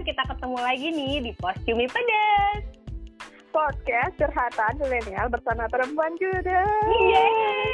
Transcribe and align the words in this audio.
kita 0.00 0.24
ketemu 0.24 0.58
lagi 0.58 0.88
nih 0.88 1.14
di 1.28 1.32
Pos 1.36 1.56
Cumi 1.68 1.84
Pedas. 1.84 2.64
Podcast 3.52 4.16
curhatan 4.16 4.80
milenial 4.80 5.28
bersama 5.28 5.68
perempuan 5.68 6.16
juga. 6.16 6.64
Yeay! 6.88 7.69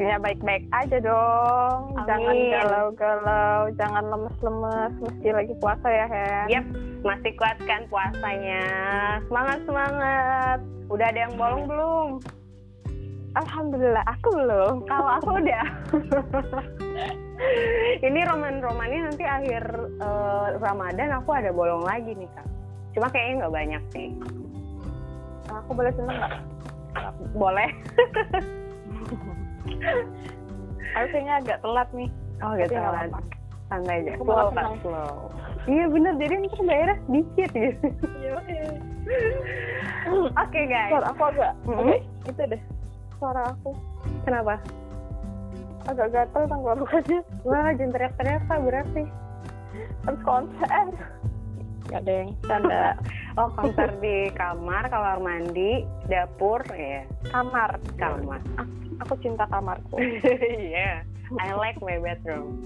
Pastinya 0.00 0.32
baik-baik 0.32 0.64
aja 0.72 0.96
dong. 0.96 1.92
Amin. 1.92 2.08
Jangan 2.08 2.36
galau-galau, 2.56 3.58
jangan 3.76 4.04
lemes-lemes. 4.08 4.92
Meski 4.96 5.28
lagi 5.28 5.52
puasa 5.60 5.88
ya, 5.92 6.06
Hen. 6.08 6.46
Yap, 6.48 6.64
masih 7.04 7.36
kuat 7.36 7.60
kan 7.68 7.84
puasanya. 7.92 8.64
Semangat 9.28 9.60
semangat. 9.68 10.58
Udah 10.88 11.04
ada 11.04 11.20
yang 11.28 11.36
bolong 11.36 11.68
belum? 11.68 12.08
Alhamdulillah, 13.44 14.00
aku 14.08 14.28
belum. 14.40 14.74
Kalau 14.88 15.10
aku 15.20 15.30
udah. 15.36 15.64
Ini 18.08 18.20
roman-romannya 18.24 19.04
nanti 19.04 19.24
akhir 19.28 19.64
eh, 20.00 20.46
Ramadan 20.64 21.12
aku 21.12 21.28
ada 21.36 21.52
bolong 21.52 21.84
lagi 21.84 22.16
nih 22.16 22.28
kak. 22.32 22.48
Cuma 22.96 23.12
kayaknya 23.12 23.44
nggak 23.44 23.52
banyak 23.52 23.82
sih. 23.92 24.08
Aku 25.52 25.76
boleh 25.76 25.92
seneng 25.92 26.16
nggak? 26.16 26.34
Boleh. 27.36 27.68
Aku 30.90 31.06
kayaknya 31.14 31.34
agak 31.38 31.58
telat 31.62 31.88
nih. 31.94 32.10
Oh 32.40 32.52
kan. 32.56 32.92
apa-apa. 32.94 33.18
Santai 33.70 33.96
aja. 34.02 34.10
Aku 34.18 34.24
Slow 34.26 34.74
slow. 34.82 35.14
Iya 35.68 35.84
bener, 35.92 36.12
jadi 36.16 36.34
ntar 36.48 36.60
bayarnya 36.64 36.96
sedikit 37.06 37.50
gitu. 37.52 37.86
Oke 40.34 40.60
guys. 40.66 40.90
Suara 40.90 41.06
aku 41.12 41.22
agak, 41.28 41.52
agak 41.68 42.00
itu 42.26 42.42
deh. 42.48 42.62
Suara 43.20 43.42
aku 43.52 43.70
Kenapa? 44.24 44.54
agak 45.88 46.08
gatel 46.12 46.44
tenggorokannya. 46.44 47.20
Wah, 47.42 47.72
jangan 47.72 47.92
teriak-teriak 47.96 48.42
berarti. 48.46 49.04
Habis 50.04 50.22
konser. 50.22 50.86
Gak 51.88 52.00
ada 52.06 52.12
yang 52.12 52.30
canda. 52.44 52.84
Oh, 53.40 53.48
konser 53.56 53.88
di 54.04 54.28
kamar, 54.36 54.92
kamar 54.92 55.16
mandi, 55.16 55.80
dapur, 56.12 56.60
ya. 56.76 57.08
kamar. 57.32 57.80
Kamar. 57.96 58.36
Aku, 58.60 58.72
aku 59.00 59.14
cinta 59.24 59.48
kamarku. 59.48 59.96
yeah, 60.76 61.00
I 61.40 61.56
like 61.56 61.80
my 61.80 61.96
bedroom. 61.96 62.60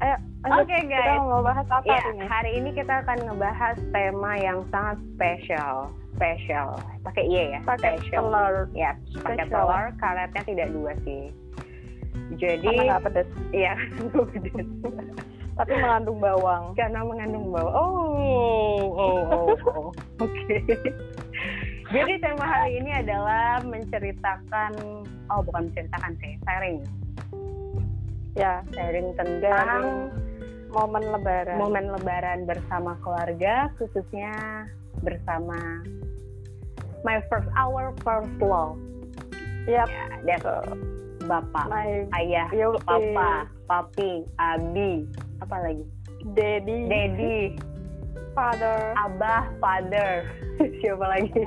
Ayo. 0.00 0.16
Oke, 0.42 0.76
guys. 0.88 1.14
Kita 1.14 1.22
mau 1.22 1.44
bahas 1.44 1.68
apa 1.68 1.84
Ya, 1.84 2.00
hari 2.00 2.10
ini? 2.10 2.24
hari 2.26 2.50
ini 2.58 2.70
kita 2.72 3.04
akan 3.04 3.18
ngebahas 3.28 3.76
tema 3.92 4.32
yang 4.40 4.58
sangat 4.72 4.96
spesial. 5.14 5.92
Spesial. 6.16 6.74
Pakai 7.04 7.24
Y 7.28 7.52
ya? 7.52 7.60
Pakai 7.62 8.00
telur. 8.08 8.66
Ya, 8.72 8.96
pakai 9.22 9.46
telur. 9.46 9.84
Karetnya 10.00 10.42
tidak 10.42 10.68
dua 10.72 10.92
sih. 11.04 11.28
Jadi, 12.40 12.64
Karena 12.80 12.96
pedes. 12.98 13.28
iya, 13.52 13.76
pedes. 14.32 14.66
Tapi 15.52 15.72
mengandung 15.76 16.18
bawang. 16.18 16.72
karena 16.72 17.00
mengandung 17.04 17.52
bawang. 17.52 17.74
Oh, 17.76 18.80
oh, 18.96 19.20
oh, 19.28 19.48
oh. 19.68 19.88
Oke. 20.24 20.58
Jadi 21.92 22.12
tema 22.24 22.44
hari 22.48 22.80
ini 22.80 22.88
adalah 22.88 23.60
menceritakan, 23.60 24.72
oh 25.28 25.40
bukan 25.44 25.68
menceritakan 25.68 26.12
sih, 26.24 26.32
sharing. 26.48 26.78
Ya, 28.32 28.64
Sharing 28.72 29.12
tentang 29.12 30.08
momen 30.72 31.04
lebaran. 31.04 31.60
momen 31.60 31.92
lebaran 31.92 32.48
bersama 32.48 32.96
keluarga, 33.04 33.68
khususnya 33.76 34.32
bersama 35.04 35.84
my 37.04 37.20
first 37.28 37.44
our 37.60 37.92
first 38.00 38.32
love. 38.40 38.80
Yap. 39.68 39.92
Ya, 40.24 40.40
that's 40.40 40.48
bapak, 41.28 41.66
My 41.70 42.02
ayah, 42.18 42.48
Yo, 42.50 42.74
papa, 42.82 43.46
papi, 43.70 44.26
abi, 44.42 45.06
apa 45.42 45.56
lagi? 45.58 45.84
daddy, 46.38 46.86
Daddy, 46.86 47.38
father. 48.30 48.94
abah, 48.94 49.50
father, 49.58 50.22
siapa 50.78 51.02
lagi? 51.02 51.34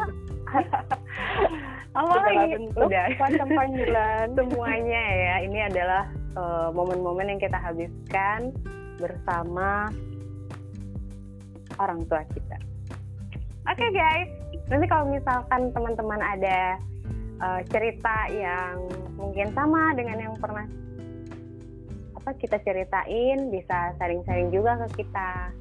apa 1.99 2.15
lagi? 2.27 2.67
Udah. 2.75 3.07
macam 3.15 3.47
panggilan. 3.55 4.25
Semuanya 4.37 5.03
ya, 5.15 5.35
ini 5.47 5.59
adalah 5.63 6.03
eh, 6.35 6.69
momen-momen 6.75 7.31
yang 7.31 7.39
kita 7.39 7.55
habiskan 7.55 8.51
bersama 8.99 9.87
orang 11.79 12.03
tua 12.11 12.27
kita. 12.35 12.59
Oke 13.65 13.85
guys, 13.95 14.27
nanti 14.67 14.85
kalau 14.91 15.07
misalkan 15.07 15.71
teman-teman 15.71 16.19
ada 16.19 16.75
eh, 17.39 17.61
cerita 17.71 18.27
yang 18.27 18.91
mungkin 19.15 19.55
sama 19.55 19.95
dengan 19.95 20.19
yang 20.19 20.35
pernah 20.35 20.67
apa 22.25 22.41
kita 22.41 22.57
ceritain, 22.65 23.53
bisa 23.53 23.93
sharing-sharing 24.01 24.49
juga 24.49 24.81
ke 24.81 25.05
kita. 25.05 25.53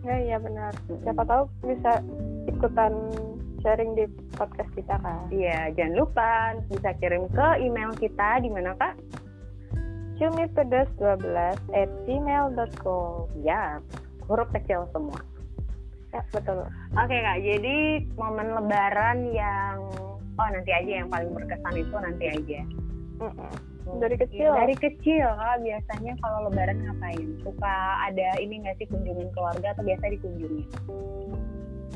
Ya, 0.00 0.16
iya 0.16 0.36
benar. 0.40 0.72
Siapa 1.04 1.28
tahu 1.28 1.44
bisa 1.60 2.00
ikutan 2.48 2.96
sharing 3.60 3.92
di 3.92 4.08
podcast 4.32 4.72
kita 4.72 4.96
kan. 4.96 5.28
Iya, 5.28 5.76
jangan 5.76 5.94
lupa 6.00 6.56
bisa 6.72 6.96
kirim 6.96 7.28
ke 7.28 7.48
email 7.60 7.92
kita 8.00 8.40
di 8.40 8.48
mana 8.48 8.72
kak? 8.80 8.96
Cumi 10.16 10.48
pedas 10.56 10.88
12 10.96 11.20
at 11.76 11.90
gmail.com. 12.08 13.28
Ya, 13.44 13.84
huruf 14.24 14.48
kecil 14.56 14.88
semua. 14.96 15.20
Ya, 16.16 16.24
betul. 16.32 16.64
Oke 16.96 17.16
kak, 17.20 17.44
jadi 17.44 18.08
momen 18.16 18.56
lebaran 18.56 19.36
yang 19.36 19.84
oh 20.32 20.48
nanti 20.48 20.72
aja 20.72 21.04
yang 21.04 21.12
paling 21.12 21.28
berkesan 21.28 21.76
itu 21.76 21.96
nanti 22.00 22.24
aja. 22.24 22.60
Mm-mm. 23.20 23.77
Dari 23.96 24.16
kecil. 24.20 24.52
Dari 24.52 24.74
kecil 24.76 25.24
kak 25.24 25.56
biasanya 25.64 26.12
kalau 26.20 26.38
lebaran 26.50 26.78
ngapain? 26.84 27.28
Suka 27.40 27.76
ada 28.04 28.28
ini 28.36 28.60
nggak 28.60 28.76
sih 28.76 28.86
kunjungan 28.92 29.32
keluarga 29.32 29.72
atau 29.72 29.82
biasa 29.88 30.04
dikunjungi? 30.12 30.62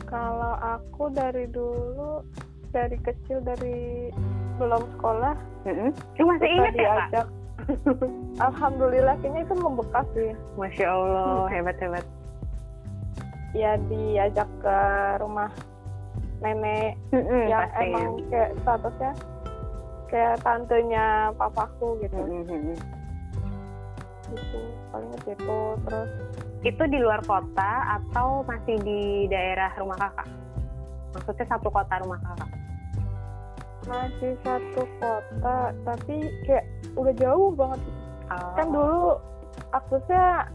Kalau 0.08 0.54
aku 0.60 1.12
dari 1.12 1.44
dulu 1.52 2.24
dari 2.72 2.96
kecil 3.04 3.44
dari 3.44 4.08
belum 4.56 4.82
sekolah 4.96 5.36
Mm 5.62 5.92
masih 6.26 6.48
ingat 6.48 6.74
ya 6.74 6.94
kak? 7.12 7.28
Alhamdulillah 8.50 9.14
kayaknya 9.22 9.46
itu 9.46 9.54
membekas 9.54 10.06
sih. 10.16 10.32
Masya 10.58 10.86
Allah 10.90 11.46
hebat 11.52 11.76
hebat. 11.78 12.04
Ya 13.54 13.76
diajak 13.86 14.48
ke 14.64 14.78
rumah 15.22 15.52
nenek 16.42 16.98
Mm-mm, 17.14 17.46
yang 17.46 17.70
pasti. 17.70 17.86
emang 17.86 18.06
kayak 18.26 18.50
statusnya 18.66 19.12
kayak 20.12 20.36
tantenya 20.44 21.32
papaku 21.34 21.96
gitu. 22.04 22.14
Mm-mm. 22.20 22.76
Gitu. 24.28 24.60
Paling 24.92 25.08
ke 25.16 25.18
situ 25.32 25.58
terus 25.88 26.10
Itu 26.62 26.82
di 26.86 26.98
luar 27.02 27.18
kota 27.26 27.98
atau 27.98 28.46
masih 28.46 28.78
di 28.84 29.26
daerah 29.26 29.72
rumah 29.80 29.98
kakak? 29.98 30.28
Maksudnya 31.16 31.46
satu 31.50 31.68
kota 31.72 31.98
rumah 32.04 32.20
kakak? 32.22 32.50
masih 33.82 34.38
satu 34.46 34.86
kota 35.02 35.74
tapi 35.82 36.30
kayak 36.46 36.62
udah 36.94 37.14
jauh 37.18 37.50
banget 37.50 37.80
Oh. 38.32 38.54
kan 38.56 38.66
dulu 38.72 39.20
aksesnya 39.76 40.48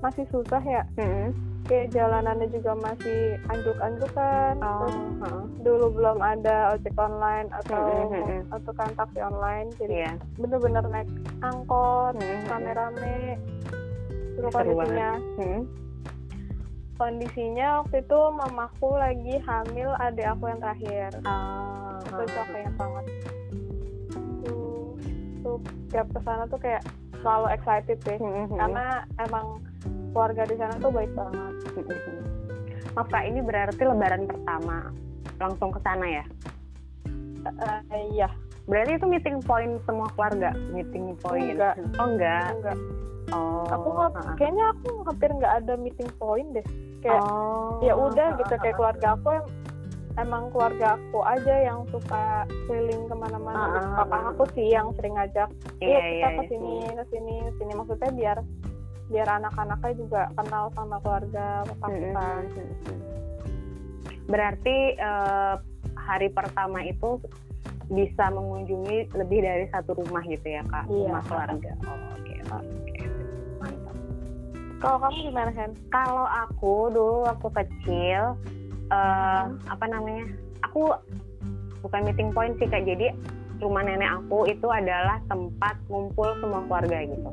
masih 0.00 0.24
susah 0.32 0.62
ya 0.64 0.80
Mm-mm. 0.96 1.28
Kayak 1.70 1.94
jalanannya 1.94 2.50
juga 2.50 2.74
masih 2.74 3.20
anjuk-anjukan 3.46 4.58
Oh, 4.58 4.74
terus 4.82 4.96
heeh. 5.22 5.42
dulu 5.62 5.86
belum 5.94 6.18
ada 6.18 6.74
ojek 6.74 6.98
online 6.98 7.46
atau 7.54 7.78
Mm-mm, 7.78 8.10
mm-mm. 8.10 8.40
atau 8.50 8.72
kan 8.74 8.90
taksi 8.92 9.22
online 9.22 9.70
jadi 9.78 9.92
Iya. 9.94 10.12
bener-bener 10.34 10.82
naik 10.84 11.06
angkot 11.40 12.18
Mm-mm. 12.18 12.42
rame-rame 12.44 13.38
Seru 14.34 14.48
kondisinya 14.50 15.10
Mm. 15.38 15.62
kondisinya 16.96 17.68
waktu 17.80 17.96
itu 17.98 18.18
mamaku 18.34 18.88
lagi 18.92 19.34
hamil 19.40 19.90
adik 19.96 20.26
aku 20.26 20.44
yang 20.46 20.58
terakhir 20.58 21.10
Oh, 21.22 22.02
itu 22.02 22.22
capeknya 22.34 22.70
banget 22.74 23.04
tuh 24.42 24.98
tuh 25.40 25.56
tiap 25.88 26.06
ke 26.08 26.18
sana 26.20 26.44
tuh 26.44 26.58
kayak 26.58 26.82
selalu 27.16 27.46
excited 27.48 27.98
deh 28.02 28.18
Mm-mm. 28.18 28.58
karena 28.58 28.86
emang 29.18 29.46
keluarga 30.10 30.42
di 30.44 30.56
sana 30.56 30.74
tuh 30.76 30.90
baik 30.90 31.12
banget 31.14 31.54
Maaf 32.90 33.06
kak, 33.06 33.22
ini 33.22 33.38
berarti 33.38 33.82
lebaran 33.86 34.26
pertama 34.26 34.90
langsung 35.38 35.70
ke 35.70 35.78
sana 35.80 36.06
ya? 36.10 36.24
Eh, 37.94 38.02
iya 38.12 38.28
Berarti 38.66 38.98
itu 38.98 39.06
meeting 39.06 39.38
point 39.40 39.78
semua 39.86 40.10
keluarga, 40.14 40.50
meeting 40.70 41.14
point. 41.18 41.54
Enggak. 41.54 41.74
Oh 41.96 42.06
enggak. 42.06 42.50
enggak 42.54 42.78
Oh. 43.30 43.62
aku 43.70 43.88
nggak 43.94 44.10
ha-ha. 44.18 44.32
kayaknya 44.34 44.64
aku 44.74 44.88
hampir 45.06 45.30
nggak 45.30 45.54
ada 45.62 45.74
meeting 45.78 46.10
point 46.18 46.50
deh 46.50 46.66
kayak 46.98 47.22
oh. 47.22 47.78
ya 47.78 47.94
udah 47.94 48.34
gitu 48.34 48.50
ha-ha. 48.50 48.62
kayak 48.66 48.74
keluarga 48.74 49.06
aku 49.14 49.28
em- 49.38 49.50
emang 50.18 50.42
keluarga 50.50 50.86
aku 50.98 51.18
aja 51.22 51.54
yang 51.62 51.86
suka 51.94 52.42
keliling 52.66 53.06
ke 53.06 53.14
mana-mana 53.14 53.54
Ah, 53.54 53.70
ah, 53.70 53.86
papa 54.02 54.16
ah. 54.18 54.22
aku 54.34 54.42
sih 54.50 54.74
yang 54.74 54.90
sering 54.98 55.14
ngajak 55.14 55.46
Iya, 55.78 55.86
iya, 55.86 55.98
kita 56.02 56.10
iya 56.10 56.28
ke 56.34 56.42
sini 56.50 56.74
ke 56.90 57.04
sini 57.14 57.34
ke 57.38 57.52
sini 57.62 57.72
maksudnya 57.78 58.10
biar 58.10 58.38
biar 59.10 59.28
anak-anaknya 59.42 59.92
juga 59.98 60.22
kenal 60.32 60.70
sama 60.72 60.96
keluarga 61.02 61.66
papa 61.66 61.86
kita 61.90 62.26
Berarti 64.30 64.76
eh, 64.94 65.54
hari 65.98 66.28
pertama 66.30 66.86
itu 66.86 67.18
bisa 67.90 68.30
mengunjungi 68.30 69.10
lebih 69.18 69.42
dari 69.42 69.66
satu 69.74 69.98
rumah 69.98 70.22
gitu 70.22 70.46
ya 70.46 70.62
kak, 70.70 70.86
Iya. 70.86 71.10
rumah 71.10 71.22
keluarga. 71.26 71.72
Oh, 71.82 71.98
oke, 72.14 72.34
oke, 72.46 73.02
mantap. 73.58 73.96
kalau 74.78 74.96
kamu 75.02 75.18
gimana 75.26 75.50
Hen? 75.50 75.72
Kalau 75.90 76.26
aku 76.30 76.74
dulu 76.94 77.16
waktu 77.26 77.48
kecil, 77.50 78.22
eh, 78.94 79.44
apa 79.66 79.84
namanya? 79.90 80.30
Aku 80.70 80.94
bukan 81.82 82.00
meeting 82.06 82.30
point 82.30 82.54
sih 82.62 82.70
kak. 82.70 82.86
Jadi 82.86 83.10
rumah 83.58 83.82
nenek 83.82 84.22
aku 84.22 84.46
itu 84.46 84.70
adalah 84.70 85.18
tempat 85.26 85.74
ngumpul 85.90 86.30
semua 86.38 86.62
keluarga 86.70 87.02
gitu. 87.02 87.30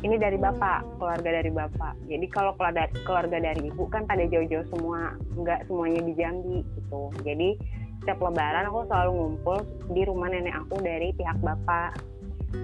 Ini 0.00 0.16
dari 0.16 0.40
bapak, 0.40 0.96
keluarga 0.96 1.28
dari 1.28 1.52
bapak. 1.52 1.92
Jadi 2.08 2.26
kalau 2.32 2.56
keluarga, 2.56 3.36
dari 3.36 3.68
ibu 3.68 3.84
kan 3.92 4.08
pada 4.08 4.24
jauh-jauh 4.24 4.64
semua, 4.72 5.12
nggak 5.36 5.68
semuanya 5.68 6.00
di 6.00 6.12
Jambi 6.16 6.58
gitu. 6.64 7.12
Jadi 7.20 7.60
setiap 8.00 8.16
lebaran 8.24 8.64
aku 8.72 8.88
selalu 8.88 9.10
ngumpul 9.12 9.58
di 9.92 10.02
rumah 10.08 10.32
nenek 10.32 10.56
aku 10.56 10.80
dari 10.80 11.12
pihak 11.12 11.36
bapak. 11.44 12.00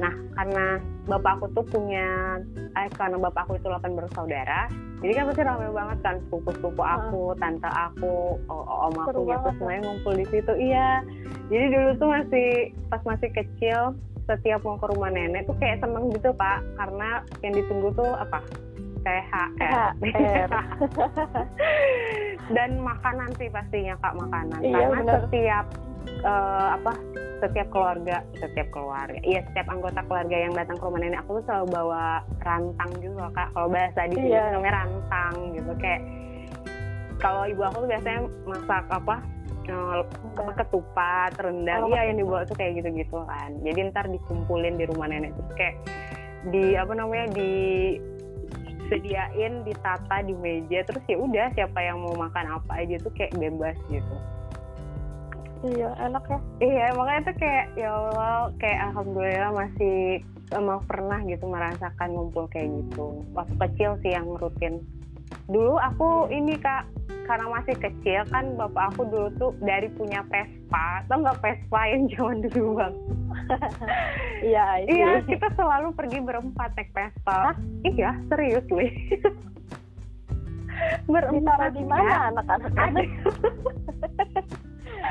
Nah, 0.00 0.10
karena 0.34 0.80
bapak 1.06 1.32
aku 1.38 1.46
tuh 1.54 1.64
punya, 1.68 2.40
eh, 2.74 2.88
karena 2.96 3.20
bapak 3.20 3.46
aku 3.46 3.60
itu 3.60 3.68
8 3.70 3.94
bersaudara, 3.94 4.66
jadi 4.98 5.12
kan 5.12 5.24
pasti 5.30 5.42
ramai 5.44 5.70
banget 5.70 5.98
kan 6.02 6.16
sepupu-sepupu 6.26 6.82
aku, 6.82 7.36
tante 7.36 7.68
aku, 7.68 8.40
om 8.48 8.96
aku 8.96 9.12
Seru 9.12 9.22
gitu, 9.28 9.46
ya. 9.46 9.54
semuanya 9.60 9.80
ngumpul 9.84 10.12
di 10.16 10.26
situ. 10.32 10.52
Iya. 10.56 10.90
Jadi 11.52 11.64
dulu 11.70 11.90
tuh 12.00 12.08
masih 12.10 12.48
pas 12.88 13.02
masih 13.06 13.28
kecil, 13.30 13.94
setiap 14.26 14.60
mau 14.62 14.74
ke 14.74 14.86
rumah 14.86 15.08
nenek 15.08 15.46
tuh 15.46 15.56
kayak 15.56 15.78
seneng 15.78 16.10
gitu 16.10 16.30
pak, 16.32 16.58
karena 16.76 17.08
yang 17.40 17.52
ditunggu 17.54 17.88
tuh 17.94 18.10
apa? 18.12 18.42
THR. 19.02 19.94
THR. 20.02 20.50
Dan 22.54 22.78
makanan 22.78 23.30
sih 23.38 23.46
pastinya 23.48 23.94
kak 23.98 24.14
makanan, 24.14 24.58
Iya, 24.60 24.74
karena 24.82 24.98
bener. 25.00 25.18
setiap 25.26 25.66
eh, 26.22 26.68
apa? 26.74 26.92
Setiap 27.36 27.68
keluarga, 27.68 28.16
setiap 28.34 28.68
keluarga, 28.72 29.20
iya 29.20 29.44
setiap 29.44 29.68
anggota 29.68 30.00
keluarga 30.02 30.36
yang 30.40 30.56
datang 30.56 30.74
ke 30.74 30.84
rumah 30.88 30.98
nenek 30.98 31.20
aku 31.20 31.38
tuh 31.38 31.44
selalu 31.44 31.66
bawa 31.70 32.04
rantang 32.40 32.90
juga 32.98 33.28
kak. 33.30 33.48
Kalau 33.52 33.68
bahasa 33.68 34.00
di 34.08 34.16
sini 34.16 34.32
Iya. 34.32 34.56
namanya 34.56 34.74
rantang 34.82 35.34
gitu 35.52 35.72
kayak. 35.76 36.02
Kalau 37.16 37.42
ibu 37.44 37.62
aku 37.62 37.76
tuh 37.84 37.88
biasanya 37.88 38.20
masak 38.44 38.84
apa? 38.88 39.16
Apa 39.70 40.52
ketupat, 40.64 41.32
rendang, 41.40 41.86
Oh, 41.86 41.90
iya 41.90 42.10
yang 42.12 42.18
dibawa 42.22 42.46
tuh 42.46 42.54
kayak 42.54 42.78
gitu-gitu 42.82 43.18
kan. 43.26 43.50
Jadi 43.64 43.78
ntar 43.90 44.06
dikumpulin 44.06 44.78
di 44.78 44.84
rumah 44.86 45.10
nenek 45.10 45.34
terus 45.34 45.52
kayak 45.58 45.76
di 46.54 46.78
apa 46.78 46.92
namanya 46.94 47.26
di 47.34 47.52
sediain 48.86 49.66
ditata 49.66 50.22
di 50.22 50.34
meja 50.38 50.86
terus 50.86 51.02
ya 51.10 51.18
udah 51.18 51.46
siapa 51.58 51.78
yang 51.82 51.98
mau 51.98 52.14
makan 52.14 52.62
apa 52.62 52.86
aja 52.86 53.02
tuh 53.02 53.10
kayak 53.18 53.34
bebas 53.34 53.74
gitu. 53.90 54.16
iya 55.66 55.90
enak 55.98 56.22
ya 56.30 56.38
Iya 56.62 56.86
makanya 56.94 57.20
tuh 57.26 57.36
kayak 57.42 57.66
ya 57.74 57.90
Allah 57.90 58.54
kayak 58.62 58.80
alhamdulillah 58.92 59.50
masih 59.56 60.22
emang 60.54 60.78
pernah 60.86 61.18
gitu 61.26 61.44
merasakan 61.50 62.08
ngumpul 62.14 62.46
kayak 62.52 62.70
gitu. 62.70 63.26
Waktu 63.34 63.54
kecil 63.58 63.90
sih 64.04 64.14
yang 64.14 64.30
rutin. 64.38 64.84
Dulu 65.50 65.74
aku 65.80 66.30
ini 66.30 66.54
kak 66.60 66.86
karena 67.26 67.46
masih 67.50 67.74
kecil 67.76 68.22
kan 68.30 68.54
bapak 68.54 68.94
aku 68.94 69.02
dulu 69.10 69.28
tuh 69.36 69.50
dari 69.60 69.90
punya 69.98 70.22
Vespa, 70.30 71.02
tau 71.10 71.20
nggak 71.20 71.42
Vespa 71.42 71.80
yang 71.90 72.06
zaman 72.14 72.38
dulu 72.48 72.70
bang? 72.78 72.94
iya. 74.54 74.66
Iya 74.86 75.10
kita 75.26 75.50
selalu 75.58 75.92
pergi 75.92 76.18
berempat 76.22 76.72
naik 76.78 76.90
Vespa. 76.94 77.52
Iya 77.82 78.14
serius 78.30 78.66
wih. 78.70 78.94
ditaruh 81.08 81.72
di 81.72 81.84
mana 81.88 82.04
ya. 82.04 82.18
anak-anak 82.32 82.72
Ada, 82.76 83.02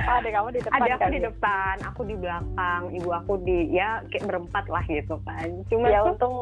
ada 0.21 0.29
kamu 0.29 0.50
di 0.53 0.62
depan 0.62 0.77
ada 0.77 0.85
aku 0.94 1.01
kan 1.01 1.09
di 1.09 1.21
depan, 1.21 1.75
aku 1.81 2.01
di 2.06 2.15
belakang, 2.15 2.81
ibu 2.94 3.09
aku 3.09 3.33
di 3.41 3.57
ya 3.73 4.06
kayak 4.13 4.29
berempat 4.29 4.65
lah 4.69 4.83
gitu 4.85 5.15
kan. 5.25 5.47
Cuma 5.67 5.89
ya 5.89 6.06
tuh 6.06 6.13
untung 6.13 6.35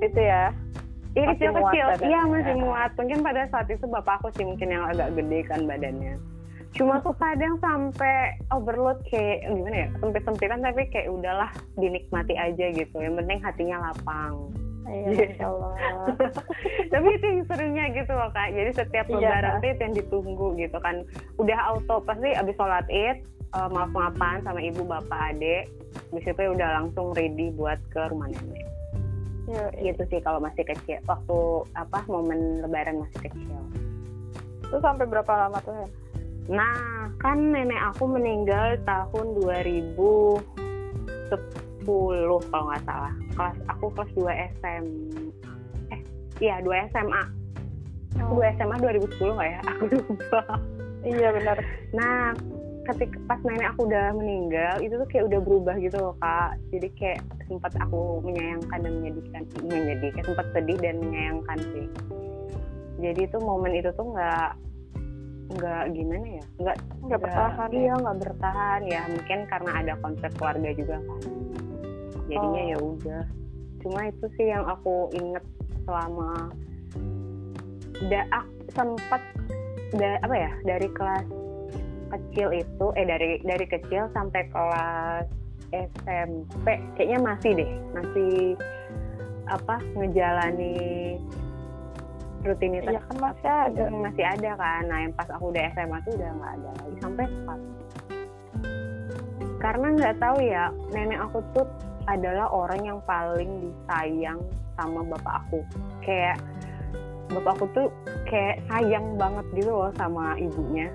itu 0.00 0.20
ya 0.20 0.52
Iya 1.10 1.26
Masih 1.26 1.36
kecil 1.36 1.50
kecil, 1.50 1.60
muat 1.60 1.74
badannya. 1.90 2.08
iya 2.08 2.20
masih 2.24 2.54
muat. 2.56 2.90
Mungkin 2.94 3.18
pada 3.20 3.42
saat 3.48 3.66
itu 3.66 3.84
bapak 3.84 4.14
aku 4.18 4.28
sih 4.32 4.44
mungkin 4.44 4.68
yang 4.68 4.84
agak 4.86 5.08
gede 5.12 5.38
kan 5.44 5.60
badannya. 5.64 6.14
Cuma 6.70 7.02
tuh 7.02 7.10
kadang 7.12 7.58
sampai 7.58 8.14
overload 8.48 9.02
kayak 9.04 9.42
gimana 9.44 9.74
ya, 9.76 9.88
sempit 9.98 10.22
sempitan 10.22 10.62
tapi 10.62 10.86
kayak 10.86 11.10
udahlah 11.10 11.50
dinikmati 11.74 12.38
aja 12.38 12.66
gitu. 12.70 12.96
Yang 12.96 13.14
penting 13.18 13.38
hatinya 13.40 13.76
lapang. 13.82 14.34
iya 14.86 15.06
masya 15.28 15.46
Allah 15.46 15.74
tapi 16.94 17.08
itu 17.12 17.24
yang 17.24 17.42
serunya 17.46 17.84
gitu 17.90 18.10
loh 18.10 18.30
kak. 18.30 18.48
Jadi 18.50 18.70
setiap 18.72 19.06
Iya. 19.08 19.18
lebaran 19.18 19.52
tuh 19.56 19.68
itu 19.68 19.82
yang 19.82 19.96
ditunggu 19.96 20.48
gitu 20.56 20.78
kan. 20.78 20.96
Udah 21.36 21.58
auto 21.68 21.96
pasti 22.00 22.30
abis 22.32 22.54
sholat 22.54 22.86
id, 22.86 23.18
eh, 23.50 23.68
maaf-maafan 23.68 24.42
sama 24.42 24.58
ibu 24.58 24.82
bapak 24.82 25.34
adik. 25.34 25.66
Di 26.08 26.22
situ 26.22 26.38
ya 26.38 26.50
udah 26.50 26.68
langsung 26.78 27.10
ready 27.12 27.50
buat 27.50 27.82
ke 27.88 28.02
rumah 28.06 28.30
nenek. 28.30 28.69
Iya, 29.50 29.64
Gitu 29.82 30.02
sih 30.06 30.20
kalau 30.22 30.38
masih 30.38 30.62
kecil. 30.62 31.02
Waktu 31.10 31.38
apa 31.74 31.98
momen 32.06 32.62
lebaran 32.62 33.02
masih 33.02 33.20
kecil. 33.26 33.58
itu 34.70 34.78
sampai 34.78 35.02
berapa 35.02 35.26
lama 35.26 35.58
tuh 35.66 35.74
Hen? 35.74 35.90
Nah, 36.46 37.10
kan 37.18 37.38
nenek 37.50 37.90
aku 37.90 38.06
meninggal 38.06 38.78
tahun 38.86 39.34
2010 39.42 40.38
kalau 42.54 42.64
nggak 42.70 42.84
salah. 42.86 43.10
Kelas 43.34 43.58
aku 43.66 43.90
kelas 43.98 44.10
2 44.14 44.30
SM. 44.62 44.84
Eh, 45.90 46.00
iya 46.38 46.62
2 46.62 46.86
SMA. 46.94 47.22
Aku 48.22 48.38
2 48.38 48.54
SMA 48.62 48.78
2010 48.78 49.34
nggak 49.34 49.50
ya? 49.50 49.60
Aku 49.74 49.84
lupa. 49.90 50.42
iya 51.02 51.28
benar 51.34 51.58
Nah, 51.90 52.30
ketika 52.94 53.18
pas 53.26 53.40
nenek 53.42 53.74
aku 53.74 53.90
udah 53.90 54.14
meninggal, 54.14 54.78
itu 54.82 54.94
tuh 54.94 55.08
kayak 55.10 55.26
udah 55.34 55.40
berubah 55.42 55.74
gitu 55.82 55.98
loh 55.98 56.14
kak. 56.22 56.58
Jadi 56.70 56.88
kayak 56.94 57.20
sempat 57.50 57.74
aku 57.82 58.22
menyayangkan 58.22 58.78
dan 58.86 58.92
menyedihkan, 59.02 59.42
menyedihkan, 59.66 60.22
sempat 60.22 60.46
sedih 60.54 60.78
dan 60.78 61.02
menyayangkan 61.02 61.58
sih. 61.74 61.86
Jadi 63.02 63.20
itu 63.26 63.38
momen 63.42 63.74
itu 63.74 63.90
tuh 63.98 64.06
nggak 64.14 64.50
nggak 65.50 65.82
gimana 65.98 66.26
ya, 66.38 66.44
nggak 66.62 66.76
nggak 67.10 67.20
bertahan 67.26 67.68
ya? 67.74 67.78
Iya 67.82 67.92
nggak 67.98 68.18
bertahan 68.22 68.80
ya, 68.86 69.02
mungkin 69.10 69.38
karena 69.50 69.70
ada 69.82 69.92
konflik 69.98 70.32
keluarga 70.38 70.70
juga 70.78 70.96
kan. 71.02 71.20
Jadinya 72.30 72.62
Oh. 72.62 72.70
ya 72.70 72.78
udah. 72.78 73.22
Cuma 73.82 74.00
itu 74.06 74.26
sih 74.38 74.46
yang 74.46 74.62
aku 74.70 75.10
inget 75.10 75.42
selama 75.82 76.54
da, 78.06 78.20
aku 78.30 78.54
sempat 78.70 79.22
da, 79.98 80.22
apa 80.22 80.34
ya 80.38 80.52
dari 80.62 80.86
kelas 80.94 81.26
kecil 82.10 82.48
itu 82.54 82.86
eh 82.94 83.06
dari 83.06 83.42
dari 83.42 83.66
kecil 83.66 84.06
sampai 84.14 84.46
kelas 84.54 85.26
SMP 85.70 86.66
kayaknya 86.98 87.18
masih 87.22 87.50
deh 87.54 87.70
masih 87.94 88.34
apa 89.50 89.82
ngejalani 89.98 91.18
rutinitas. 92.44 92.92
Iya 92.96 93.00
kan 93.04 93.16
masih 93.20 93.50
ada. 93.50 93.84
Hmm, 93.88 94.00
masih 94.04 94.24
ada 94.24 94.50
kan. 94.56 94.82
Nah 94.88 94.98
yang 95.04 95.12
pas 95.12 95.28
aku 95.28 95.52
udah 95.52 95.62
SMA 95.76 95.98
tuh 96.06 96.12
udah 96.16 96.30
nggak 96.32 96.52
ada 96.56 96.70
lagi 96.80 96.96
sampai 97.00 97.24
sekarang. 97.28 97.72
Karena 99.60 99.86
nggak 99.92 100.16
tahu 100.16 100.38
ya 100.40 100.64
nenek 100.96 101.20
aku 101.20 101.38
tuh 101.52 101.66
adalah 102.08 102.48
orang 102.48 102.80
yang 102.80 102.98
paling 103.04 103.50
disayang 103.60 104.40
sama 104.80 105.04
bapak 105.04 105.34
aku. 105.44 105.60
Kayak 106.00 106.40
bapak 107.28 107.60
aku 107.60 107.66
tuh 107.76 107.88
kayak 108.24 108.64
sayang 108.72 109.20
banget 109.20 109.44
gitu 109.52 109.70
loh 109.76 109.92
sama 110.00 110.32
ibunya. 110.40 110.88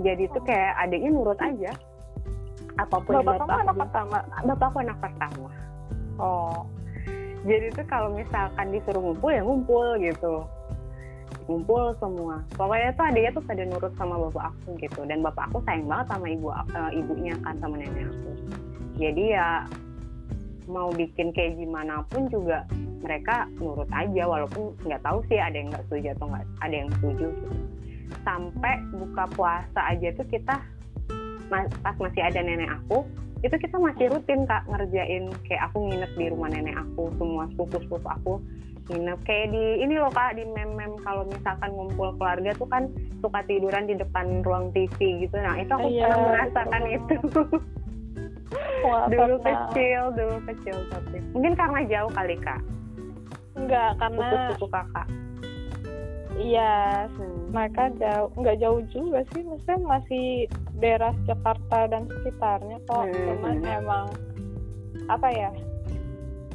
Jadi 0.00 0.28
tuh 0.32 0.42
kayak 0.44 0.76
adiknya 0.88 1.10
nurut 1.12 1.40
aja 1.40 1.72
apa 2.76 2.96
pun 3.00 3.12
yang 3.16 3.26
bapak 3.26 3.46
kamu 3.48 3.60
anak 3.64 3.76
pertama? 3.80 4.16
Bapak 4.44 4.66
aku 4.68 4.78
anak 4.84 4.98
pertama. 5.00 5.48
Oh. 6.20 6.60
Jadi 7.46 7.66
tuh 7.78 7.86
kalau 7.86 8.10
misalkan 8.10 8.74
disuruh 8.74 9.00
ngumpul 9.00 9.30
ya 9.30 9.42
ngumpul 9.46 9.86
gitu. 10.02 10.34
Ngumpul 11.46 11.94
semua. 12.02 12.42
Pokoknya 12.58 12.90
tuh 12.98 13.04
adiknya 13.06 13.30
tuh 13.38 13.44
pada 13.46 13.62
nurut 13.62 13.92
sama 13.94 14.14
bapak 14.28 14.44
aku 14.50 14.68
gitu. 14.82 15.00
Dan 15.06 15.22
bapak 15.22 15.46
aku 15.52 15.62
sayang 15.62 15.86
banget 15.86 16.06
sama 16.10 16.26
ibu 16.26 16.48
eh, 16.50 16.90
ibunya 16.98 17.34
kan 17.46 17.54
sama 17.62 17.74
nenek 17.78 18.10
aku. 18.10 18.30
Jadi 18.98 19.24
ya 19.30 19.48
mau 20.66 20.90
bikin 20.90 21.30
kayak 21.30 21.54
gimana 21.54 22.02
pun 22.10 22.26
juga 22.26 22.66
mereka 23.00 23.46
nurut 23.62 23.86
aja. 23.94 24.22
Walaupun 24.26 24.74
nggak 24.82 25.02
tahu 25.06 25.22
sih 25.30 25.38
ada 25.38 25.54
yang 25.54 25.70
nggak 25.70 25.86
setuju 25.86 26.18
atau 26.18 26.26
nggak 26.34 26.44
ada 26.60 26.74
yang 26.74 26.90
setuju. 26.98 27.28
Gitu. 27.30 27.50
sampai 28.22 28.78
buka 28.94 29.26
puasa 29.34 29.80
aja 29.82 30.14
tuh 30.14 30.26
kita 30.30 30.62
pas 31.50 31.96
masih 31.98 32.22
ada 32.22 32.40
nenek 32.42 32.70
aku 32.82 33.06
itu 33.44 33.52
kita 33.52 33.76
masih 33.76 34.08
rutin 34.10 34.48
kak 34.48 34.64
ngerjain. 34.66 35.28
Kayak 35.44 35.70
aku 35.70 35.86
nginep 35.86 36.12
di 36.16 36.26
rumah 36.32 36.48
nenek 36.48 36.74
aku 36.74 37.12
semua 37.20 37.44
sepupu 37.52 37.76
sepupu 37.84 38.08
aku 38.08 38.32
nginep. 38.88 39.18
Kayak 39.28 39.46
di 39.52 39.64
ini 39.84 39.94
loh 40.00 40.10
kak 40.10 40.40
di 40.40 40.44
mem-mem. 40.48 40.96
Kalau 41.04 41.28
misalkan 41.28 41.70
ngumpul 41.76 42.16
keluarga 42.16 42.50
tuh 42.56 42.68
kan 42.72 42.88
suka 43.20 43.44
tiduran 43.44 43.84
di 43.86 43.94
depan 43.94 44.40
ruang 44.40 44.72
TV 44.72 45.28
gitu. 45.28 45.36
Nah 45.36 45.60
itu 45.60 45.68
aku 45.68 45.88
Iya, 45.88 46.08
pernah 46.08 46.18
merasakan 46.32 46.82
itu. 46.88 47.14
Wah, 48.88 49.04
dulu 49.12 49.34
pernah. 49.44 49.68
kecil 49.68 50.02
dulu 50.16 50.36
kecil 50.48 50.76
tapi. 50.88 51.18
Mungkin 51.36 51.52
karena 51.54 51.80
jauh 51.86 52.10
kali 52.16 52.36
kak. 52.40 52.60
Enggak 53.56 53.90
karena 54.00 54.26
sepupu 54.32 54.66
kakak 54.72 55.06
iya 56.36 57.06
Hmm. 57.16 57.48
mereka 57.50 57.88
jauh 57.96 58.28
nggak 58.36 58.58
jauh 58.60 58.80
juga 58.92 59.24
sih 59.32 59.40
maksudnya 59.40 59.78
masih 59.80 60.24
daerah 60.76 61.12
Jakarta 61.24 61.78
dan 61.88 62.04
sekitarnya 62.06 62.78
kok 62.84 63.04
Hmm. 63.08 63.14
cuman 63.14 63.56
emang 63.64 64.06
apa 65.06 65.28
ya 65.30 65.50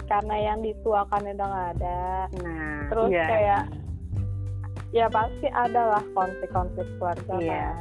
karena 0.05 0.35
yang 0.38 0.59
dituakan 0.59 1.23
udah 1.31 1.47
nggak 1.47 1.69
ada 1.79 2.01
nah 2.43 2.79
terus 2.91 3.09
iya. 3.09 3.25
kayak 3.25 3.63
ya 4.91 5.05
pasti 5.07 5.47
ada 5.47 5.81
lah 5.97 6.03
konflik-konflik 6.11 6.88
keluarga 7.00 7.33
Iya. 7.39 7.63
kan 7.63 7.75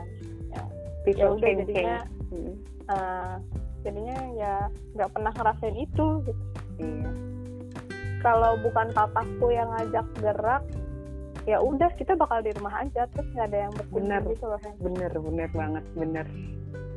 ya, 0.55 0.63
People 1.03 1.21
ya 1.21 1.29
udah 1.35 1.53
jadinya 1.59 1.99
Hmm. 2.31 2.53
eh, 2.87 3.35
jadinya 3.83 4.19
ya 4.39 4.55
nggak 4.95 5.11
pernah 5.11 5.33
ngerasain 5.35 5.77
itu 5.77 6.07
gitu 6.23 6.43
iya 6.79 7.11
kalau 8.21 8.53
bukan 8.61 8.93
papaku 8.93 9.49
yang 9.51 9.73
ngajak 9.73 10.07
gerak 10.21 10.63
ya 11.45 11.57
udah 11.59 11.89
kita 11.97 12.13
bakal 12.15 12.41
di 12.41 12.53
rumah 12.53 12.75
aja 12.79 13.09
terus 13.11 13.27
nggak 13.33 13.47
ada 13.49 13.59
yang 13.65 13.73
berkunjung 13.73 14.09
Bener. 14.09 14.23
gitu 14.29 14.45
loh 14.45 14.61
Hen. 14.61 14.75
bener 14.79 15.11
bener 15.13 15.49
banget 15.51 15.85
bener. 15.95 16.27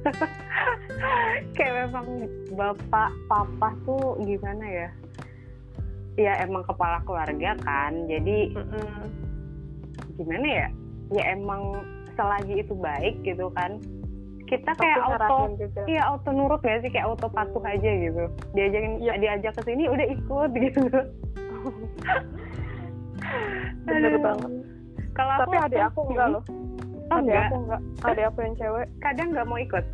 Kayak 1.56 1.74
memang 1.88 2.08
bapak 2.52 3.12
papa 3.26 3.70
tuh 3.88 4.20
gimana 4.20 4.66
ya? 4.68 4.90
Ya 6.20 6.34
emang 6.44 6.68
kepala 6.68 7.00
keluarga 7.08 7.56
kan 7.64 8.06
jadi 8.06 8.52
Mm-mm. 8.52 9.08
gimana 10.20 10.48
ya? 10.48 10.68
Ya 11.14 11.24
emang 11.32 11.80
selagi 12.14 12.62
itu 12.62 12.76
baik 12.76 13.16
gitu 13.24 13.48
kan. 13.56 13.80
Kita 14.44 14.76
kayak 14.76 15.02
auto 15.02 15.56
iya 15.88 16.04
auto 16.06 16.30
nurut 16.30 16.60
gak 16.62 16.84
sih? 16.84 16.92
Kayak 16.92 17.16
auto 17.16 17.32
patuh 17.32 17.64
aja 17.64 17.90
gitu. 17.90 18.28
Diajakin 18.54 19.00
Iya. 19.02 19.14
diajak 19.18 19.56
ke 19.56 19.62
sini 19.66 19.88
udah 19.88 20.06
ikut 20.06 20.50
gitu 20.68 20.82
bener 23.88 24.14
banget. 24.20 24.52
Kalau 25.14 25.34
tapi 25.46 25.56
adik 25.62 25.82
aku 25.94 26.00
enggak 26.10 26.28
loh. 26.34 26.44
Oh, 27.12 27.18
adik 27.22 27.30
enggak? 27.30 27.46
aku 27.46 27.56
enggak. 27.62 27.82
Adik 28.06 28.26
aku 28.30 28.38
yang 28.42 28.56
cewek. 28.58 28.88
Kadang 29.02 29.28
nggak 29.34 29.48
mau 29.48 29.60
ikut? 29.62 29.86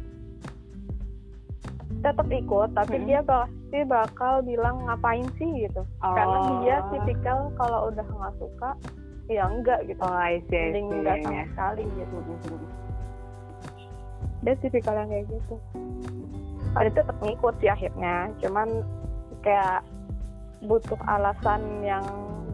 Tetap 1.99 2.27
ikut 2.31 2.69
tapi 2.71 2.95
Mm-mm. 2.95 3.07
dia 3.11 3.19
pasti 3.27 3.79
bakal 3.83 4.33
bilang 4.47 4.75
ngapain 4.87 5.27
sih? 5.35 5.67
gitu. 5.67 5.83
Karena 5.99 6.37
Oh. 6.39 6.63
dia 6.63 6.77
tipikal 6.87 7.51
kalau 7.59 7.91
udah 7.91 8.05
nggak 8.07 8.33
suka 8.39 8.71
ya 9.29 9.43
enggak 9.45 9.79
gitu. 9.85 9.99
Oh 9.99 10.15
I 10.15 10.39
see, 10.47 10.57
I 10.57 10.71
see, 10.73 10.81
enggak 10.81 11.21
sama 11.21 11.35
iya. 11.35 11.43
sekali 11.51 11.83
gitu. 11.99 12.15
Dia 14.39 14.55
tipikal 14.63 14.95
yang 14.95 15.09
kayak 15.11 15.25
gitu. 15.27 15.55
Tapi 16.71 16.89
tetap 16.95 17.17
ngikut 17.19 17.55
sih 17.59 17.69
akhirnya. 17.69 18.31
Cuman 18.39 18.67
kayak 19.43 19.83
butuh 20.63 20.99
alasan 21.07 21.61
yang 21.83 22.03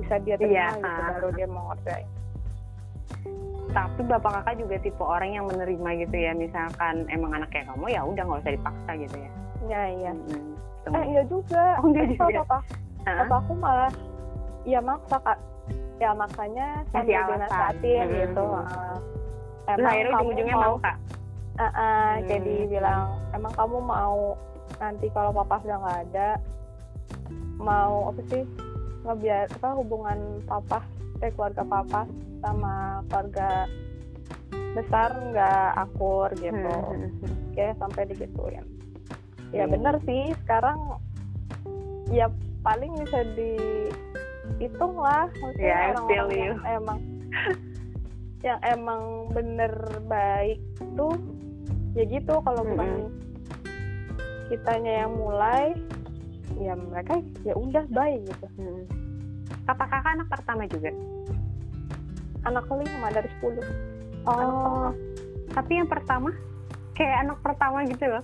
bisa 0.06 0.22
dia 0.22 0.36
terima 0.38 0.54
Iya, 0.54 0.68
gitu 0.72 0.86
ah. 0.88 1.10
baru 1.12 1.30
dia 1.34 1.48
mau 1.48 1.64
ngerjain 1.68 2.08
tapi 3.68 4.02
bapak 4.06 4.32
kakak 4.40 4.56
juga 4.58 4.76
tipe 4.80 5.04
orang 5.04 5.32
yang 5.32 5.46
menerima 5.46 5.90
gitu 6.00 6.16
ya 6.16 6.32
misalkan 6.32 7.04
emang 7.10 7.34
anaknya 7.34 7.68
kamu 7.68 7.86
ya 7.90 8.02
udah 8.02 8.24
nggak 8.24 8.40
usah 8.40 8.54
dipaksa 8.54 8.92
gitu 8.96 9.16
ya 9.18 9.32
ya 9.66 9.82
iya 9.92 10.12
Mm-mm. 10.14 10.94
eh 10.94 11.06
iya 11.10 11.22
juga 11.26 11.64
Oh, 11.82 11.84
enggak 11.84 12.06
kalau 12.14 12.30
juga. 12.30 12.42
papa 12.46 12.58
Hah? 13.04 13.16
papa 13.20 13.36
aku 13.38 13.54
malah 13.56 13.92
ya 14.64 14.80
maksa 14.80 15.18
kak 15.20 15.38
ya 15.96 16.10
maksanya 16.12 16.68
sambil 16.88 17.20
dinasehatin 17.26 18.04
Hmm. 18.06 18.16
gitu. 18.16 18.46
Terus 19.66 19.74
emang 19.74 19.88
akhirnya 19.88 20.12
kamu 20.12 20.22
ujung-ujungnya 20.22 20.56
mau 20.56 20.64
mau 20.68 20.78
kak 20.78 20.98
Ah, 21.56 21.66
ah, 21.66 22.10
Hmm. 22.14 22.28
jadi 22.28 22.56
bilang 22.70 23.02
emang 23.32 23.54
kamu 23.54 23.78
mau 23.82 24.36
nanti 24.76 25.08
kalau 25.10 25.32
papa 25.32 25.56
sudah 25.60 25.78
nggak 25.78 26.00
ada 26.06 26.30
mau 27.58 28.08
apa 28.08 28.22
sih 28.30 28.44
ngebiar 29.06 29.46
apa 29.54 29.70
hubungan 29.78 30.20
papa 30.44 30.82
eh 31.22 31.32
keluarga 31.32 31.64
papa 31.64 32.02
sama 32.42 32.74
keluarga 33.08 33.70
besar 34.76 35.10
nggak 35.32 35.70
akur 35.80 36.28
gitu 36.36 36.76
Hmm. 36.76 37.08
kayak 37.56 37.80
sampai 37.80 38.04
digituin 38.10 38.66
ya 39.56 39.64
Hmm. 39.64 39.72
bener 39.72 39.96
sih 40.04 40.36
sekarang 40.44 41.00
ya 42.12 42.28
paling 42.60 42.92
bisa 43.00 43.24
dihitung 43.38 45.00
lah 45.00 45.32
maksudnya 45.40 45.64
Yeah, 45.64 45.80
I 45.80 45.90
orang-orang 45.96 46.30
yang 46.36 46.60
emang 46.68 47.00
yang 48.48 48.60
emang 48.62 49.02
bener 49.32 49.74
baik 50.06 50.60
tuh 50.94 51.16
ya 51.96 52.04
gitu 52.04 52.44
kalau 52.44 52.62
bukan 52.62 53.08
Mm-mm. 53.08 53.10
kitanya 54.46 55.08
yang 55.08 55.14
mulai 55.16 55.74
ya 56.56 56.74
mereka 56.74 57.14
ya 57.44 57.54
udah 57.54 57.86
baik 57.90 58.22
gitu 58.26 58.48
Hmm. 58.56 58.84
Papa 59.66 59.86
kakak 59.86 60.14
anak 60.16 60.28
pertama 60.30 60.64
juga 60.66 60.90
anak 62.44 62.64
kelima 62.66 63.08
dari 63.10 63.30
10 63.42 63.62
oh 64.26 64.90
tapi 65.52 65.72
yang 65.76 65.90
pertama 65.90 66.30
kayak 66.94 67.26
anak 67.26 67.38
pertama 67.42 67.82
gitu 67.86 68.06
loh 68.06 68.24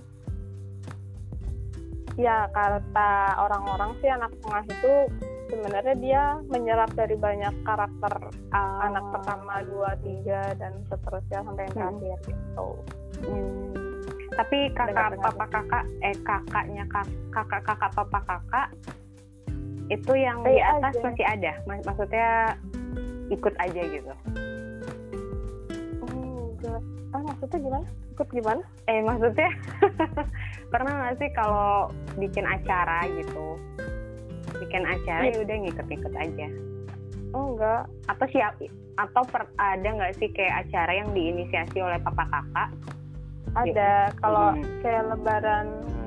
ya 2.14 2.44
kata 2.50 3.10
orang-orang 3.40 3.96
sih 3.98 4.10
anak 4.10 4.30
tengah 4.38 4.64
itu 4.68 4.92
sebenarnya 5.48 5.94
dia 5.96 6.22
menyerap 6.46 6.92
dari 6.92 7.16
banyak 7.16 7.54
karakter 7.62 8.14
Ah. 8.52 8.84
anak 8.84 9.04
pertama 9.10 9.64
dua 9.64 9.96
tiga 10.00 10.52
dan 10.56 10.80
seterusnya 10.86 11.40
sampai 11.40 11.62
yang 11.66 11.72
Hmm. 11.72 11.98
terakhir 11.98 12.18
gitu 12.28 12.68
Hmm. 13.22 13.91
Tapi 14.32 14.58
kakak 14.72 15.16
papa 15.16 15.44
kakak 15.46 15.84
eh 16.00 16.16
kakaknya 16.20 16.84
kak- 16.86 17.12
kakak 17.30 17.62
kakak 17.62 17.90
papa 17.92 18.18
kakak 18.22 18.68
itu 19.88 20.12
yang 20.14 20.40
di 20.40 20.56
Stay 20.56 20.62
atas 20.62 20.94
aja. 20.94 21.04
masih 21.04 21.26
ada, 21.26 21.52
Mak- 21.62 21.84
maksudnya 21.84 22.28
ikut 23.28 23.54
aja 23.58 23.82
gitu. 23.82 24.12
enggak 26.02 26.80
ah 27.12 27.20
maksudnya 27.20 27.58
gimana 27.60 27.86
ikut 28.08 28.28
gimana 28.30 28.62
Eh 28.86 29.00
maksudnya 29.00 29.50
pernah 30.72 30.92
nggak 30.94 31.16
sih 31.18 31.28
kalau 31.32 31.88
bikin 32.14 32.44
acara 32.44 33.04
gitu, 33.10 33.60
bikin 34.56 34.82
acara 34.82 35.22
Iya. 35.22 35.32
ya 35.32 35.42
udah 35.42 35.56
ngikut-ngikut 35.60 36.14
aja. 36.14 36.46
oh, 37.32 37.52
enggak 37.52 37.82
Atau 38.06 38.26
siap 38.28 38.54
atau 38.94 39.22
per- 39.24 39.52
ada 39.56 39.88
nggak 39.88 40.14
sih 40.16 40.28
kayak 40.30 40.68
acara 40.68 40.92
yang 40.94 41.08
diinisiasi 41.10 41.80
oleh 41.80 41.96
papa 41.98 42.24
kakak? 42.26 42.68
Ada 43.52 43.92
kalau 44.16 44.52
Hmm. 44.52 44.64
kayak 44.80 45.04
lebaran 45.08 45.66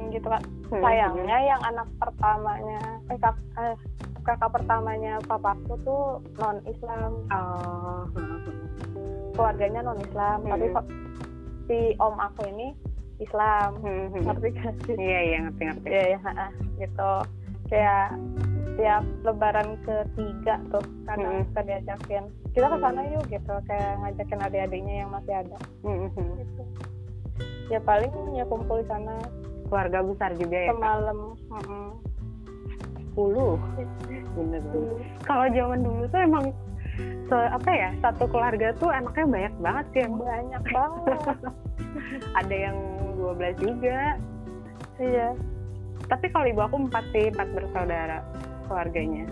gitu 0.10 0.28
kan 0.28 0.42
Hmm. 0.66 0.82
sayangnya 0.82 1.38
yang 1.46 1.62
anak 1.64 1.88
pertamanya 1.96 2.82
eh, 3.06 3.18
kak, 3.18 3.36
eh, 3.60 3.76
kakak 4.22 4.50
pertamanya 4.52 5.22
papaku 5.24 5.78
tuh 5.82 6.04
non 6.36 6.58
Islam 6.66 7.12
Oh. 7.30 8.02
keluarganya 9.32 9.82
non 9.84 10.00
Islam 10.00 10.42
tapi 10.42 10.66
Hmm. 10.66 10.76
kok 10.76 10.86
si 11.66 11.78
om 11.98 12.16
aku 12.16 12.42
ini 12.48 12.68
Islam 13.18 13.80
Hmm, 13.80 14.08
hmm. 14.10 14.24
ngerti 14.24 14.48
gak 14.54 14.74
sih 14.84 14.96
Iya 14.96 15.20
iya 15.22 15.38
ngerti 15.42 15.62
ngerti. 15.64 15.88
Iya 15.88 16.04
ya, 16.06 16.18
ha-ha, 16.20 16.48
gitu. 16.76 17.12
Kayak 17.66 18.08
tiap 18.76 19.04
lebaran 19.24 19.70
ketiga 19.82 20.60
tuh 20.68 20.84
karena 21.06 21.28
Mm-mm. 21.32 21.48
kita 21.48 21.62
diajakin 21.64 22.24
kita 22.52 22.68
ke 22.68 22.78
sana 22.78 23.02
yuk 23.08 23.24
gitu 23.26 23.54
kayak 23.66 23.92
ngajakin 23.98 24.40
adik-adiknya 24.42 24.96
yang 25.00 25.10
masih 25.10 25.34
ada 25.34 25.58
Hmm, 25.82 26.12
hmm. 26.12 26.32
gitu. 26.36 26.64
Ya 27.68 27.80
paling 27.80 28.12
ya 28.32 28.46
kumpul 28.46 28.80
di 28.80 28.88
sana 28.88 29.16
Keluarga 29.66 30.06
besar 30.06 30.32
juga 30.38 30.58
ya. 30.60 30.72
Semalam. 30.72 31.18
10 33.16 33.16
bener 34.36 34.60
Dulu. 34.68 34.96
kalau 35.24 35.48
zaman 35.48 35.80
dulu 35.80 36.04
tuh 36.06 36.20
emang 36.20 36.46
se 37.26 37.38
apa 37.48 37.72
ya 37.72 37.90
satu 38.00 38.28
keluarga 38.28 38.76
tuh 38.76 38.92
anaknya 38.92 39.26
banyak 39.26 39.54
banget 39.58 39.86
sih 39.90 40.02
emang 40.04 40.20
Banyak 40.22 40.64
banget. 40.76 41.20
ada 42.36 42.56
yang 42.56 42.76
12 43.16 43.64
juga 43.64 44.20
iya. 45.00 45.32
tapi 46.12 46.28
kalau 46.28 46.44
ibu 46.46 46.60
aku 46.60 46.76
empat 46.84 47.04
sih 47.10 47.32
empat 47.32 47.48
bersaudara 47.56 48.20
keluarganya 48.68 49.24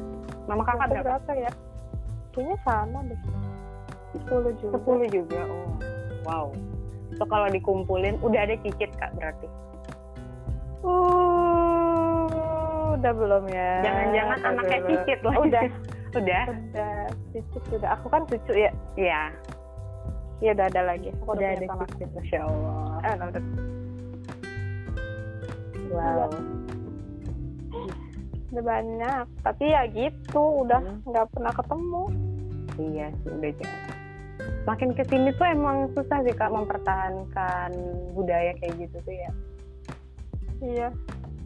mama 0.48 0.64
kakak 0.64 0.88
berapa 0.90 1.04
berapa 1.20 1.32
ya? 1.38 1.52
Kayaknya 2.32 2.58
sama 2.66 3.00
deh. 3.04 3.20
10 4.24 4.64
juga. 4.64 4.74
10 4.80 5.12
juga 5.12 5.40
oh 5.44 5.68
wow 6.24 6.48
so 7.14 7.24
kalau 7.24 7.48
dikumpulin 7.48 8.16
udah 8.20 8.42
ada 8.42 8.56
cicit 8.60 8.90
kak 8.94 9.14
berarti 9.14 9.48
Uh, 10.84 12.28
udah 12.94 13.14
belum 13.14 13.48
ya? 13.48 13.80
jangan-jangan 13.82 14.36
Udah 14.38 14.50
anaknya 14.50 14.78
belum. 14.78 14.90
cicit 14.92 15.20
lah 15.22 15.36
Udah. 15.38 15.64
udah 16.20 16.44
udah 16.52 16.96
cicit 17.32 17.64
udah. 17.72 17.90
Aku 17.96 18.06
kan 18.08 18.22
cucu 18.26 18.52
ya. 18.54 18.72
ya 18.94 19.22
Iya 20.38 20.52
udah 20.54 20.68
ada 20.68 20.82
lagi. 20.86 21.08
Aku 21.16 21.32
udah 21.32 21.48
ada 21.48 21.56
punya 21.58 21.72
anak. 21.74 21.88
cicit 21.90 22.10
masya 22.12 22.40
allah 22.44 23.00
Eh, 23.02 23.16
udah. 23.16 23.44
wow 25.90 26.28
udah 28.50 28.64
banyak 28.64 29.26
tapi 29.42 29.64
ya 29.66 29.82
gitu 29.88 30.44
udah 30.62 30.78
Hmm. 30.78 31.00
nggak 31.06 31.26
pernah 31.32 31.54
ketemu 31.54 32.04
Iya 32.76 33.08
sih 33.16 33.32
udah 33.32 33.52
jarang. 33.56 33.93
Makin 34.64 34.96
ke 34.96 35.04
sini 35.12 35.36
tuh 35.36 35.48
emang 35.48 35.92
susah 35.92 36.24
sih 36.24 36.32
kak 36.34 36.52
mempertahankan 36.52 37.70
budaya 38.16 38.56
kayak 38.60 38.76
gitu 38.80 38.98
tuh 39.04 39.16
ya. 39.16 39.32
iya 40.64 40.88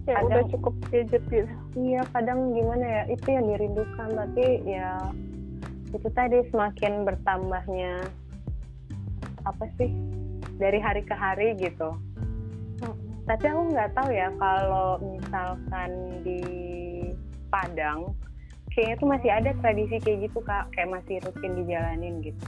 ya 0.05 0.13
Kadang- 0.21 0.29
udah 0.29 0.43
cukup 0.53 0.73
gadget 0.93 1.23
gitu 1.27 1.49
Iya 1.73 2.01
kadang 2.13 2.53
gimana 2.53 2.85
ya 2.85 3.03
itu 3.11 3.27
yang 3.27 3.45
dirindukan 3.49 4.09
tapi 4.13 4.45
ya 4.63 4.93
itu 5.91 6.07
tadi 6.13 6.37
semakin 6.53 7.01
bertambahnya 7.03 8.05
apa 9.43 9.65
sih 9.79 9.89
dari 10.61 10.77
hari 10.77 11.01
ke 11.01 11.15
hari 11.15 11.57
gitu. 11.57 11.95
Tapi 13.27 13.43
aku 13.43 13.61
nggak 13.75 13.91
tahu 13.91 14.09
ya 14.15 14.31
kalau 14.39 14.99
misalkan 15.03 15.89
di 16.23 16.39
Padang 17.51 18.11
kayaknya 18.71 18.95
tuh 18.99 19.09
masih 19.09 19.29
ada 19.31 19.51
tradisi 19.63 19.97
kayak 20.03 20.29
gitu 20.29 20.39
kak 20.43 20.69
kayak 20.75 20.91
masih 20.99 21.17
rutin 21.23 21.57
dijalanin 21.57 22.21
gitu. 22.21 22.45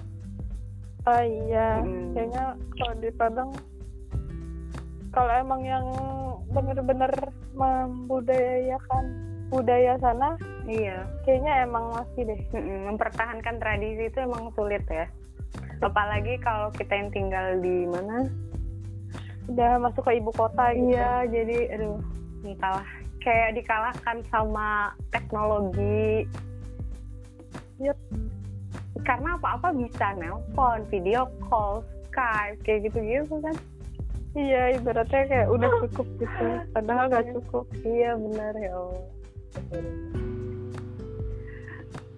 Oh 1.10 1.22
iya 1.26 1.82
Hmm. 1.82 2.14
kayaknya 2.14 2.46
kalau 2.78 2.94
di 3.02 3.10
Padang 3.18 3.52
kalau 5.10 5.34
emang 5.34 5.62
yang 5.66 5.86
bener-bener 6.54 7.10
membudayakan 7.58 9.04
budaya 9.50 9.98
sana 9.98 10.38
Iya. 10.70 11.02
kayaknya 11.26 11.66
emang 11.66 11.90
masih 11.98 12.30
deh 12.30 12.42
mempertahankan 12.86 13.58
tradisi 13.58 14.06
itu 14.06 14.18
emang 14.22 14.54
sulit 14.54 14.86
ya 14.86 15.10
apalagi 15.82 16.38
kalau 16.46 16.70
kita 16.78 16.94
yang 16.94 17.10
tinggal 17.10 17.58
di 17.58 17.90
mana 17.90 18.30
udah 19.50 19.82
masuk 19.82 20.06
ke 20.06 20.22
ibu 20.22 20.30
kota 20.38 20.78
gitu 20.78 20.94
iya 20.94 21.26
jadi 21.26 21.74
aduh 21.74 21.98
ini 22.46 22.54
kalah 22.62 22.86
kayak 23.26 23.58
dikalahkan 23.58 24.22
sama 24.30 24.94
teknologi 25.10 26.30
Yup. 27.80 27.98
Karena 29.06 29.38
apa-apa 29.38 29.74
bisa 29.76 30.18
nelpon 30.18 30.84
video 30.90 31.30
call 31.48 31.86
Skype 32.10 32.58
kayak 32.66 32.90
gitu-gitu 32.90 33.36
kan. 33.42 33.56
Iya 34.38 34.78
ibaratnya 34.78 35.22
kayak 35.30 35.48
udah 35.50 35.70
cukup 35.86 36.08
gitu. 36.22 36.46
Padahal 36.74 37.06
nggak 37.10 37.28
cukup. 37.38 37.66
Iya 37.86 38.18
benar 38.18 38.54
ya 38.58 38.72
Allah. 38.74 39.06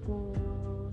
Hmm, 0.07 0.85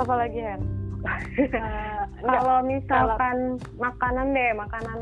apa 0.00 0.14
lagi 0.16 0.40
Hen? 0.40 0.62
Enggak 2.24 2.40
kalau 2.42 2.58
misalkan 2.64 3.36
makanan 3.78 4.26
deh 4.34 4.50
makanan 4.56 4.98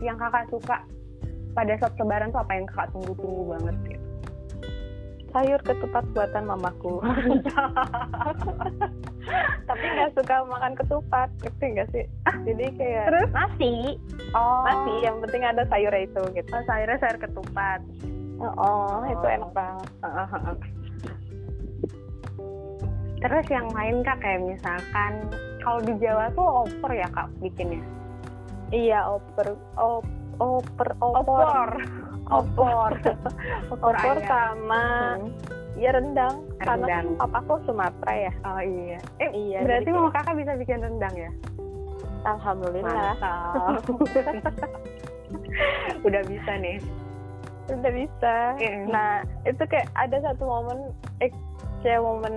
yang 0.00 0.16
kakak 0.16 0.46
suka. 0.50 0.78
Pada 1.56 1.74
saat 1.82 1.98
lebaran 1.98 2.30
tuh 2.30 2.38
apa 2.38 2.52
yang 2.54 2.66
kakak 2.70 2.88
tunggu-tunggu 2.94 3.42
banget 3.58 3.76
gitu 3.90 4.07
sayur 5.32 5.60
ketupat 5.60 6.04
buatan 6.16 6.44
mamaku. 6.48 7.00
Tapi 9.68 9.84
nggak 9.84 10.12
suka 10.16 10.36
makan 10.48 10.72
ketupat 10.72 11.28
ngerti 11.44 11.66
nggak 11.76 11.88
sih? 11.92 12.04
Jadi 12.48 12.64
kayak 12.80 13.12
Terus? 13.12 13.28
nasi. 13.36 14.00
Oh. 14.32 14.64
Nasi 14.64 14.92
yang 15.04 15.20
penting 15.20 15.42
ada 15.44 15.62
sayurnya 15.68 16.08
itu 16.08 16.22
gitu. 16.32 16.48
Oh, 16.48 16.64
sayurnya 16.64 16.98
sayur 17.00 17.18
ketupat. 17.20 17.80
Oh, 18.38 19.02
itu 19.04 19.26
enak 19.26 19.50
banget. 19.52 19.88
Terus 23.18 23.46
yang 23.50 23.66
lain 23.74 24.06
kak 24.06 24.22
kayak 24.22 24.46
misalkan 24.46 25.12
kalau 25.58 25.82
di 25.82 25.90
Jawa 25.98 26.30
tuh 26.32 26.46
oper 26.64 26.92
ya 26.94 27.08
kak 27.10 27.28
bikinnya? 27.42 27.82
Iya 28.70 29.10
oper 29.10 29.58
op, 29.74 30.06
oper 30.38 30.88
opor. 31.02 31.26
Opor 31.26 31.70
opor. 32.38 32.92
Opor 33.72 33.94
ayam. 34.16 34.26
sama 34.26 34.84
Hmm. 35.16 35.30
ya 35.74 35.90
rendang. 35.92 36.34
Karena 36.58 36.86
kan 36.86 37.06
papaku 37.16 37.54
Sumatera 37.64 38.12
ya. 38.14 38.32
Oh 38.44 38.60
iya. 38.60 38.98
Eh 39.18 39.30
iya 39.30 39.58
berarti 39.62 39.88
mama 39.88 40.10
kakak 40.10 40.34
bisa 40.36 40.52
bikin 40.56 40.80
rendang 40.80 41.14
ya? 41.14 41.30
Alhamdulillah. 42.24 43.14
Udah 46.06 46.22
bisa 46.24 46.52
nih. 46.58 46.78
Udah 47.68 47.92
bisa. 47.92 48.36
Iya. 48.56 48.76
nah 48.88 49.12
itu 49.44 49.62
kayak 49.62 49.86
ada 49.94 50.18
satu 50.20 50.42
momen 50.42 50.78
eh 51.20 51.30
kayak 51.80 52.00
momen 52.00 52.34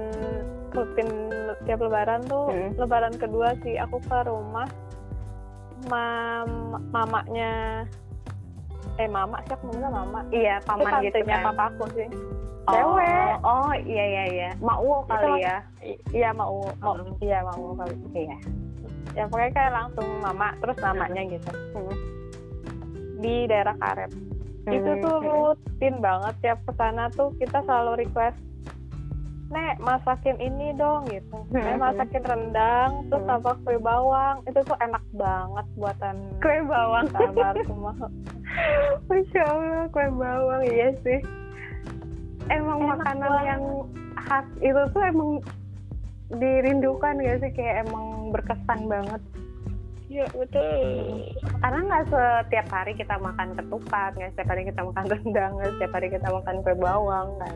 rutin 0.71 1.09
tiap 1.63 1.79
lebaran 1.79 2.21
tuh 2.25 2.47
Hmm. 2.47 2.71
lebaran 2.77 3.15
kedua 3.15 3.55
sih 3.61 3.75
aku 3.75 3.97
ke 3.99 4.17
rumah. 4.23 4.67
Mam 5.89 6.49
mamanya 6.93 7.83
eh 9.01 9.09
mama 9.09 9.41
sih 9.41 9.53
aku 9.53 9.63
manggilnya 9.65 9.89
mama. 9.89 10.19
Iya 10.29 10.55
itu 10.57 10.67
paman 10.69 10.91
gitu 11.01 11.17
kan. 11.25 11.45
papaku 11.49 11.83
sih. 11.97 12.07
Oh, 12.61 12.73
cewek. 12.77 13.33
oh 13.41 13.73
iya 13.73 14.05
iya 14.05 14.23
iya. 14.29 14.49
Itu 14.61 15.09
kali 15.09 15.41
ya? 15.41 15.57
Iya 16.13 16.29
mau 16.31 16.61
mau 16.77 16.93
Hmm. 16.93 17.17
iya 17.17 17.41
mau 17.41 17.73
kali. 17.73 17.95
Iya. 18.13 18.37
Ya 19.11 19.23
pokoknya 19.25 19.51
kayak 19.51 19.73
langsung 19.73 20.07
mama 20.21 20.53
terus 20.61 20.77
namanya 20.79 21.21
gitu. 21.25 21.51
Hmm. 21.73 21.95
di 23.17 23.45
daerah 23.45 23.77
Karet. 23.77 24.09
Itu 24.65 24.91
tuh 24.97 25.17
Hmm. 25.21 25.25
rutin 25.29 25.95
banget 26.01 26.33
tiap 26.41 26.59
ke 26.65 26.73
sana 26.73 27.05
tuh 27.11 27.29
kita 27.37 27.61
selalu 27.61 28.01
request 28.01 28.37
Nek 29.51 29.77
masakin 29.77 30.39
ini 30.39 30.71
dong 30.73 31.03
gitu. 31.05 31.43
Nek 31.51 31.75
Hmm. 31.75 31.83
masakin 31.83 32.23
rendang 32.23 32.91
terus 33.05 33.21
Hmm. 33.21 33.29
sama 33.29 33.51
kue 33.61 33.77
bawang. 33.77 34.37
Itu 34.45 34.59
tuh 34.63 34.77
enak 34.79 35.03
banget 35.11 35.65
buatan 35.75 36.15
kue 36.39 36.59
bawang. 36.63 37.05
Kamar 37.09 37.55
semua. 37.61 37.93
Masya 39.07 39.41
Allah 39.43 39.83
kue 39.91 40.07
bawang 40.09 40.63
iya 40.63 40.89
sih. 41.01 41.19
Emang 42.47 42.79
Enak 42.81 42.89
makanan 42.97 43.27
banget. 43.29 43.45
yang 43.45 43.63
khas 44.17 44.47
itu 44.59 44.81
tuh 44.89 45.03
emang 45.03 45.29
dirindukan 46.31 47.15
gak 47.17 47.37
sih? 47.39 47.51
Kayak 47.51 47.75
emang 47.85 48.05
berkesan 48.31 48.81
banget. 48.87 49.21
Iya 50.07 50.27
betul. 50.31 50.75
Karena 51.57 51.79
nggak 51.81 52.05
setiap 52.07 52.67
hari 52.67 52.91
kita 52.93 53.15
makan 53.15 53.55
ketupat 53.55 54.11
nggak 54.13 54.31
setiap 54.31 54.49
hari 54.49 54.63
kita 54.63 54.81
makan 54.81 55.05
rendang 55.07 55.51
nggak 55.55 55.71
setiap 55.71 55.91
hari 55.91 56.07
kita 56.07 56.27
makan 56.27 56.55
kue 56.61 56.75
bawang 56.77 57.29
kan 57.37 57.55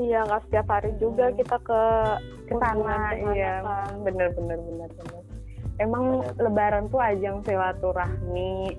iya 0.00 0.24
nggak 0.24 0.42
setiap 0.48 0.66
hari 0.72 0.90
juga 0.96 1.28
Hmm. 1.28 1.36
kita 1.36 1.56
ke 1.60 1.82
ke 2.48 2.54
sana 2.56 3.12
iya. 3.30 3.60
bener 4.00 4.32
bener 4.34 4.58
bener 4.58 4.88
bener. 4.90 5.22
Emang 5.80 6.20
lebaran 6.36 6.92
tuh 6.92 7.00
ajang 7.00 7.40
silaturahmi 7.44 8.76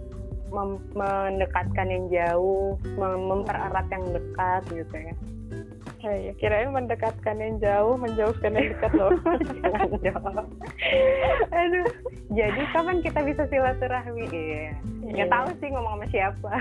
mem- 0.52 0.84
mendekatkan 0.94 1.88
yang 1.90 2.06
jauh 2.12 2.78
mem- 3.00 3.26
mempererat 3.26 3.88
yang 3.90 4.06
dekat 4.12 4.62
gitu 4.70 4.96
ya 4.98 5.14
Ya, 6.02 6.18
iya. 6.18 6.34
kirain 6.42 6.74
mendekatkan 6.74 7.38
yang 7.38 7.62
jauh 7.62 7.94
menjauhkan 7.94 8.58
yang 8.58 8.74
dekat 8.74 8.92
loh. 8.98 9.14
Jangan 9.62 9.90
jawab. 10.10 10.46
aduh. 11.54 11.88
Jadi 12.34 12.62
kapan 12.74 12.98
kita 13.06 13.20
bisa 13.22 13.46
silaturahmi? 13.54 14.26
Iya. 14.34 14.74
Iya. 15.06 15.12
nggak 15.14 15.30
tahu 15.30 15.48
sih 15.62 15.70
ngomong 15.70 15.94
sama 16.02 16.06
siapa. 16.10 16.52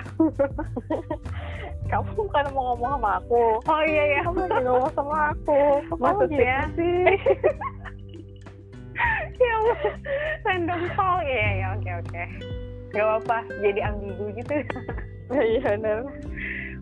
Kamu 1.90 2.10
bukan 2.20 2.44
mau 2.52 2.76
ngomong 2.76 2.90
sama 3.00 3.10
aku. 3.24 3.44
Oh 3.64 3.82
iya 3.88 4.04
ya 4.14 4.20
kamu 4.22 4.38
lagi 4.46 4.60
ngomong 4.62 4.92
sama 4.94 5.16
aku. 5.34 5.60
Maksudnya 5.96 6.56
gitu 6.68 6.76
sih? 6.76 7.00
Ya 9.40 9.56
random 10.44 10.92
call. 10.92 11.24
Iya 11.24 11.48
ya 11.56 11.66
oke 11.72 11.90
oke. 12.04 12.24
Gak 12.92 13.08
apa 13.24 13.38
jadi 13.64 13.80
ambigu 13.88 14.24
gitu. 14.36 14.54
Iya 15.32 15.80
benar 15.80 16.04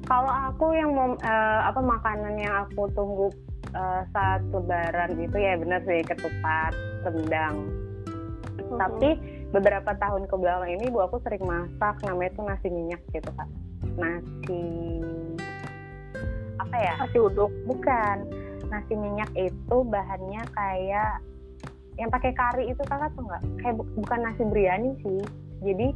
kalau 0.06 0.30
aku 0.52 0.76
yang 0.76 0.94
mau 0.94 1.16
eh, 1.18 1.60
apa 1.66 1.80
makanan 1.80 2.34
yang 2.38 2.54
aku 2.68 2.86
tunggu 2.94 3.32
eh, 3.74 4.02
saat 4.14 4.44
lebaran 4.52 5.18
itu 5.18 5.36
ya 5.36 5.58
benar 5.58 5.80
sih 5.88 6.04
ketupat 6.06 6.72
rendang. 7.08 7.56
Tapi 8.68 9.16
beberapa 9.48 9.96
tahun 9.96 10.28
ke 10.28 10.34
belakang 10.36 10.76
ini 10.76 10.92
ibu 10.92 11.00
aku 11.00 11.24
sering 11.24 11.40
masak 11.48 11.96
namanya 12.04 12.30
itu 12.36 12.40
nasi 12.44 12.68
minyak 12.68 13.00
gitu 13.16 13.30
kak. 13.32 13.48
Nasi 13.96 14.64
apa 16.60 16.76
ya? 16.76 16.94
Masih 17.00 17.20
uduk. 17.32 17.50
Bukan. 17.64 18.16
Nasi 18.68 18.92
minyak 18.92 19.32
itu 19.32 19.76
bahannya 19.88 20.44
kayak 20.52 21.24
yang 21.96 22.12
pakai 22.12 22.36
kari 22.36 22.68
itu 22.68 22.82
kakak 22.84 23.10
tuh 23.16 23.24
nggak? 23.24 23.42
Kayak 23.64 23.74
bu- 23.80 23.90
bukan 24.04 24.18
nasi 24.22 24.42
biryani 24.44 24.90
sih. 25.00 25.22
Jadi 25.64 25.88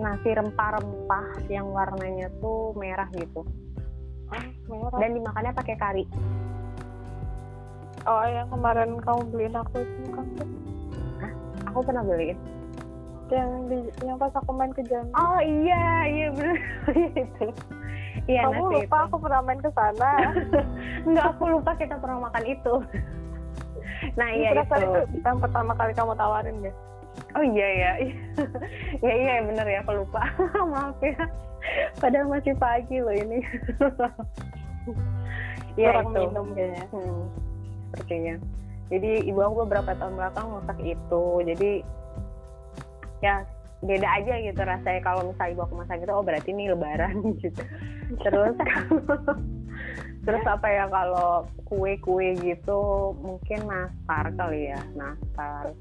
nasi 0.00 0.30
rempah-rempah 0.32 1.44
yang 1.52 1.68
warnanya 1.68 2.32
tuh 2.40 2.72
merah 2.76 3.08
gitu. 3.12 3.44
Merah. 4.68 4.98
Dan 5.00 5.10
dimakannya 5.20 5.52
pakai 5.52 5.76
kari. 5.76 6.04
Oh 8.08 8.24
yang 8.26 8.48
kemarin 8.48 8.98
kamu 9.04 9.20
beliin 9.30 9.54
aku 9.54 9.84
itu 9.84 10.10
kan 10.10 10.26
aku 11.68 11.78
pernah 11.84 12.02
beliin. 12.02 12.38
Yang 13.32 13.50
di 13.68 13.78
yang 14.04 14.16
pas 14.20 14.32
aku 14.36 14.50
main 14.52 14.72
ke 14.76 14.84
Jambi 14.88 15.12
oh 15.16 15.40
iya 15.40 15.84
iya 16.08 16.26
bener. 16.32 16.58
Itu. 17.24 17.46
Iya 18.28 18.46
kamu 18.48 18.54
nasi 18.54 18.74
lupa 18.86 18.96
itu. 19.02 19.06
aku 19.08 19.16
pernah 19.18 19.40
main 19.44 19.60
ke 19.60 19.70
sana. 19.72 20.12
Nggak 21.08 21.26
aku 21.36 21.44
lupa 21.48 21.70
kita 21.76 21.96
pernah 22.00 22.28
makan 22.28 22.44
itu. 22.48 22.74
Nah 24.18 24.34
iya 24.34 24.50
itu. 24.50 24.66
itu 24.82 25.22
yang 25.22 25.38
pertama 25.38 25.78
kali 25.78 25.94
kamu 25.94 26.18
tawarin 26.18 26.58
deh 26.58 26.74
oh 27.36 27.44
iya 27.44 27.68
ya 27.82 27.92
iya 29.02 29.14
iya 29.14 29.32
bener 29.44 29.66
ya 29.66 29.78
aku 29.84 30.04
lupa 30.04 30.22
maaf 30.72 30.98
ya 31.00 31.18
padahal 32.02 32.26
masih 32.30 32.54
pagi 32.58 32.98
loh 32.98 33.14
ini 33.14 33.40
Iya 35.76 36.04
itu. 36.04 36.10
minum 36.12 36.46
kayaknya. 36.52 36.84
Hmm, 36.92 37.22
sepertinya. 37.88 38.34
Jadi 38.92 39.10
ibu 39.24 39.40
aku 39.40 39.64
beberapa 39.64 39.96
tahun 39.96 40.14
belakang 40.20 40.46
masak 40.52 40.78
itu. 40.84 41.24
Jadi 41.48 41.70
ya 43.24 43.46
beda 43.82 44.08
aja 44.20 44.34
gitu 44.38 44.60
rasanya 44.62 45.00
kalau 45.02 45.26
misalnya 45.26 45.52
ibu 45.58 45.62
aku 45.64 45.74
masak 45.80 45.98
itu 46.02 46.12
oh 46.12 46.24
berarti 46.24 46.48
ini 46.52 46.68
lebaran 46.68 47.16
gitu. 47.40 47.62
Terus 48.20 48.56
terus 50.22 50.44
apa 50.46 50.68
ya 50.70 50.86
kalau 50.86 51.48
kue-kue 51.66 52.36
gitu 52.38 53.10
mungkin 53.18 53.66
nastar 53.66 54.30
kali 54.38 54.70
ya 54.70 54.78
nastar 54.94 55.74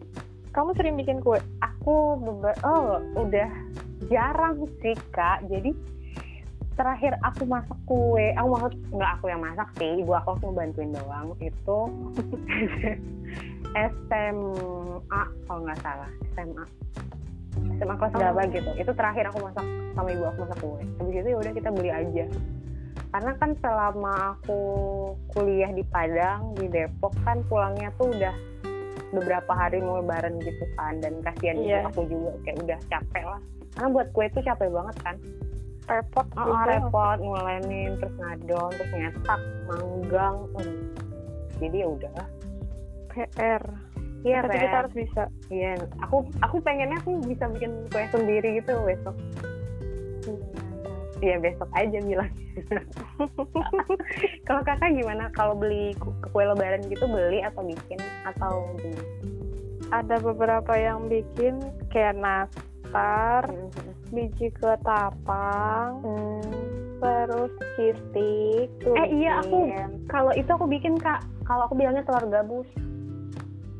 kamu 0.52 0.76
sering 0.76 0.96
bikin 1.00 1.24
kue? 1.24 1.40
Aku 1.64 2.20
beber 2.20 2.56
oh 2.68 3.00
udah 3.16 3.50
jarang 4.12 4.68
sih 4.84 4.96
kak. 5.16 5.48
Jadi 5.48 5.72
terakhir 6.76 7.16
aku 7.24 7.44
masak 7.48 7.78
kue 7.84 8.32
aku 8.36 8.48
maksud 8.56 8.74
nggak 8.96 9.12
aku 9.20 9.26
yang 9.28 9.44
masak 9.44 9.68
sih 9.76 10.02
ibu 10.02 10.16
aku 10.16 10.40
cuma 10.40 10.64
bantuin 10.64 10.96
doang 10.96 11.36
itu 11.44 11.80
SMA 13.92 15.22
kalau 15.46 15.62
nggak 15.68 15.80
salah 15.84 16.10
SMA 16.34 16.64
SMA 17.78 17.96
kelas 18.00 18.14
berapa 18.16 18.40
oh. 18.40 18.48
gitu. 18.52 18.72
Itu 18.80 18.92
terakhir 18.96 19.28
aku 19.32 19.40
masak 19.44 19.66
sama 19.96 20.10
ibu 20.12 20.24
aku 20.24 20.38
masak 20.48 20.58
kue. 20.64 20.84
Habis 21.00 21.16
itu 21.20 21.28
ya 21.32 21.38
udah 21.38 21.52
kita 21.52 21.70
beli 21.72 21.92
aja. 21.92 22.26
Karena 23.12 23.32
kan 23.36 23.52
selama 23.60 24.40
aku 24.40 24.62
kuliah 25.36 25.72
di 25.76 25.84
Padang 25.84 26.56
di 26.56 26.72
Depok 26.72 27.12
kan 27.28 27.44
pulangnya 27.52 27.92
tuh 28.00 28.08
udah 28.08 28.32
beberapa 29.12 29.52
hari 29.52 29.84
mau 29.84 30.00
lebaran 30.00 30.40
gitu 30.40 30.66
kan 30.80 31.00
dan 31.04 31.20
kasihan 31.24 31.58
yeah. 31.60 31.84
aku 31.88 32.08
juga 32.08 32.32
kayak 32.48 32.58
udah 32.64 32.80
capek 32.88 33.24
lah. 33.28 33.42
Karena 33.76 33.88
buat 33.92 34.08
kue 34.16 34.26
itu 34.28 34.40
capek 34.44 34.70
banget 34.72 34.96
kan. 35.04 35.16
Repot 35.92 36.28
oh, 36.40 36.64
repot 36.64 37.18
ngulenin 37.20 38.00
terus 38.00 38.16
ngadon 38.16 38.72
terus 38.80 38.92
nyetak 38.96 39.42
manggang 39.68 40.36
hmm. 40.56 40.80
jadi 41.60 41.78
ya 41.84 41.88
udah. 41.92 42.14
PR 43.12 43.64
iya 44.22 44.40
tapi 44.46 44.58
kita 44.62 44.78
harus 44.86 44.94
bisa. 44.96 45.24
Iya 45.52 45.82
aku 46.00 46.24
aku 46.40 46.56
pengennya 46.64 46.98
aku 47.02 47.20
bisa 47.28 47.50
bikin 47.52 47.72
kue 47.92 48.06
sendiri 48.14 48.64
gitu 48.64 48.78
besok 48.88 49.16
Iya 51.22 51.38
besok 51.38 51.70
aja 51.78 51.98
bilang. 52.02 52.32
kalau 54.50 54.62
kakak 54.66 54.92
gimana? 54.98 55.30
Kalau 55.38 55.54
beli 55.54 55.94
kue 56.02 56.44
lebaran 56.44 56.82
gitu 56.90 57.06
beli 57.06 57.46
atau 57.46 57.62
bikin 57.62 58.02
atau 58.26 58.74
gimana? 58.82 59.06
Ada 59.94 60.16
beberapa 60.18 60.74
yang 60.74 61.06
bikin 61.06 61.62
kayak 61.94 62.18
nastar, 62.18 63.46
hmm. 63.46 63.70
biji 64.10 64.50
ketapang, 64.58 66.02
hmm. 66.02 66.42
terus 66.98 67.54
stick. 67.78 68.70
Eh 68.82 69.08
iya 69.14 69.46
aku 69.46 69.70
kalau 70.10 70.34
itu 70.34 70.50
aku 70.50 70.66
bikin 70.66 70.98
kak. 70.98 71.22
Kalau 71.46 71.70
aku 71.70 71.78
bilangnya 71.78 72.02
telur 72.02 72.26
gabus. 72.34 72.70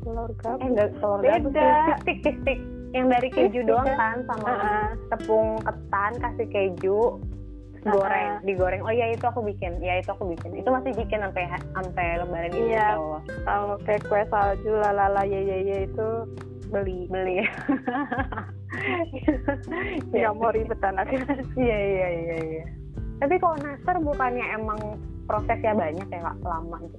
Telur 0.06 0.30
gabus. 0.38 0.62
Eh 0.62 0.68
enggak 0.70 0.90
telur 1.02 1.18
Beda. 1.18 1.42
gabus. 1.42 1.98
Stick 2.06 2.18
stick 2.22 2.60
yang 2.92 3.08
dari 3.08 3.28
keju 3.32 3.64
doang 3.64 3.88
kan 3.96 4.20
sama 4.28 4.44
uh 4.44 4.52
-uh. 4.52 4.88
tepung 5.08 5.56
ketan 5.64 6.12
kasih 6.20 6.48
keju 6.52 7.00
goreng 7.82 8.38
digoreng. 8.46 8.82
Oh 8.86 8.94
iya 8.94 9.10
itu 9.10 9.24
aku 9.26 9.42
bikin. 9.42 9.82
Ya 9.82 9.98
itu 9.98 10.14
aku 10.14 10.30
bikin. 10.30 10.54
Itu 10.54 10.70
masih 10.70 10.94
bikin 10.94 11.18
sampai 11.18 11.50
sampai 11.74 12.06
lebaran 12.22 12.54
ini 12.54 12.78
iya. 12.78 12.94
kalau 13.42 13.74
kayak 13.82 14.06
kue 14.06 14.22
salju 14.30 14.72
lalala 14.78 15.26
ye 15.26 15.40
ye 15.42 15.58
ye 15.66 15.76
itu 15.90 16.08
beli. 16.70 17.10
Beli. 17.10 17.42
Ya 20.16 20.32
mau 20.32 20.48
ribet 20.48 20.80
anaknya 20.80 21.28
iya 21.60 21.76
iya 21.76 22.08
iya 22.08 22.36
iya. 22.40 22.64
Tapi 23.20 23.36
kalau 23.36 23.60
nastar 23.60 24.00
bukannya 24.00 24.40
emang 24.56 24.80
prosesnya 25.28 25.76
banyak 25.76 26.08
ya 26.08 26.20
kak? 26.24 26.36
Lama 26.40 26.80
gitu. 26.88 26.96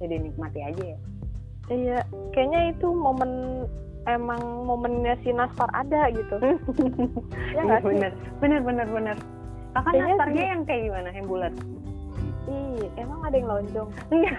Jadi 0.00 0.14
nikmati 0.24 0.60
aja 0.64 0.82
ya. 0.96 0.98
Iya. 1.68 1.98
Kayaknya 2.32 2.60
itu 2.72 2.88
momen 2.96 3.64
emang 4.08 4.40
momennya 4.64 5.20
si 5.20 5.36
nastar 5.36 5.68
ada 5.76 6.08
gitu. 6.16 6.36
Ya 7.52 7.76
bener. 7.84 8.16
Bener 8.40 8.64
bener 8.64 8.88
bener 8.88 9.16
Kakak 9.72 9.92
nastarnya 9.96 10.44
yang 10.52 10.62
kayak 10.68 10.82
gimana? 10.88 11.08
Yang 11.16 11.26
bulat? 11.28 11.54
Ih, 12.42 12.90
emang 12.98 13.20
ada 13.22 13.36
yang 13.38 13.48
lonjong? 13.48 13.88
Iya. 14.10 14.34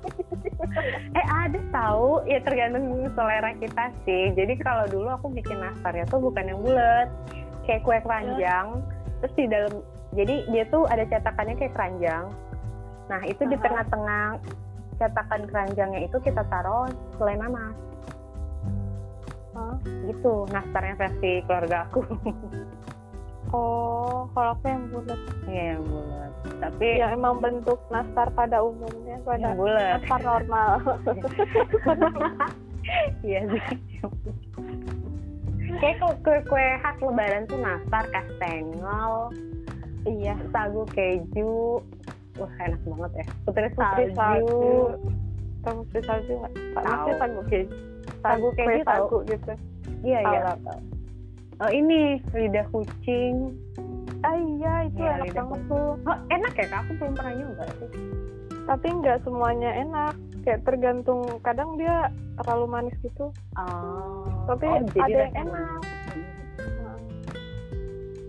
eh 1.18 1.26
ada 1.26 1.58
tahu, 1.72 2.22
ya 2.28 2.38
tergantung 2.44 3.08
selera 3.16 3.50
kita 3.56 3.84
sih. 4.04 4.30
Jadi 4.36 4.54
kalau 4.60 4.84
dulu 4.86 5.08
aku 5.10 5.32
bikin 5.32 5.58
nastarnya 5.58 6.04
tuh 6.06 6.20
bukan 6.20 6.44
yang 6.52 6.60
bulat, 6.60 7.08
kayak 7.64 7.82
kue 7.82 7.98
keranjang. 8.04 8.84
Terus 9.24 9.34
di 9.34 9.46
dalam, 9.48 9.72
jadi 10.12 10.34
dia 10.52 10.64
tuh 10.68 10.84
ada 10.86 11.02
cetakannya 11.08 11.56
kayak 11.56 11.74
keranjang. 11.74 12.24
Nah 13.08 13.20
itu 13.26 13.42
di 13.48 13.56
tengah-tengah 13.58 14.38
cetakan 15.00 15.42
keranjangnya 15.48 16.06
itu 16.06 16.20
kita 16.20 16.44
taruh 16.46 16.86
selai 17.16 17.40
nanas. 17.40 17.74
Huh? 19.56 19.76
Gitu, 20.06 20.46
nastarnya 20.52 20.94
versi 21.00 21.40
keluarga 21.48 21.88
aku. 21.88 22.04
Oh, 23.52 24.24
kalau 24.32 24.56
aku 24.56 24.64
yang 24.64 24.84
bulat. 24.88 25.20
Iya 25.44 25.62
yang 25.76 25.84
bulat. 25.84 26.32
Tapi 26.58 26.86
yang 26.98 27.10
emang 27.20 27.36
bentuk 27.38 27.78
nastar 27.92 28.26
pada 28.32 28.64
umumnya 28.64 29.20
pada 29.22 29.52
bulat. 29.52 30.00
nastar 30.00 30.20
normal. 30.24 30.70
Iya 33.22 33.46
sih. 33.46 33.78
Kayak 35.78 36.02
kue-kue 36.02 36.66
khas 36.82 36.98
lebaran 36.98 37.46
tuh 37.46 37.58
nastar, 37.62 38.04
kastengel, 38.10 39.30
iya, 40.02 40.34
sagu 40.50 40.82
keju, 40.90 41.78
wah 42.36 42.52
enak 42.58 42.82
banget 42.82 43.12
ya. 43.22 43.26
Putri 43.46 43.70
salju, 43.78 44.04
salju. 44.18 44.66
tahu 45.62 45.78
putri 45.86 46.00
salju 46.02 46.32
nggak? 46.42 46.52
Tahu. 46.74 47.08
sagu 47.16 47.40
keju. 47.46 47.76
Sagu 48.20 48.48
keju 48.58 48.82
tahu 48.82 49.16
gitu. 49.30 49.52
Iya 50.02 50.18
iya 50.26 50.40
oh 51.62 51.70
ini 51.70 52.18
lidah 52.34 52.66
kucing. 52.74 53.54
Ah 54.22 54.38
iya 54.38 54.86
itu 54.86 55.02
ya, 55.02 55.18
enak 55.18 55.34
banget 55.34 55.60
tuh. 55.66 55.94
Oh, 56.06 56.18
enak 56.30 56.52
ya 56.54 56.66
kak? 56.70 56.80
Aku 56.86 56.90
belum 56.98 57.12
pernah 57.14 57.34
nyoba 57.38 57.64
sih. 57.78 57.90
Tapi 58.66 58.86
nggak 59.02 59.18
semuanya 59.26 59.70
enak. 59.82 60.14
Kayak 60.42 60.62
tergantung 60.66 61.22
kadang 61.46 61.78
dia 61.78 62.10
terlalu 62.42 62.66
manis 62.66 62.96
gitu. 63.02 63.30
Oh. 63.54 64.26
tapi 64.50 64.66
oh, 64.66 64.82
ada 64.98 65.06
yang 65.06 65.34
enak, 65.38 65.54
enak. 65.54 65.80
Hmm. 66.10 66.98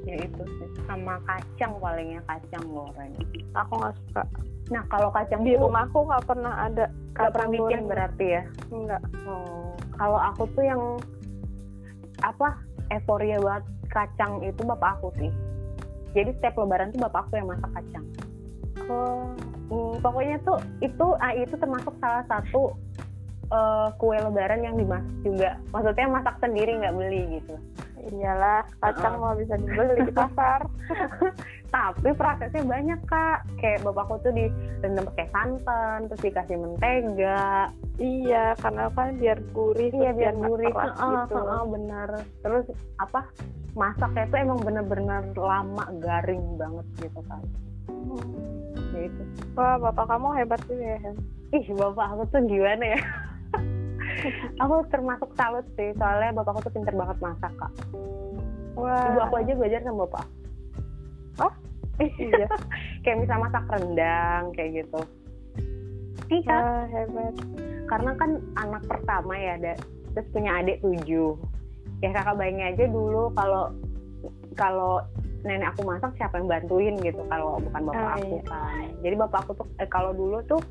ya 0.06 0.16
itu 0.22 0.42
sih. 0.46 0.70
Sama 0.86 1.18
kacang 1.26 1.74
palingnya 1.82 2.22
kacang 2.30 2.66
goreng. 2.70 3.14
Aku 3.58 3.74
nggak 3.82 3.94
suka. 3.98 4.24
Nah 4.70 4.84
kalau 4.94 5.10
kacang 5.10 5.42
di 5.42 5.58
rumahku 5.58 6.06
nggak 6.06 6.26
pernah 6.30 6.70
ada 6.70 6.86
nggak 7.18 7.34
pernah 7.34 7.50
bikin 7.50 7.82
berarti 7.90 8.26
ya? 8.38 8.44
Enggak 8.70 9.02
oh. 9.26 9.74
Kalau 9.98 10.20
aku 10.22 10.46
tuh 10.54 10.66
yang 10.66 10.82
apa 12.22 12.58
euforia 12.94 13.38
banget 13.42 13.66
kacang 13.90 14.42
itu 14.46 14.62
bapak 14.62 15.00
aku 15.00 15.10
sih. 15.18 15.32
Jadi 16.14 16.30
setiap 16.38 16.62
lebaran 16.62 16.94
tuh 16.94 17.02
bapak 17.10 17.30
aku 17.30 17.42
yang 17.42 17.50
masak 17.50 17.72
kacang. 17.74 18.06
Oh. 18.90 19.34
Hmm, 19.72 19.94
pokoknya 20.04 20.38
tuh 20.46 20.62
itu 20.86 21.06
ah, 21.18 21.34
itu 21.34 21.56
termasuk 21.58 21.94
salah 21.98 22.22
satu 22.30 22.78
uh, 23.50 23.90
kue 23.98 24.14
lebaran 24.14 24.62
yang 24.62 24.78
dimasak 24.78 25.16
juga. 25.26 25.58
Maksudnya 25.74 26.08
masak 26.10 26.36
sendiri 26.38 26.78
nggak 26.78 26.94
beli 26.94 27.42
gitu 27.42 27.58
iyalah 28.12 28.68
kacang 28.84 29.16
uh 29.16 29.20
-uh. 29.20 29.32
mau 29.32 29.40
bisa 29.40 29.56
dibeli 29.56 30.08
di 30.08 30.14
pasar. 30.14 30.66
Tapi 31.74 32.10
prosesnya 32.14 32.62
banyak 32.66 33.00
kak. 33.08 33.40
Kayak 33.58 33.88
bapakku 33.88 34.20
tuh 34.22 34.32
direndam 34.36 35.08
pakai 35.14 35.28
santan 35.32 36.00
terus 36.12 36.22
dikasih 36.22 36.58
mentega. 36.60 37.72
Iya 37.98 38.58
karena 38.60 38.90
kan 38.94 39.18
biar 39.18 39.38
gurih 39.54 39.92
iya 39.94 40.12
biar 40.14 40.36
gurih. 40.38 40.74
uh, 40.74 40.90
gitu. 41.26 41.38
uh, 41.38 41.62
uh, 41.62 41.64
bener. 41.66 42.10
Terus 42.46 42.66
apa? 43.02 43.26
Masaknya 43.74 44.30
tuh 44.30 44.38
emang 44.38 44.60
bener-bener 44.62 45.34
lama 45.34 45.86
garing 45.98 46.62
banget 46.62 46.86
gitu 47.02 47.22
kan 47.26 47.42
hmm. 47.90 48.94
ya 48.94 49.02
itu. 49.10 49.24
Wah 49.58 49.82
bapak 49.82 50.06
kamu 50.06 50.30
hebat 50.38 50.62
sih 50.70 50.78
ya 50.78 50.98
ih 51.54 51.66
bapak 51.78 52.06
aku 52.18 52.24
tuh 52.34 52.42
gimana 52.50 52.98
ya 52.98 53.00
aku 54.62 54.76
termasuk 54.90 55.30
salut 55.36 55.66
sih 55.76 55.92
soalnya 55.98 56.36
bapakku 56.36 56.64
tuh 56.66 56.74
pinter 56.74 56.94
banget 56.94 57.18
masak 57.22 57.54
kak. 57.58 57.72
Wah. 58.78 59.14
Ibu 59.14 59.20
aku 59.30 59.36
aja 59.42 59.54
belajar 59.54 59.80
sama 59.86 60.06
bapak. 60.06 60.26
Oh? 61.42 61.54
Iya. 62.02 62.48
Kayak 63.06 63.18
misal 63.26 63.38
masak 63.42 63.64
rendang 63.70 64.44
kayak 64.58 64.84
gitu. 64.84 65.02
Iya 66.32 66.56
ah, 66.58 66.84
hebat. 66.90 67.36
Karena 67.86 68.12
kan 68.18 68.32
anak 68.58 68.84
pertama 68.90 69.34
ya 69.38 69.60
ada 69.60 69.74
terus 70.18 70.28
punya 70.34 70.58
adik 70.64 70.82
tujuh. 70.82 71.38
Ya 72.02 72.10
kakak 72.10 72.40
bayangin 72.40 72.74
aja 72.74 72.86
dulu 72.90 73.30
kalau 73.38 73.70
kalau 74.58 75.04
nenek 75.44 75.76
aku 75.76 75.84
masak 75.84 76.16
siapa 76.16 76.40
yang 76.40 76.48
bantuin 76.48 76.96
gitu 77.04 77.20
kalau 77.28 77.60
bukan 77.60 77.82
bapak 77.92 78.00
oh, 78.00 78.16
aku 78.16 78.36
iya. 78.40 78.44
kan. 78.48 78.86
Jadi 79.04 79.16
bapak 79.20 79.40
aku 79.46 79.52
tuh 79.60 79.68
eh, 79.78 79.90
kalau 79.92 80.12
dulu 80.16 80.40
tuh 80.48 80.62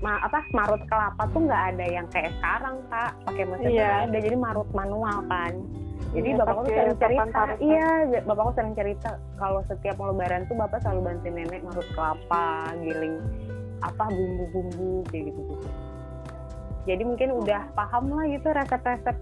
ma- 0.00 0.20
apa 0.20 0.40
marut 0.50 0.80
kelapa 0.84 1.22
tuh 1.28 1.40
nggak 1.42 1.62
ada 1.70 1.84
yang 1.86 2.06
kayak 2.08 2.32
sekarang 2.34 2.76
kak. 2.86 3.12
Pakai 3.22 3.44
mesin 3.46 3.68
nggak 3.70 3.96
ada 4.02 4.18
jadi 4.18 4.36
marut 4.36 4.68
manual 4.70 5.18
kan. 5.26 5.52
Jadi 6.10 6.28
Iya, 6.28 6.38
bapakku 6.38 6.60
tuh 6.60 6.72
sering 6.72 6.98
cerita. 6.98 7.42
iya 7.62 7.88
bapakku 8.24 8.52
sering 8.52 8.74
cerita 8.74 9.10
kalau 9.36 9.60
setiap 9.62 9.94
mau 9.94 10.10
lebaran 10.10 10.42
tuh 10.44 10.56
bapak 10.56 10.80
selalu 10.80 11.00
bantuin 11.06 11.34
nenek 11.36 11.62
marut 11.62 11.86
kelapa 11.92 12.46
giling 12.76 13.20
apa 13.78 14.04
bumbu-bumbu 14.08 15.06
kayak 15.06 15.30
gitu 15.30 15.40
gitu 15.46 15.68
jadi 16.82 17.02
mungkin 17.02 17.30
udah 17.34 17.62
paham 17.72 18.10
lah 18.10 18.26
gitu 18.26 18.48
resep-resep 18.50 19.16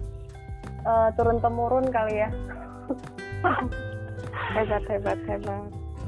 eh, 0.81 1.09
turun 1.13 1.39
temurun 1.39 1.87
kali 1.87 2.25
ya. 2.25 2.31
Hebat 4.49 4.83
hebat 4.89 5.19
hebat. 5.29 5.63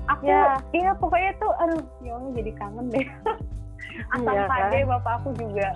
Aku 0.08 0.24
Ya. 0.24 0.56
iya 0.72 0.90
pokoknya 0.92 1.30
tuh 1.36 1.52
aduh 1.56 1.78
ya 2.00 2.12
Allah 2.14 2.30
jadi 2.32 2.50
kangen 2.52 2.86
deh 2.88 3.04
asam 4.08 4.30
Iya, 4.30 4.44
pade 4.46 4.78
bapak 4.84 5.12
aku 5.18 5.28
juga 5.36 5.68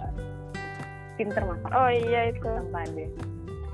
pinter 1.15 1.43
masak. 1.43 1.71
Oh 1.71 1.89
iya 1.89 2.21
itu. 2.29 2.43
Asam 2.43 2.69
pade 2.71 3.05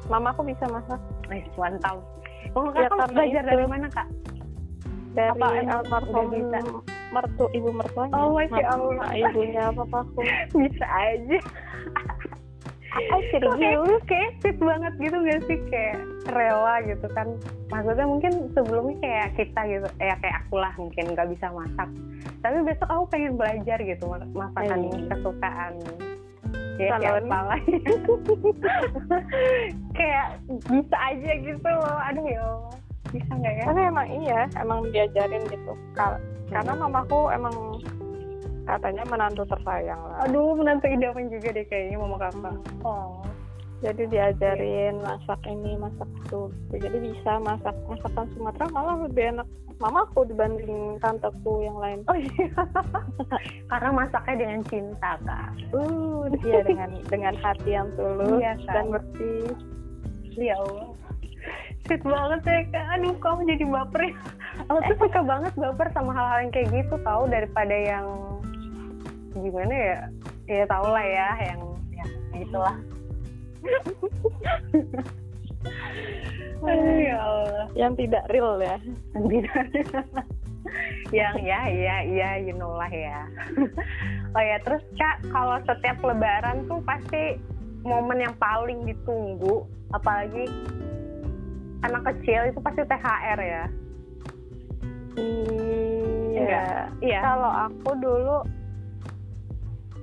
mamaku 0.07 0.41
bisa 0.45 0.65
masak. 0.67 1.01
Eh 1.29 1.43
mantap. 1.55 1.99
Oh 2.53 2.67
Ya, 2.69 2.89
karena 2.89 3.05
belajar 3.07 3.43
itu. 3.43 3.51
dari 3.51 3.67
mana 3.67 3.87
kak? 3.89 4.09
Dari 5.11 5.31
Apa 5.33 5.47
almarhum 5.61 6.27
bisa? 6.31 6.59
mertu 7.11 7.45
ibu 7.51 7.71
mertuanya. 7.71 8.15
Oh, 8.15 8.31
Masya 8.33 8.63
Mama 8.71 9.03
Allah. 9.03 9.11
ibunya 9.13 9.65
papaku 9.71 10.21
bisa 10.61 10.87
aja 10.87 11.39
ah 12.91 13.01
Kok 13.07 13.23
kayak, 14.03 14.31
fit 14.43 14.57
banget 14.59 14.93
gitu 14.99 15.17
gak 15.23 15.41
sih? 15.47 15.59
Kayak 15.71 15.97
rela 16.27 16.75
gitu 16.83 17.07
kan. 17.11 17.27
Maksudnya 17.69 18.05
mungkin 18.05 18.33
sebelumnya 18.51 18.97
kayak 18.99 19.29
kita 19.37 19.61
gitu. 19.65 19.89
Ya 19.99 20.15
kayak 20.19 20.37
aku 20.43 20.55
lah 20.59 20.73
mungkin 20.75 21.05
nggak 21.09 21.29
bisa 21.31 21.47
masak. 21.51 21.89
Tapi 22.41 22.57
besok 22.67 22.89
aku 22.91 23.05
pengen 23.09 23.33
belajar 23.39 23.79
gitu 23.79 24.05
ma- 24.05 24.31
masakan 24.35 24.79
Hmm. 24.91 25.07
kesukaan. 25.07 25.73
Ya 26.81 26.97
Salon. 26.97 27.23
siapa 27.23 27.39
lah 27.45 27.61
kayak 29.93 30.27
bisa 30.49 30.97
aja 30.99 31.31
gitu 31.37 31.69
loh. 31.69 31.99
Aduh 32.03 32.25
ya 32.27 32.41
Allah. 32.41 32.75
Bisa 33.11 33.31
nggak 33.33 33.55
ya? 33.55 33.65
Tapi 33.67 33.81
emang 33.85 34.09
iya 34.09 34.41
emang 34.57 34.79
diajarin 34.89 35.45
gitu. 35.47 35.73
Kal- 35.93 36.23
karena 36.49 36.73
Hmm. 36.73 36.83
mamaku 36.83 37.31
emang 37.31 37.55
katanya 38.77 39.03
menantu 39.09 39.43
tersayang 39.49 39.99
lah. 39.99 40.27
Aduh 40.29 40.55
menantu 40.55 40.87
idaman 40.87 41.27
juga 41.33 41.49
deh 41.57 41.67
kayaknya 41.67 41.97
mama 41.99 42.17
kakak 42.21 42.55
oh. 42.85 43.25
Jadi 43.81 44.13
diajarin 44.13 45.01
masak 45.01 45.41
ini 45.49 45.73
masak 45.81 46.09
itu. 46.21 46.53
Jadi 46.77 46.99
bisa 47.01 47.41
masak 47.41 47.73
masakan 47.89 48.29
Sumatera 48.37 48.69
malah 48.69 49.09
lebih 49.09 49.33
enak 49.33 49.49
mamaku 49.81 50.29
dibanding 50.29 51.01
tanteku 51.01 51.65
yang 51.65 51.81
lain. 51.81 52.05
Oh 52.05 52.17
iya. 52.17 52.53
Karena 53.73 53.91
masaknya 53.97 54.35
dengan 54.37 54.61
cinta 54.69 55.17
kak. 55.25 55.49
Uh 55.73 56.29
dia 56.45 56.61
dengan 56.61 56.93
dengan 57.09 57.35
hati 57.41 57.71
yang 57.73 57.89
tulus 57.97 58.37
Iya, 58.37 58.53
kan? 58.69 58.75
dan 58.77 58.85
bersih. 58.93 59.49
Ya 60.37 60.55
Allah. 60.61 60.93
Sweet 61.89 62.05
banget 62.05 62.41
ya 62.45 62.61
kak. 62.69 62.87
Aduh 63.01 63.17
kamu 63.17 63.41
jadi 63.49 63.65
baper 63.65 64.03
ya. 64.05 64.15
Aku 64.69 64.79
tuh 64.93 64.97
suka 65.09 65.21
banget 65.25 65.53
baper 65.57 65.89
sama 65.97 66.13
hal-hal 66.13 66.39
yang 66.45 66.53
kayak 66.53 66.69
gitu 66.69 66.95
tau 67.01 67.25
daripada 67.25 67.73
yang 67.73 68.07
gimana 69.35 69.75
ya? 69.75 69.99
Ya 70.51 70.65
tau 70.67 70.87
lah 70.91 71.05
ya 71.07 71.29
yang 71.47 71.61
ya 71.95 72.05
itulah. 72.43 72.77
Aduh 76.61 76.97
ya 77.01 77.17
Allah. 77.17 77.67
yang 77.73 77.93
tidak 77.97 78.25
real 78.29 78.61
ya 78.61 78.77
yang 81.11 81.35
ya 81.41 81.61
ya 81.67 81.97
ya 82.05 82.29
you 82.37 82.53
know 82.53 82.77
lah 82.77 82.91
ya. 82.93 83.25
oh 84.37 84.43
ya 84.45 84.57
terus 84.63 84.85
kak 85.01 85.25
kalau 85.33 85.57
setiap 85.65 85.97
lebaran 86.05 86.69
tuh 86.69 86.79
pasti 86.85 87.41
momen 87.81 88.21
yang 88.21 88.37
paling 88.37 88.85
ditunggu 88.85 89.65
apalagi 89.97 90.47
anak 91.81 92.13
kecil 92.13 92.53
itu 92.53 92.61
pasti 92.61 92.83
THR 92.85 93.39
ya. 93.41 93.65
iya 96.37 96.65
Iya. 97.01 97.19
kalau 97.25 97.53
aku 97.73 97.91
dulu 97.99 98.37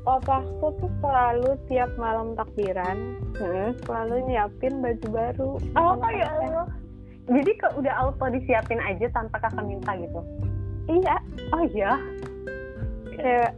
papaku 0.08 0.72
tuh 0.80 0.92
selalu 0.98 1.60
tiap 1.68 1.92
malam 2.00 2.32
takbiran 2.34 3.20
Hmm. 3.36 3.76
selalu 3.84 4.24
nyiapin 4.24 4.80
baju 4.80 5.08
baru 5.12 5.52
Oh, 5.76 6.00
ya. 6.08 6.26
Allah. 6.32 6.68
Jadi 7.28 7.52
ke, 7.54 7.68
udah 7.76 7.94
auto 8.00 8.26
disiapin 8.32 8.80
aja 8.80 9.12
tanpa 9.12 9.36
kakak 9.38 9.68
minta 9.68 9.92
gitu. 10.00 10.24
iya 10.88 11.20
Oh 11.52 11.60
iya. 11.68 12.00
kayak 13.12 13.52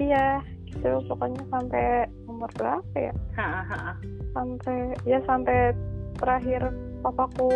iya 0.00 0.40
gitu 0.64 1.02
pokoknya 1.04 1.42
sampai 1.50 2.08
umur 2.24 2.48
berapa 2.56 2.96
ya 2.96 3.12
sampai 4.32 4.94
ya 5.04 5.18
sampai 5.26 5.76
terakhir 6.16 6.72
papaku 7.02 7.50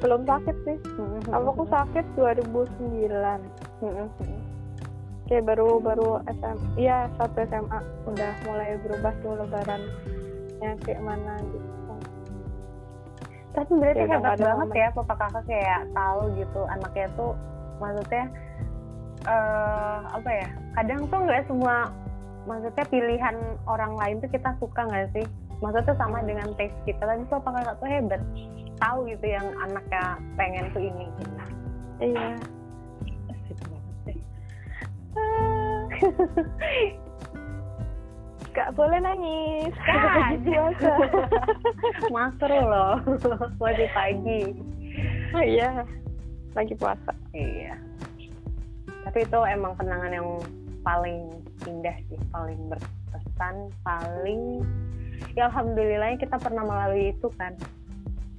belum 0.00 0.24
sakit 0.24 0.56
sih 0.64 0.76
papaku 1.22 1.62
sakit 1.68 2.04
2009 2.16 3.86
kayak 5.26 5.44
baru 5.44 5.78
baru 5.78 6.22
SM 6.26 6.58
iya 6.78 7.10
satu 7.18 7.42
SMA 7.46 7.78
udah 8.06 8.32
mulai 8.46 8.78
berubah 8.80 9.12
tuh 9.20 9.32
lebarannya 9.38 10.70
kayak 10.82 11.02
mana 11.02 11.34
gitu 11.42 11.68
Tapi 13.52 13.72
berarti 13.72 14.04
Ya, 14.04 14.20
hebat 14.20 14.36
banget 14.36 14.68
momen. 14.68 14.76
ya 14.76 14.88
papa 14.92 15.14
kakak 15.16 15.44
kayak 15.48 15.80
tahu 15.96 16.20
gitu 16.36 16.60
anaknya 16.68 17.08
tuh 17.16 17.32
maksudnya 17.80 18.24
eh 19.26 19.98
apa 20.12 20.28
ya? 20.30 20.48
Kadang 20.76 21.00
tuh 21.08 21.18
nggak 21.24 21.44
semua 21.48 21.88
maksudnya 22.44 22.84
pilihan 22.86 23.36
orang 23.64 23.96
lain 23.96 24.20
tuh 24.20 24.28
kita 24.28 24.52
suka 24.60 24.84
nggak 24.84 25.08
sih? 25.16 25.24
Maksudnya 25.64 25.96
sama 25.96 26.20
dengan 26.22 26.52
taste 26.60 26.76
kita. 26.84 27.00
Tapi 27.00 27.24
papa 27.32 27.48
kakak 27.56 27.76
tuh 27.80 27.88
hebat. 27.88 28.20
Tahu 28.76 29.08
gitu 29.08 29.24
yang 29.24 29.46
anaknya 29.58 30.04
pengen 30.36 30.68
tuh 30.70 30.82
ini. 30.84 31.06
iya 31.98 32.36
gak 38.56 38.72
boleh 38.72 38.98
nangis 39.04 39.74
Kak. 39.84 40.40
biasa 40.48 40.90
Makro 42.08 42.58
loh. 42.64 42.94
Masih 43.60 43.88
pagi. 43.92 44.42
oh 45.36 45.44
iya 45.44 45.84
lagi 46.56 46.72
puasa 46.80 47.12
Iya. 47.36 47.76
Tapi 49.04 49.28
itu 49.28 49.38
emang 49.44 49.76
kenangan 49.76 50.08
yang 50.08 50.28
paling 50.80 51.36
indah 51.68 51.94
sih, 52.08 52.16
paling 52.32 52.56
berkesan, 52.72 53.68
paling 53.84 54.64
ya 55.36 55.52
alhamdulillahnya 55.52 56.16
kita 56.16 56.36
pernah 56.40 56.64
melalui 56.64 57.12
itu 57.12 57.28
kan. 57.36 57.52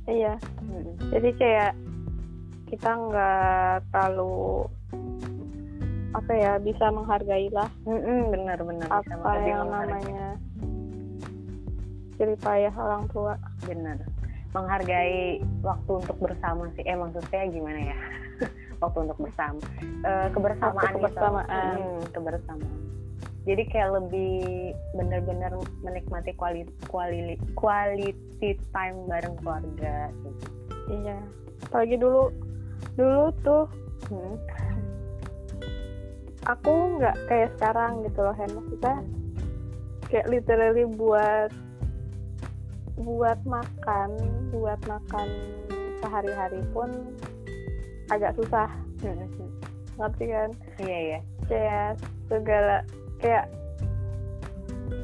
iya 0.08 0.40
Mm-mm. 0.64 0.98
jadi 1.12 1.30
kayak 1.36 1.72
kita 2.72 2.90
nggak 2.90 3.84
terlalu 3.92 4.66
apa 6.18 6.34
ya 6.34 6.58
bisa 6.58 6.90
menghargai 6.90 7.48
lah 7.54 7.70
Mm-mm, 7.86 8.34
benar-benar 8.34 8.90
bisa 8.90 9.14
apa 9.14 9.30
lebih 9.38 9.52
yang 9.54 9.70
namanya 9.70 10.26
cerita 12.18 12.52
ya 12.58 12.72
orang 12.74 13.06
tua. 13.14 13.38
Benar. 13.62 14.02
Menghargai 14.50 15.38
waktu 15.62 15.92
untuk 16.02 16.18
bersama 16.18 16.66
sih. 16.74 16.82
Eh 16.82 16.98
maksudnya 16.98 17.46
gimana 17.46 17.94
ya? 17.94 17.98
Waktu 18.82 19.10
untuk 19.10 19.18
bersama. 19.22 19.62
Eh, 20.02 20.28
kebersamaan 20.34 20.78
Waktu 20.78 20.98
kebersamaan. 20.98 21.46
gitu. 21.78 21.86
Mm, 21.86 22.02
kebersamaan. 22.14 22.78
Jadi 23.48 23.64
kayak 23.70 23.90
lebih 23.96 24.34
benar-benar 24.94 25.52
menikmati 25.80 26.34
quality 26.34 26.74
quality 26.86 27.38
quality 27.54 28.50
time 28.70 28.98
bareng 29.06 29.38
keluarga. 29.40 30.10
Gitu. 30.12 30.30
iya. 30.94 31.18
Apalagi 31.66 31.96
dulu 31.98 32.34
dulu 32.94 33.30
tuh 33.42 33.66
Hmm. 34.08 34.38
Aku 36.48 36.74
nggak 36.98 37.16
kayak 37.28 37.52
sekarang 37.60 38.08
gitu 38.08 38.20
loh 38.24 38.36
Hen 38.36 38.52
maksudnya 38.56 38.96
kayak 40.08 40.28
literally 40.32 40.88
buat 40.88 41.52
buat 42.98 43.40
makan 43.44 44.10
buat 44.50 44.80
makan 44.88 45.28
sehari-hari 46.02 46.64
pun 46.72 46.90
agak 48.10 48.34
susah 48.40 48.72
Hmm. 48.98 49.30
ngerti 50.02 50.26
kan 50.26 50.50
iya 50.82 50.98
iya 50.98 51.20
kayak 51.46 52.02
segala 52.26 52.82
kayak 53.22 53.46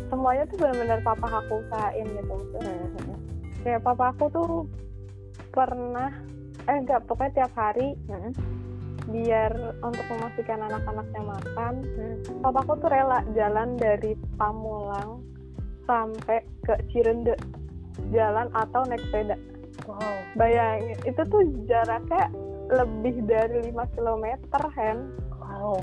semuanya 0.09 0.49
tuh 0.49 0.57
benar-benar 0.57 0.99
papa 1.05 1.27
aku 1.29 1.61
usahain 1.61 2.07
gitu 2.09 2.33
maksudnya 2.33 2.73
Hmm. 2.73 3.17
kayak 3.61 3.81
papa 3.85 4.09
aku 4.09 4.25
tuh 4.33 4.49
pernah 5.53 6.09
eh 6.65 6.75
enggak 6.79 7.05
pokoknya 7.05 7.43
tiap 7.43 7.53
hari 7.53 7.93
Hmm. 8.09 8.31
Biar 9.03 9.51
untuk 9.83 10.05
memastikan 10.07 10.63
anak-anaknya 10.63 11.21
makan 11.21 11.73
Hmm. 11.83 12.15
papaku 12.39 12.79
tuh 12.79 12.89
rela 12.89 13.19
jalan 13.33 13.75
dari 13.75 14.15
Pamulang 14.35 15.19
sampai 15.83 16.39
ke 16.63 16.79
Cirende. 16.89 17.35
Jalan 18.09 18.47
atau 18.51 18.81
naik 18.87 19.03
sepeda. 19.05 19.35
Wow. 19.85 20.15
Bayangin 20.33 20.97
itu 21.03 21.21
tuh 21.27 21.43
jaraknya 21.67 22.31
lebih 22.71 23.21
dari 23.27 23.69
5 23.69 23.85
km 23.93 24.25
Hen. 24.73 24.97
Wow. 25.35 25.77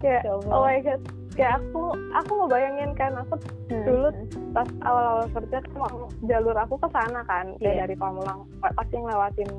Kayak 0.00 0.22
Ya 0.24 0.32
oh 0.32 0.62
my 0.62 0.78
god. 0.80 1.00
Kayak 1.30 1.62
aku 1.62 1.82
aku 2.12 2.30
mau 2.34 2.48
bayangin 2.48 2.90
kan 2.94 3.14
aku 3.16 3.34
Hmm. 3.70 3.84
dulu 3.86 4.08
pas 4.50 4.66
awal-awal 4.82 5.26
kerja 5.30 5.62
emang 5.70 5.94
jalur 6.26 6.56
aku 6.58 6.74
ke 6.74 6.88
sana 6.90 7.22
kan 7.22 7.54
kayak 7.58 7.74
Iya. 7.74 7.82
dari 7.86 7.94
Pamulang 7.94 8.46
pasti 8.60 8.96
ngelewatin 8.98 9.50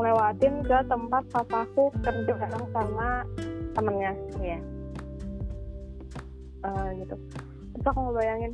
ngelewatin 0.00 0.64
ke 0.64 0.78
tempat 0.88 1.22
papaku 1.28 1.92
kerja 2.00 2.32
bareng 2.32 2.66
sama 2.72 3.10
temennya 3.76 4.12
Iya. 4.40 4.58
Eh, 6.60 6.88
gitu 7.00 7.16
terus 7.70 7.86
aku 7.86 7.98
mau 8.00 8.12
bayangin 8.12 8.52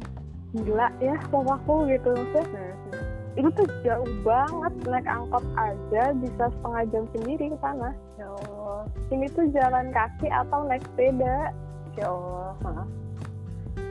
gila 0.54 0.90
ya 0.98 1.14
papaku 1.26 1.86
gitu 1.86 2.10
maksudnya 2.10 2.66
Hmm. 2.86 3.38
itu 3.38 3.48
tuh 3.52 3.66
jauh 3.82 4.10
banget 4.22 4.72
naik 4.86 5.06
angkot 5.06 5.44
aja 5.54 6.02
bisa 6.16 6.44
setengah 6.48 6.82
jam 6.88 7.04
sendiri 7.12 7.52
ke 7.52 7.58
sana 7.58 7.90
Ya 8.16 8.26
Allah. 8.30 8.82
ini 9.10 9.26
tuh 9.28 9.46
jalan 9.50 9.90
kaki 9.90 10.26
atau 10.26 10.64
naik 10.64 10.82
sepeda 10.86 11.50
Ya 11.94 12.06
Allah. 12.08 12.86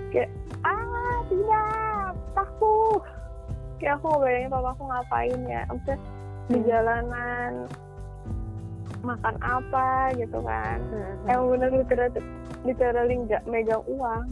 Kayak 0.10 0.30
ah 0.63 1.20
tidak 1.28 2.13
takut 2.34 3.02
kayak 3.78 4.00
aku 4.00 4.06
mau 4.08 4.22
bayangin 4.24 4.50
papa 4.50 4.70
aku 4.72 4.84
ngapain 4.88 5.39
ya 5.46 5.62
maksudnya 5.68 5.98
di 6.47 6.55
Hmm. 6.55 6.67
jalanan 6.67 7.51
makan 9.01 9.36
apa 9.39 9.88
gitu 10.15 10.39
kan 10.41 10.77
Hmm. 10.84 11.29
emang 11.29 11.45
bener 11.51 11.69
literal 11.75 12.10
literally 12.63 13.15
nggak 13.19 13.43
megang 13.45 13.84
uang 13.88 14.23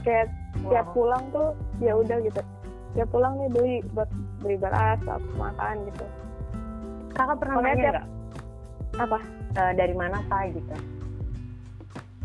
kayak 0.00 0.26
tiap 0.60 0.86
Wow. 0.88 0.94
pulang 0.94 1.24
tuh 1.30 1.48
ya 1.78 1.92
udah 1.94 2.18
gitu 2.20 2.42
tiap 2.92 3.08
pulang 3.08 3.34
nih 3.36 3.48
beli 3.48 3.74
buat 3.92 4.10
beli 4.40 4.56
beras 4.56 4.98
buat 5.00 5.22
makan 5.36 5.74
gitu 5.86 6.06
Kakak 7.12 7.36
pernah 7.38 7.54
nanya 7.60 7.82
tiap- 7.96 8.10
apa 8.98 9.18
Eh, 9.50 9.72
dari 9.74 9.90
mana 9.92 10.22
pak 10.24 10.54
gitu? 10.54 10.74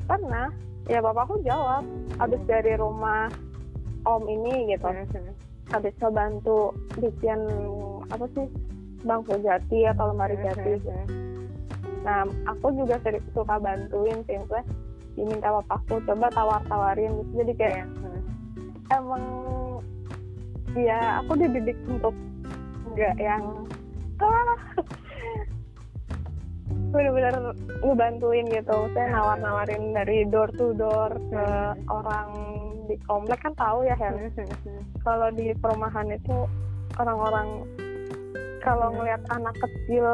pernah 0.05 0.53
ya 0.85 1.01
bapakku 1.01 1.41
jawab 1.41 1.81
habis 2.15 2.37
dari 2.45 2.77
rumah 2.77 3.25
om 4.03 4.21
ini 4.23 4.69
gitu 4.69 4.85
Hmm. 4.85 5.33
habis 5.67 5.93
ngebantu 5.95 6.69
bikin 6.95 7.39
apa 8.05 8.25
sih 8.31 8.45
bangku 9.05 9.37
jati 9.45 9.85
atau 9.85 10.11
lemari 10.11 10.35
jati 10.41 10.81
gitu. 10.81 10.91
Nah, 12.05 12.21
aku 12.45 12.69
juga 12.77 13.01
sering 13.01 13.25
suka 13.33 13.57
bantuin 13.57 14.21
sih, 14.29 14.37
diminta 15.17 15.49
papaku 15.61 15.97
coba 16.05 16.29
tawar-tawarin 16.33 17.21
gitu. 17.21 17.31
Jadi 17.41 17.53
kayak 17.57 17.85
Hmm. 18.01 18.21
emang 18.93 19.23
ya 20.77 21.23
aku 21.23 21.33
dididik 21.39 21.77
untuk 21.89 22.13
nggak 22.93 23.15
yang 23.17 23.43
ah, 24.21 24.57
bener-bener 26.93 27.35
ngebantuin 27.81 28.45
gitu. 28.53 28.77
Saya 28.93 29.07
nawar-nawarin 29.09 29.97
dari 29.97 30.29
door 30.29 30.53
to 30.53 30.77
door 30.77 31.09
ke 31.33 31.41
Hmm. 31.41 31.73
orang 31.89 32.29
di 32.85 33.01
komplek 33.09 33.41
kan 33.41 33.57
tahu 33.57 33.89
ya. 33.89 33.97
Hmm. 33.97 34.29
Kalau 35.01 35.33
di 35.33 35.57
perumahan 35.57 36.13
itu 36.13 36.45
orang-orang 37.01 37.65
kalau 38.65 38.89
Hmm. 38.89 38.97
ngelihat 38.97 39.21
anak 39.29 39.55
kecil 39.61 40.07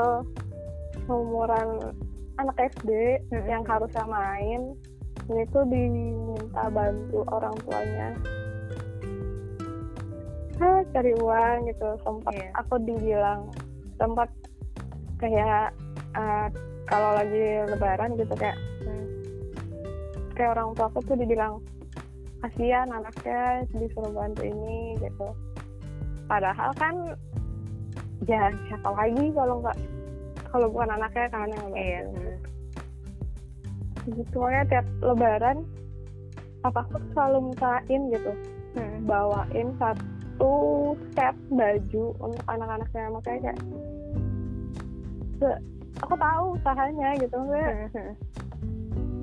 umuran 1.07 1.69
anak 2.35 2.57
SD 2.75 2.89
Hmm. 3.31 3.47
yang 3.47 3.63
harusnya 3.63 4.03
main 4.03 4.75
ini 5.31 5.43
tuh 5.49 5.63
diminta 5.65 6.67
bantu 6.67 7.23
orang 7.31 7.55
tuanya 7.63 8.09
Hah, 10.61 10.85
cari 10.93 11.17
uang 11.17 11.57
gitu 11.73 11.89
sempat 12.05 12.33
Iya. 12.37 12.49
aku 12.53 12.75
dibilang 12.85 13.49
sempat 13.97 14.29
kayak 15.17 15.73
eh, 16.11 16.47
kalau 16.85 17.15
lagi 17.15 17.65
lebaran 17.65 18.13
gitu 18.13 18.33
kayak 18.35 18.59
Hmm. 18.83 19.07
kayak 20.35 20.53
orang 20.53 20.75
tua 20.75 20.85
aku 20.91 20.99
tuh 21.01 21.15
dibilang 21.15 21.57
kasihan 22.41 22.89
anaknya 22.89 23.63
disuruh 23.71 24.11
bantu 24.11 24.43
ini 24.43 24.97
gitu 24.97 25.27
padahal 26.25 26.73
kan 26.75 27.15
ya 28.23 28.43
siapa 28.67 28.89
lagi 28.89 29.25
kalau 29.33 29.55
nggak 29.59 29.77
kalau 30.47 30.67
bukan 30.67 30.89
anaknya 30.91 31.25
kan 31.27 31.47
yang 31.47 31.67
Iya. 31.71 32.01
bantu 32.05 32.31
gitu 34.11 34.35
makanya 34.37 34.65
tiap 34.67 34.85
lebaran 34.99 35.57
papaku 36.61 36.97
selalu 37.13 37.37
mintain 37.49 38.01
gitu 38.09 38.31
Hmm. 38.71 39.03
bawain 39.03 39.67
satu 39.75 40.53
set 41.11 41.35
baju 41.49 42.03
untuk 42.17 42.45
anak-anaknya 42.47 43.03
makanya 43.09 43.39
kayak 43.43 43.57
se- 45.37 45.61
aku 45.99 46.13
tahu 46.15 46.45
usahanya 46.55 47.09
gitu 47.17 47.35
maksudnya 47.35 47.69
Hmm. 47.91 48.13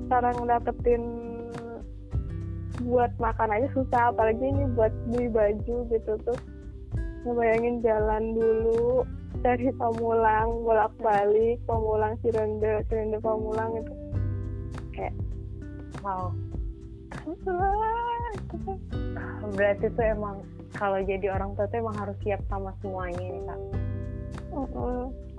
cara 0.07 0.29
ngedapetin 0.33 1.03
buat 2.81 3.11
makan 3.17 3.49
aja 3.51 3.67
susah 3.73 4.03
apalagi 4.09 4.39
ini 4.41 4.63
buat 4.71 4.93
beli 5.07 5.27
baju 5.27 5.75
gitu 5.87 6.13
tuh 6.23 6.39
ngebayangin 7.25 7.83
jalan 7.83 8.23
dulu 8.35 9.03
dari 9.39 9.71
Pamulang 9.75 10.67
bolak 10.67 10.91
balik 10.99 11.59
Pamulang 11.63 12.15
Cirende 12.23 12.83
Cirende 12.87 13.19
Pamulang 13.19 13.79
itu 13.79 13.93
Wow. 15.99 16.31
Berarti 19.51 19.85
tuh 19.91 20.05
emang 20.05 20.39
kalau 20.77 20.99
jadi 21.03 21.27
orang 21.33 21.55
tua 21.59 21.67
tuh 21.67 21.79
emang 21.83 21.95
harus 21.99 22.15
siap 22.23 22.39
sama 22.47 22.71
semuanya 22.79 23.19
nih 23.19 23.43
kak. 23.43 23.59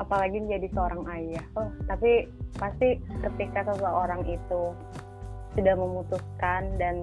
Apalagi 0.01 0.37
menjadi 0.41 0.69
seorang 0.73 1.03
ayah. 1.17 1.45
Oh, 1.57 1.69
tapi 1.89 2.29
pasti 2.57 3.01
ketika 3.25 3.73
seseorang 3.73 4.25
itu 4.29 4.63
sudah 5.57 5.75
memutuskan 5.77 6.63
dan 6.77 6.97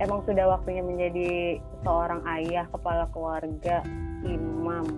emang 0.00 0.24
sudah 0.24 0.56
waktunya 0.56 0.80
menjadi 0.80 1.28
seorang 1.84 2.24
ayah, 2.40 2.64
kepala 2.72 3.04
keluarga, 3.12 3.84
imam, 4.24 4.88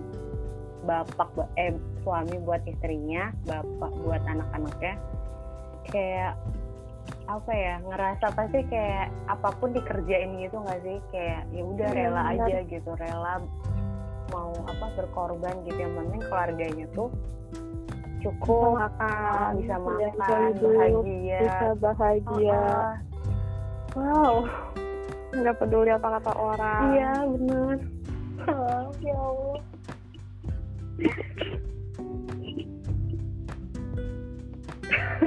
bapak, 0.87 1.27
eh 1.59 1.75
suami 2.07 2.39
buat 2.43 2.63
istrinya, 2.63 3.35
bapak 3.43 3.91
buat 4.03 4.23
anak-anaknya, 4.23 4.95
kayak 5.91 6.33
apa 7.27 7.51
ya 7.51 7.79
ngerasa 7.83 8.25
pasti 8.35 8.63
kayak 8.67 9.11
apa 9.27 9.51
pun 9.59 9.75
dikerjain 9.75 10.39
gitu 10.39 10.55
nggak 10.59 10.79
sih? 10.87 10.97
Kayak 11.11 11.47
ya 11.51 11.63
udah 11.63 11.87
Iya, 11.91 11.97
rela 11.99 12.21
benar. 12.23 12.47
aja 12.47 12.59
gitu 12.67 12.91
rela 12.95 13.33
mau 14.31 14.51
apa 14.67 14.85
berkorban 14.95 15.55
gitu. 15.67 15.77
Yang 15.83 15.93
penting 15.99 16.21
keluarganya 16.27 16.85
tuh 16.95 17.11
bisa 17.11 18.31
cukup 18.39 18.79
makan 18.79 19.51
bisa 19.59 19.75
makan 19.83 20.39
hidup, 20.55 20.71
bahagia. 20.71 21.39
bisa 21.43 21.67
bahagia. 21.83 22.55
Ah, 22.55 22.95
wow 23.99 24.35
nggak 25.33 25.57
peduli 25.57 25.89
apa 25.89 26.07
kata 26.19 26.31
orang. 26.37 26.83
Iya 26.93 27.13
benar. 27.25 27.77
Ya 29.01 29.15
Allah. 29.17 29.59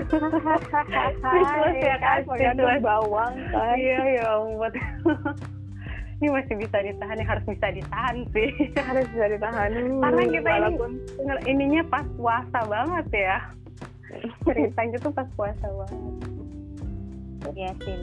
Speechless 0.07 1.77
ya, 1.83 1.97
speechless. 2.23 2.83
bawang 2.85 3.35
kan 3.51 3.75
iya 3.77 3.99
ya 4.21 4.25
ampun. 4.39 4.73
Ini 6.17 6.33
masih 6.33 6.55
bisa 6.57 6.81
ditahan 6.81 7.21
harus 7.21 7.45
bisa 7.45 7.67
ditahan 7.77 8.17
sih. 8.33 8.49
Harus 8.73 9.05
bisa 9.13 9.27
ditahan. 9.37 9.71
Karena 10.01 10.23
kita 10.25 10.49
ini- 10.49 10.57
walaupun 10.65 10.91
ininya 11.45 11.83
pas 11.93 12.07
puasa 12.17 12.61
banget 12.65 13.07
ya. 13.13 13.37
Ceritanya 14.49 14.97
tuh 15.03 15.13
pas 15.13 15.29
puasa 15.37 15.67
banget. 15.67 16.03
Iya 17.53 17.71
sih. 17.85 18.01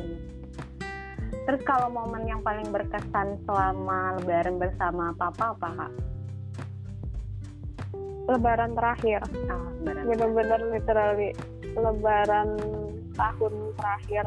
Terus 1.45 1.61
kalau 1.65 1.89
momen 1.89 2.23
yang 2.25 2.41
paling 2.41 2.67
berkesan 2.69 3.39
selama 3.45 4.19
lebaran 4.21 4.57
bersama 4.61 5.13
papa 5.17 5.57
apa 5.57 5.69
kak? 5.75 5.91
Lebaran 8.29 8.71
terakhir. 8.77 9.21
Ah 9.51 9.63
lebaran. 9.81 10.03
Bener-bener 10.07 10.59
literally 10.71 11.29
lebaran 11.75 12.49
tahun 13.13 13.53
terakhir 13.77 14.25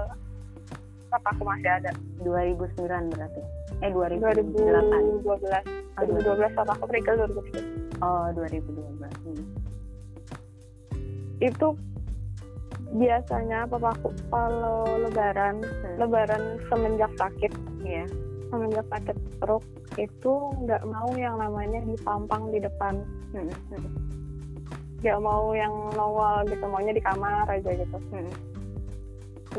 pas 1.06 1.22
aku 1.32 1.42
masih 1.46 1.70
ada. 1.70 1.92
2009 2.22 3.14
berarti? 3.14 3.40
Eh 3.84 3.90
2008 3.94 5.22
2012 5.22 5.86
Oh, 5.96 6.04
2012 6.04 6.52
pas 6.52 6.68
aku 6.76 6.84
perikil 6.92 7.16
2012 7.24 8.04
oh 8.04 8.28
2012 8.36 9.00
hmm. 9.24 9.44
itu 11.40 11.68
biasanya 12.96 13.68
papaku 13.68 14.08
kalau 14.32 14.84
lebaran 14.88 15.60
Hmm. 15.60 15.96
lebaran 16.00 16.42
semenjak 16.66 17.12
sakit 17.20 17.52
iya 17.84 18.04
semenjak 18.48 18.86
sakit 18.88 19.16
stroke 19.36 19.68
itu 19.96 20.32
nggak 20.64 20.82
mau 20.88 21.10
yang 21.14 21.36
namanya 21.36 21.80
dipampang 21.84 22.48
di 22.50 22.58
depan 22.60 23.04
Hmm, 23.36 23.52
hmm, 23.72 23.90
nggak 25.04 25.18
mau 25.20 25.52
yang 25.52 25.72
nongol 25.92 26.48
gitu 26.48 26.64
maunya 26.64 26.96
di 26.96 27.02
kamar 27.04 27.44
aja 27.46 27.70
gitu 27.70 27.98
hmm. 28.12 28.32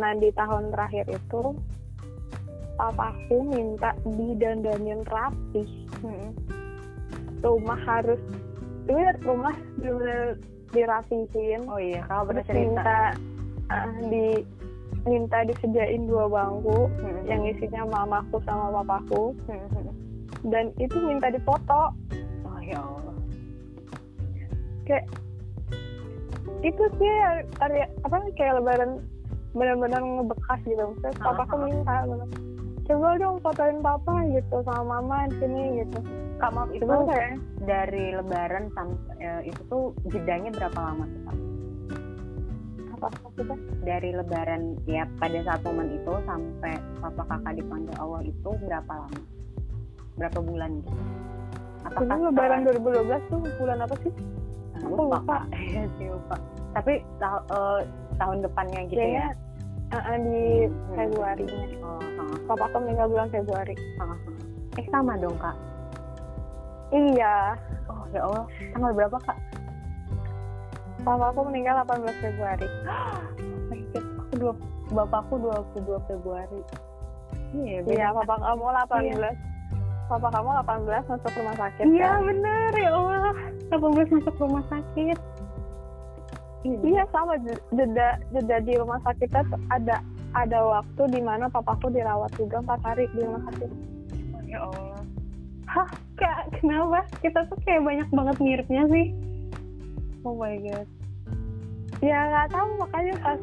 nah 0.01 0.17
di 0.17 0.33
tahun 0.33 0.73
terakhir 0.73 1.05
itu 1.07 1.41
papaku 2.77 3.37
minta 3.45 3.93
didandanin 4.05 5.01
rapi 5.05 5.65
Hmm. 6.01 6.33
rumah 7.41 7.77
harus 7.85 8.21
itu 8.87 8.93
rumah 9.21 9.53
bener 9.77 10.39
dirapihin. 10.73 11.61
Oh 11.71 11.79
iya 11.79 12.03
kalau 12.07 12.27
bercerita 12.27 12.55
minta 12.55 12.97
uh, 13.71 13.87
di 14.07 14.43
minta 15.07 15.37
disediain 15.47 16.03
dua 16.03 16.27
bangku 16.27 16.91
Hmm. 16.99 17.23
yang 17.27 17.41
isinya 17.47 17.87
mamaku 17.87 18.43
sama 18.43 18.83
papaku. 18.83 19.31
Hmm, 19.47 19.67
hmm. 19.71 19.91
dan 20.51 20.71
itu 20.79 20.95
minta 20.99 21.31
difoto 21.31 21.95
oh 22.43 22.59
ya 22.63 22.79
Allah. 22.79 23.15
Kayak 24.87 25.05
itu 26.65 26.83
sih 26.97 27.13
karya 27.59 27.85
apa 28.03 28.17
kayak 28.35 28.59
lebaran 28.59 28.99
benar-benar 29.55 30.01
ngebekas 30.01 30.59
gitu. 30.67 30.81
Maksudnya 30.81 31.11
papaku 31.23 31.55
minta 31.67 31.95
bener. 32.07 32.29
coba 32.87 33.19
dong 33.19 33.37
fotoin 33.43 33.83
papa 33.83 34.15
gitu 34.31 34.63
sama 34.63 35.03
mama 35.03 35.27
di 35.27 35.35
sini 35.43 35.83
gitu 35.83 35.99
kak 36.37 36.51
maaf 36.53 36.69
itu 36.69 36.81
Cuman 36.85 37.09
kayak 37.09 37.31
dari 37.65 38.05
lebaran 38.13 38.63
sampai 38.77 39.13
eh, 39.19 39.41
itu 39.49 39.61
tuh 39.67 39.83
jedanya 40.09 40.49
berapa 40.53 40.79
lama 40.79 41.03
tuh 41.05 41.21
kak? 41.25 41.37
Apa 42.97 43.07
maksudnya? 43.25 43.57
Dari 43.85 44.09
lebaran 44.13 44.61
ya 44.89 45.03
pada 45.17 45.39
saat 45.45 45.61
momen 45.65 45.87
itu 45.93 46.13
sampai 46.25 46.73
papa 46.97 47.23
kakak 47.29 47.53
dipanggil 47.57 47.95
Allah 48.01 48.21
itu 48.25 48.49
berapa 48.65 48.91
lama? 48.93 49.19
Berapa 50.17 50.39
bulan 50.41 50.69
gitu? 50.81 50.91
Dulu 51.87 52.21
lebaran 52.33 52.59
2012 52.65 53.31
tuh 53.31 53.39
bulan 53.61 53.77
apa 53.85 53.95
sih? 54.01 54.11
Ah, 54.77 54.81
aku 54.85 54.93
lupa 54.97 55.17
lupa. 55.21 55.37
Iya 55.73 55.83
sih 55.97 56.07
lupa. 56.09 56.35
Tapi 56.73 56.93
ta- 57.17 57.45
eh, 57.49 57.79
tahun 58.17 58.37
depannya 58.45 58.81
gitu 58.89 58.97
kayaknya 58.97 59.25
ya 59.25 59.45
uh, 59.93 59.97
uh, 59.97 60.17
di 60.19 60.67
Hmm. 60.67 60.95
Februarinya 60.97 61.63
oh, 61.79 62.01
ah, 62.19 62.35
papaku 62.49 62.77
meninggal 62.83 63.07
bulan 63.07 63.27
Februari. 63.29 63.75
Ah, 64.01 64.13
ah. 64.13 64.19
eh 64.77 64.85
sama 64.93 65.17
dong 65.17 65.37
kak 65.37 65.55
iya. 66.91 67.55
Oh 67.87 68.03
ya 68.11 68.21
Allah. 68.23 68.45
Tanggal 68.73 68.91
berapa 68.93 69.17
kak? 69.23 69.37
Papaku 71.03 71.39
meninggal 71.47 71.83
18 71.87 72.23
Februari. 72.23 72.67
Oh 73.67 73.97
aku 74.27 74.33
dua 74.35 74.53
bapakku 74.91 75.35
22 75.39 76.07
Februari. 76.07 76.61
Iya 77.55 77.79
beda. 77.83 77.95
iya 77.95 78.07
papa 78.11 78.35
kamu 78.39 78.63
18 78.91 79.23
papa 80.07 80.27
kamu 80.31 80.49
18 80.63 81.11
masuk 81.11 81.31
rumah 81.35 81.55
sakit 81.55 81.83
Iya 81.87 82.07
kan? 82.11 82.19
benar 82.27 82.71
ya 82.75 82.91
Allah. 82.91 83.35
18 83.71 84.15
masuk 84.19 84.35
rumah 84.35 84.63
sakit. 84.67 85.17
Iya 86.67 87.03
sama. 87.11 87.33
Jeda 87.71 88.07
jeda 88.31 88.57
di 88.59 88.73
rumah 88.75 88.99
sakit 89.03 89.29
itu 89.31 89.55
ada 89.71 89.95
ada 90.35 90.59
waktu 90.59 91.01
di 91.07 91.21
mana 91.23 91.47
papaku 91.47 91.87
dirawat 91.87 92.31
juga 92.35 92.59
empat 92.59 92.79
hari 92.83 93.07
di 93.15 93.23
rumah 93.23 93.41
sakit. 93.47 93.71
ya 94.47 94.63
Allah 94.63 94.99
hah 95.67 95.89
kak 96.17 96.39
kenapa? 96.59 97.03
Kita 97.19 97.43
tuh 97.51 97.59
kayak 97.67 97.83
banyak 97.83 98.09
banget 98.09 98.35
miripnya 98.39 98.83
sih. 98.89 99.05
Oh 100.23 100.33
my 100.35 100.55
god. 100.63 100.87
Ya 102.03 102.17
nggak 102.29 102.47
tahu 102.53 102.69
makanya 102.81 103.13
pas 103.21 103.39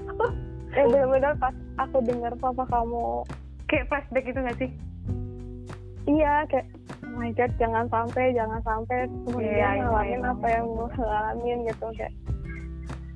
ya 0.75 0.83
benar-benar 0.91 1.33
pas 1.39 1.55
aku 1.79 1.97
dengar 2.03 2.33
papa 2.39 2.65
kamu 2.67 3.23
kayak 3.71 3.87
flashback 3.91 4.27
itu 4.27 4.39
gak 4.41 4.59
sih? 4.59 4.71
Iya 6.05 6.45
kayak 6.53 6.67
oh 7.09 7.15
my 7.17 7.31
god 7.33 7.53
jangan 7.57 7.87
sampai 7.89 8.35
jangan 8.37 8.61
sampai 8.67 9.09
kemudian 9.25 9.55
Iya, 9.55 9.69
iya, 9.79 9.85
ngalamin 9.89 10.21
iya. 10.21 10.33
apa 10.35 10.47
yang 10.51 10.65
gue 10.69 10.89
ngalamin 10.99 11.59
gitu 11.71 11.87
kayak. 11.97 12.15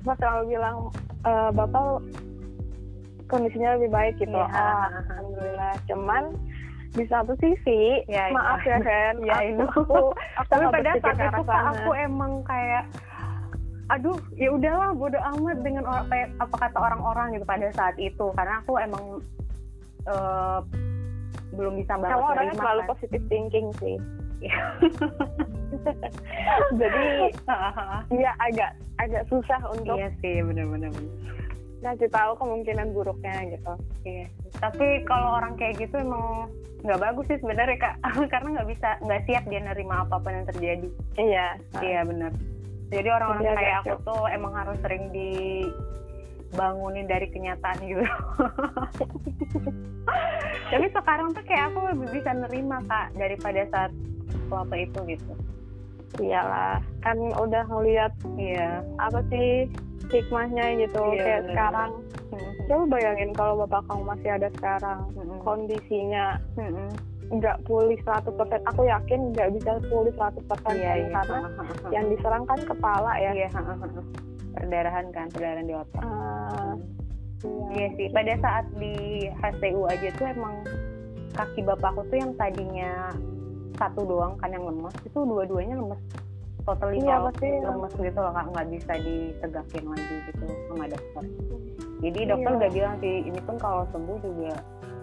Pas 0.07 0.17
kamu 0.17 0.41
bilang 0.49 0.77
e, 1.27 1.31
bapak 1.53 1.85
kondisinya 3.29 3.77
lebih 3.77 3.89
baik 3.93 4.15
gitu. 4.17 4.33
Iya. 4.33 4.49
ah 4.49 4.87
alhamdulillah. 5.05 5.73
Cuman 5.85 6.23
di 6.89 7.05
satu 7.05 7.33
sisi 7.37 8.01
Iya, 8.09 8.23
iya. 8.29 8.33
maaf 8.33 8.61
ya 8.65 8.77
Ren 8.81 9.15
Iya, 9.21 9.33
aku, 9.37 9.45
itu. 9.45 9.63
aku, 9.69 9.97
aku 10.13 10.49
tapi 10.49 10.65
pada 10.73 10.91
saat 11.01 11.17
itu 11.21 11.41
aku 11.45 11.91
emang 11.93 12.31
kayak 12.45 12.83
aduh 13.89 14.17
ya 14.37 14.53
udahlah 14.53 14.93
bodo 14.93 15.17
amat 15.17 15.65
dengan 15.65 15.81
orang 15.89 16.05
kayak 16.13 16.29
apa 16.37 16.55
kata 16.61 16.77
orang-orang 16.77 17.27
gitu 17.33 17.45
pada 17.49 17.67
saat 17.73 17.97
itu 17.97 18.25
karena 18.37 18.61
aku 18.61 18.77
emang 18.77 19.03
eh, 20.05 20.59
belum 21.57 21.73
bisa 21.81 21.97
banget 21.97 22.13
kamu 22.13 22.25
orangnya 22.29 22.53
menerima 22.53 22.61
selalu 22.61 22.81
kan. 22.85 22.89
positive 22.93 23.25
thinking 23.33 23.67
sih 23.81 23.97
jadi 26.79 27.05
ya 28.23 28.31
agak 28.37 28.71
agak 29.01 29.23
susah 29.27 29.59
untuk 29.73 29.97
iya 29.97 30.13
sih 30.21 30.37
benar-benar 30.45 30.93
ngasih 31.79 32.09
tahu 32.09 32.31
kemungkinan 32.35 32.91
buruknya 32.91 33.35
gitu 33.49 33.73
Iya. 34.01 34.27
Tapi 34.57 34.87
kalau 35.03 35.37
orang 35.37 35.55
kayak 35.55 35.79
gitu 35.79 35.95
emang 35.95 36.51
nggak 36.79 36.95
bagus 36.97 37.27
sih 37.27 37.35
sebenarnya 37.37 37.75
kak, 37.77 37.95
karena 38.33 38.47
nggak 38.55 38.69
bisa 38.69 38.89
nggak 39.01 39.21
siap 39.23 39.43
dia 39.45 39.59
nerima 39.59 40.03
apa 40.03 40.15
pun 40.17 40.31
yang 40.31 40.47
terjadi. 40.47 40.87
iya 41.15 41.47
Iya 41.77 42.01
benar. 42.03 42.31
Jadi 42.89 43.07
orang-orang 43.07 43.43
Iya, 43.43 43.53
kayak 43.53 43.75
agak 43.75 43.85
aku 43.85 43.95
tuh 44.03 44.23
emang 44.29 44.53
harus 44.55 44.77
sering 44.79 45.03
dibangunin 45.11 47.05
dari 47.05 47.27
kenyataan 47.29 47.77
gitu. 47.81 48.01
Tapi 50.69 50.85
sekarang 50.89 51.33
tuh 51.33 51.43
kayak 51.43 51.69
aku 51.69 51.79
lebih 51.85 52.07
bisa 52.11 52.31
nerima 52.31 52.77
kak 52.85 53.13
daripada 53.13 53.61
saat 53.69 53.91
waktu 54.47 54.85
itu 54.85 54.99
gitu. 55.07 55.33
iyalah 56.17 56.81
kan 56.99 57.13
udah 57.37 57.69
ngeliat 57.69 58.09
Iya. 58.33 58.81
apa 58.97 59.21
sih 59.29 59.69
hikmahnya 60.09 60.65
gitu 60.79 61.01
Iya, 61.13 61.17
kayak 61.17 61.39
bener. 61.39 61.49
sekarang 61.49 61.91
coba 62.65 62.83
bayangin 62.87 63.31
kalau 63.33 63.53
bapak 63.59 63.81
kamu 63.85 64.03
masih 64.05 64.29
ada 64.29 64.49
sekarang 64.53 64.99
Mm-mm. 65.13 65.39
kondisinya 65.41 66.37
nggak 67.29 67.57
pulih 67.63 67.97
100% 68.01 68.25
aku 68.65 68.81
yakin 68.83 69.33
nggak 69.33 69.49
bisa 69.53 69.77
pulih 69.85 70.13
100% 70.13 70.41
Iya 70.71 70.93
iya. 70.99 71.07
karena 71.13 71.37
Ha-ha-ha. 71.47 71.87
yang 71.95 72.05
diserang 72.09 72.43
kan 72.45 72.59
kepala 72.59 73.11
ya 73.17 73.31
Iya. 73.35 73.49
ha-ha-ha. 73.55 74.01
Perdarahan 74.49 75.05
kan, 75.09 75.25
perdarahan 75.29 75.65
di 75.65 75.73
otak. 75.73 76.01
Ah, 76.01 76.73
Iya 77.69 77.87
sih, 77.95 78.09
pada 78.11 78.33
saat 78.35 78.65
di 78.75 78.91
HCU 79.31 79.87
aja 79.87 80.09
tuh 80.11 80.27
emang 80.27 80.55
kaki 81.31 81.63
bapakku 81.63 82.03
tuh 82.03 82.17
yang 82.17 82.33
tadinya 82.35 83.13
satu 83.77 84.03
doang 84.03 84.35
kan 84.35 84.51
yang 84.51 84.65
lemes, 84.65 84.91
itu 84.99 85.15
dua-duanya 85.15 85.77
lemes. 85.77 86.01
Totally 86.69 87.01
Iya, 87.01 87.17
pasti. 87.25 87.49
lemes 87.65 87.93
gitu 87.97 88.19
loh, 88.21 88.29
nggak 88.29 88.67
bisa 88.69 88.93
ditegakin 89.01 89.83
lagi 89.89 90.15
gitu 90.29 90.45
sama 90.69 90.85
dokter. 90.85 91.23
Jadi 91.99 92.19
dokter 92.29 92.51
Iya. 92.53 92.59
udah 92.61 92.69
bilang 92.69 92.95
sih, 93.01 93.15
ini 93.25 93.39
pun 93.41 93.55
kalau 93.57 93.83
sembuh 93.89 94.17
juga 94.21 94.53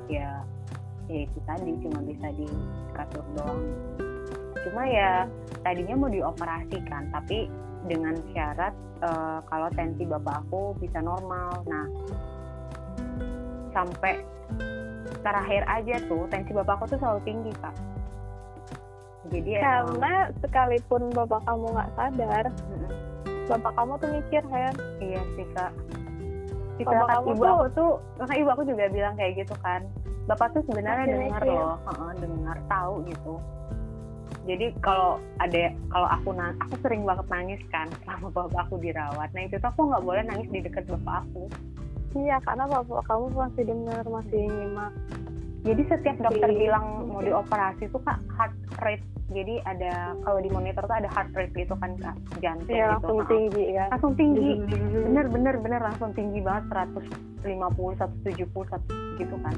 ya 0.06 0.30
ya 1.10 1.18
itu 1.26 1.38
tadi 1.42 1.70
cuma 1.82 1.98
bisa 2.06 2.26
di 2.38 2.46
kasur 2.94 3.26
doang. 3.34 3.62
Cuma 4.62 4.82
ya 4.86 5.26
tadinya 5.66 5.94
mau 5.98 6.10
dioperasi 6.10 6.78
kan, 6.86 7.10
tapi 7.10 7.50
dengan 7.90 8.14
syarat 8.30 8.74
eh, 9.02 9.38
kalau 9.50 9.68
tensi 9.74 10.06
bapak 10.06 10.46
aku 10.46 10.78
bisa 10.78 11.02
normal. 11.02 11.66
Nah, 11.66 11.86
sampai 13.74 14.22
terakhir 15.20 15.66
aja 15.66 15.98
tuh 16.06 16.30
tensi 16.30 16.54
bapak 16.54 16.78
aku 16.78 16.94
tuh 16.94 16.98
selalu 17.02 17.20
tinggi 17.26 17.52
kak. 17.58 17.74
Jadi 19.26 19.50
emang- 19.56 19.64
karena 19.96 20.14
sekalipun 20.38 21.02
bapak 21.10 21.40
kamu 21.44 21.66
nggak 21.70 21.90
sadar 21.94 22.44
Mm-mm. 22.46 22.90
bapak 23.46 23.72
kamu 23.74 23.92
tuh 23.96 24.08
mikir 24.12 24.42
kan 24.46 24.74
iya 24.98 25.20
sih 25.34 25.46
kak. 25.52 25.72
Di 26.76 26.84
Bapak 26.84 27.08
kamu 27.08 27.26
ibu 27.32 27.40
tuh- 27.40 27.54
aku 27.56 27.66
tuh, 27.72 27.90
makanya 28.20 28.36
ibu 28.36 28.50
aku 28.52 28.62
juga 28.68 28.84
bilang 28.92 29.14
kayak 29.16 29.32
gitu 29.40 29.54
kan. 29.64 29.80
Bapak 30.26 30.52
tuh 30.52 30.62
sebenarnya 30.68 31.06
dengar 31.08 31.40
loh, 31.40 31.78
Heeh, 31.80 32.10
dengar 32.20 32.56
tahu 32.68 32.94
gitu. 33.08 33.34
Jadi 34.44 34.66
kalau 34.78 35.16
ada 35.38 35.72
kalau 35.88 36.08
aku 36.12 36.28
nang, 36.30 36.52
aku 36.60 36.74
sering 36.78 37.02
banget 37.02 37.26
nangis 37.26 37.62
kan 37.72 37.88
selama 38.04 38.28
bapak 38.28 38.60
aku 38.62 38.76
dirawat. 38.76 39.32
Nah 39.32 39.42
itu 39.42 39.56
tuh 39.56 39.66
aku 39.66 39.88
nggak 39.88 40.04
boleh 40.04 40.22
nangis 40.22 40.48
di 40.50 40.60
dekat 40.60 40.84
bapak 40.86 41.24
aku. 41.24 41.48
iya 42.14 42.40
karena 42.40 42.64
bapak 42.64 43.04
kamu 43.04 43.24
masih 43.30 43.64
dengar 43.64 44.04
masih 44.06 44.42
nyimak 44.48 44.92
Jadi 45.66 45.82
setiap 45.90 46.16
dokter 46.22 46.46
Oke. 46.46 46.60
bilang 46.62 46.84
mau 47.10 47.18
dioperasi 47.18 47.90
tuh 47.90 47.98
kak 48.00 48.22
heart 48.38 48.54
rate. 48.80 49.02
Jadi 49.26 49.58
ada 49.66 50.14
kalau 50.22 50.38
di 50.38 50.46
monitor 50.46 50.86
tuh 50.86 50.94
ada 50.94 51.10
heart 51.10 51.34
rate 51.34 51.50
gitu 51.58 51.74
kan 51.74 51.98
kak 51.98 52.14
jantung 52.38 52.70
ya 52.70 52.94
gitu. 52.94 53.10
langsung 53.10 53.18
Ha-ha. 53.18 53.30
tinggi 53.34 53.64
kan 53.74 53.88
Langsung 53.90 54.12
tinggi. 54.14 54.50
Bener 55.02 55.26
bener 55.26 55.54
bener 55.58 55.80
langsung 55.82 56.10
tinggi 56.14 56.38
banget 56.38 56.64
150, 56.70 57.42
170, 57.42 58.46
100 58.62 59.18
gitu 59.18 59.36
kan. 59.42 59.54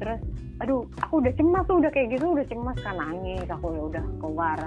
Terus 0.00 0.20
aduh 0.64 0.86
aku 1.02 1.20
udah 1.20 1.32
cemas 1.34 1.64
tuh 1.66 1.76
udah 1.76 1.90
kayak 1.90 2.08
gitu 2.16 2.24
udah 2.32 2.46
cemas 2.48 2.76
kan 2.80 2.96
nangis 2.96 3.44
aku 3.44 3.66
ya 3.76 3.82
udah 3.92 4.04
keluar. 4.16 4.58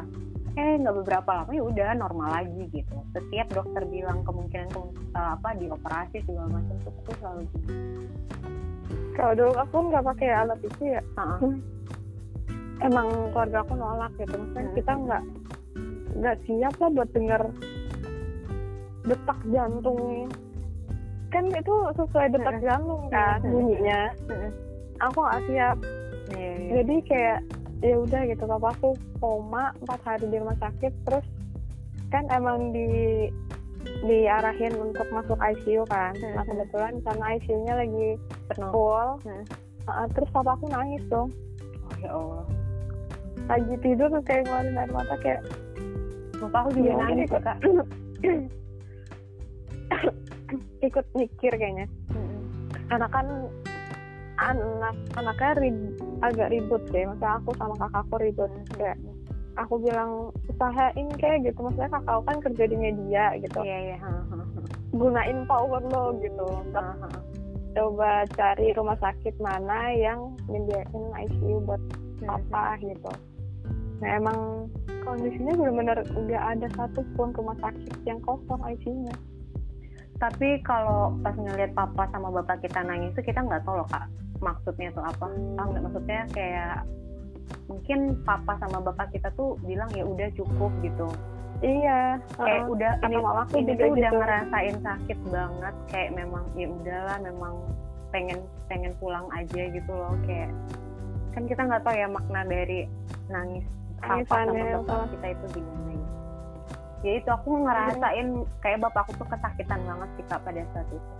Eh 0.55 0.77
nggak 0.77 0.95
beberapa 1.01 1.29
lama 1.33 1.51
ya 1.51 1.63
udah 1.65 1.89
normal 1.97 2.29
lagi 2.29 2.63
gitu. 2.69 2.95
Setiap 3.11 3.49
dokter 3.49 3.81
bilang 3.89 4.21
kemungkinan 4.21 4.69
ke- 4.69 4.93
eh, 5.17 5.29
apa 5.33 5.57
dioperasi 5.57 6.21
segala 6.21 6.61
macam 6.61 6.75
tuh 6.85 6.93
aku 7.01 7.11
selalu 7.17 7.41
gitu. 7.49 7.73
Kalau 9.16 9.34
dulu 9.34 9.53
aku 9.55 9.78
nggak 9.89 10.05
pakai 10.05 10.30
alat 10.30 10.59
itu 10.61 10.84
ya. 10.91 11.01
Ha-ha. 11.16 11.49
emang 12.84 13.07
keluarga 13.32 13.63
aku 13.63 13.74
nolak 13.74 14.11
gitu. 14.20 14.36
Maksudnya 14.36 14.68
Hmm. 14.68 14.76
kita 14.76 14.93
nggak 14.99 15.24
nggak 16.16 16.38
siap 16.43 16.74
lah 16.76 16.89
buat 16.91 17.09
dengar 17.16 17.41
detak 19.05 19.39
jantung. 19.47 20.01
Kan 21.32 21.43
itu 21.51 21.76
sesuai 21.95 22.28
detak 22.36 22.55
Hmm. 22.59 22.66
jantung 22.68 23.03
kan. 23.07 23.39
Hmm. 23.39 23.51
bunyinya. 23.51 24.01
Aku 25.01 25.18
nggak 25.24 25.43
siap. 25.47 25.78
Iya, 26.36 26.51
iya. 26.51 26.70
jadi 26.82 26.95
kayak 27.07 27.39
ya 27.80 27.95
udah 27.95 28.22
gitu. 28.28 28.43
Papaku 28.43 28.89
koma 29.24 29.72
empat 29.80 29.99
hari 30.03 30.26
di 30.28 30.36
rumah 30.36 30.57
sakit. 30.59 30.93
Terus 31.07 31.26
kan 32.11 32.28
emang 32.28 32.76
di 32.76 32.88
diarahin 34.03 34.74
untuk 34.82 35.05
masuk 35.13 35.38
ICU 35.38 35.86
kan. 35.88 36.11
Nah 36.18 36.43
kebetulan 36.43 36.99
karena 37.05 37.26
ICU-nya 37.38 37.74
lagi 37.78 38.09
full 38.53 39.09
Hmm. 39.23 39.43
uh, 39.85 40.07
terus 40.13 40.29
papa 40.29 40.53
aku 40.53 40.65
nangis 40.69 41.01
dong. 41.07 41.29
Oh 41.83 41.95
ya 41.97 42.09
Allah. 42.11 42.45
Lagi 43.45 43.73
tidur 43.79 44.07
tuh 44.09 44.23
kayak 44.23 44.45
ngeluarin 44.45 44.77
air 44.77 44.89
mata 44.89 45.15
kayak 45.19 45.41
bapak 46.37 46.59
aku 46.61 46.69
juga 46.75 46.89
Ya, 46.89 46.95
nangis 46.99 47.27
ikut, 47.27 47.41
kak. 47.41 47.57
Ikut 50.81 51.05
mikir 51.13 51.51
kayaknya. 51.51 51.87
Karena 52.85 53.07
kan 53.09 53.25
anak 54.35 54.93
anaknya 55.15 55.51
rib- 55.57 55.95
agak 56.21 56.51
ribut 56.51 56.81
deh 56.91 57.07
maksudnya 57.07 57.39
aku 57.39 57.49
sama 57.57 57.73
kakakku 57.79 58.15
ribut. 58.21 58.51
Kayak 58.77 58.97
aku 59.57 59.81
bilang 59.81 60.29
usahain 60.47 61.07
kayak 61.17 61.41
gitu. 61.43 61.59
Maksudnya 61.59 61.89
kakak 61.89 62.13
aku 62.13 62.23
kan 62.29 62.37
kerja 62.43 62.63
di 62.67 62.77
media 62.77 63.23
gitu. 63.41 63.59
Iya 63.61 63.77
iya. 63.93 63.97
Ha, 63.97 64.09
ha, 64.11 64.35
ha. 64.37 64.61
gunain 64.93 65.43
power 65.45 65.81
lo 65.81 66.13
gitu. 66.21 66.45
Ha, 66.71 66.81
ha. 66.81 67.07
Coba 67.76 68.23
cari 68.34 68.71
rumah 68.71 68.95
sakit 69.03 69.36
mana 69.43 69.91
yang 69.91 70.39
menyediain 70.47 71.05
ICU 71.28 71.59
buat 71.67 71.82
papa 72.23 72.80
gitu. 72.80 73.11
Nah 73.99 74.09
emang 74.15 74.71
kondisinya 75.03 75.53
benar-benar 75.59 75.99
nggak 76.07 76.43
ada 76.57 76.67
satupun 76.73 77.36
rumah 77.36 77.59
sakit 77.59 77.93
yang 78.07 78.17
kosong 78.26 78.57
ICU-nya 78.63 79.13
tapi 80.15 80.63
kalau 80.63 81.11
pas 81.19 81.36
ngeliat 81.36 81.76
papa 81.76 82.07
sama 82.07 82.32
bapak 82.32 82.63
kita 82.63 82.80
nangis 82.88 83.11
tuh 83.19 83.21
kita 83.21 83.43
nggak 83.43 83.67
tahu 83.67 83.84
loh 83.84 83.88
kak 83.91 84.07
maksudnya 84.39 84.91
tuh 84.95 85.03
apa. 85.03 85.28
Paham 85.28 85.67
nggak? 85.76 85.84
Maksudnya 85.84 86.21
kayak 86.32 86.78
mungkin 87.69 87.99
papa 88.23 88.57
sama 88.57 88.80
bapak 88.82 89.11
kita 89.11 89.30
tuh 89.36 89.59
bilang 89.67 89.89
ya 89.93 90.05
udah 90.07 90.30
cukup 90.34 90.71
gitu 90.82 91.07
iya 91.63 92.19
kayak 92.35 92.67
uh-uh. 92.67 92.73
udah 92.75 92.91
ini 93.07 93.15
mamaku 93.15 93.53
ini 93.63 93.71
juga 93.71 93.85
udah 93.87 94.11
gitu. 94.11 94.19
ngerasain 94.19 94.75
sakit 94.83 95.19
banget 95.31 95.75
kayak 95.87 96.11
memang 96.11 96.43
ya 96.59 96.67
udahlah 96.67 97.17
memang 97.23 97.53
pengen 98.11 98.39
pengen 98.67 98.91
pulang 98.99 99.27
aja 99.31 99.61
gitu 99.71 99.91
loh 99.91 100.15
kayak 100.27 100.51
kan 101.31 101.43
kita 101.47 101.61
nggak 101.67 101.83
tahu 101.83 101.95
ya 101.95 102.07
makna 102.07 102.41
dari 102.47 102.87
nangis 103.27 103.65
papa 103.99 104.23
sama 104.23 104.51
Nangisannya, 104.51 104.65
bapak 104.79 104.95
apa. 104.95 105.05
kita 105.11 105.27
itu 105.31 105.45
gimana 105.59 105.91
gitu 105.91 106.13
ya 107.05 107.11
itu 107.21 107.29
aku 107.31 107.49
ngerasain 107.63 108.27
kayak 108.63 108.79
bapakku 108.83 109.11
tuh 109.15 109.27
kesakitan 109.27 109.79
banget 109.83 110.09
sih 110.19 110.25
kak 110.27 110.39
pada 110.43 110.61
saat 110.75 110.87
itu 110.91 111.11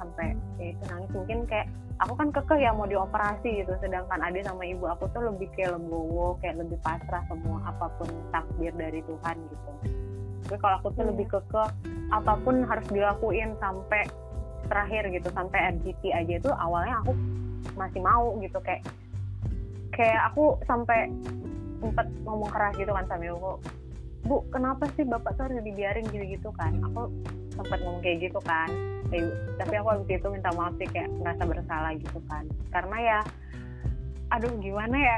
sampai 0.00 0.32
ya 0.56 0.72
itu 0.72 0.82
nangis. 0.88 1.10
Mungkin 1.12 1.38
kayak 1.44 1.68
aku 2.00 2.12
kan 2.16 2.28
kekeh 2.32 2.58
ya 2.64 2.72
mau 2.72 2.88
dioperasi 2.88 3.62
gitu. 3.62 3.72
Sedangkan 3.84 4.24
ade 4.24 4.40
sama 4.40 4.64
ibu 4.64 4.88
aku 4.88 5.04
tuh 5.12 5.28
lebih 5.28 5.52
kayak 5.52 5.76
legowo 5.76 6.40
kayak 6.40 6.56
lebih 6.64 6.80
pasrah 6.80 7.20
semua 7.28 7.60
apa 7.68 7.92
pun 8.00 8.08
takdir 8.32 8.72
dari 8.72 9.04
Tuhan 9.04 9.36
gitu. 9.52 9.70
Tapi 10.48 10.56
kalau 10.58 10.76
aku 10.82 10.88
tuh 10.96 11.04
Iya. 11.04 11.10
lebih 11.12 11.26
kekeh 11.28 11.68
apa 12.10 12.32
pun 12.42 12.64
harus 12.64 12.86
dilakuin 12.90 13.54
sampai 13.60 14.02
terakhir 14.66 15.02
gitu 15.12 15.28
sampai 15.36 15.76
RGT 15.76 16.02
aja 16.10 16.32
itu 16.40 16.50
awalnya 16.56 17.04
aku 17.04 17.12
masih 17.76 18.00
mau 18.00 18.34
gitu. 18.40 18.58
Kayak 18.64 18.82
kayak 19.92 20.20
aku 20.32 20.56
sampai 20.64 21.12
sempat 21.80 22.06
ngomong 22.24 22.48
keras 22.48 22.74
gitu 22.80 22.92
kan 22.92 23.04
sama 23.06 23.24
ibu 23.28 23.56
bu 24.20 24.44
kenapa 24.52 24.84
sih 25.00 25.04
bapak 25.08 25.32
tuh 25.32 25.48
harus 25.48 25.64
dibiarin 25.64 26.04
gitu 26.12 26.24
gitu 26.24 26.48
kan? 26.56 26.76
Aku 26.92 27.08
sempat 27.56 27.78
ngomong 27.84 28.00
kayak 28.00 28.30
gitu 28.30 28.40
kan 28.44 28.68
Eh, 29.10 29.26
tapi 29.58 29.74
aku 29.74 29.88
habis 29.90 30.06
itu 30.06 30.28
minta 30.30 30.50
maaf 30.54 30.74
sih 30.78 30.86
kayak 30.86 31.10
ngerasa 31.18 31.42
bersalah 31.46 31.92
gitu 31.98 32.18
kan. 32.30 32.44
Karena 32.70 32.96
ya 32.98 33.18
aduh 34.30 34.52
gimana 34.62 34.96
ya? 34.96 35.16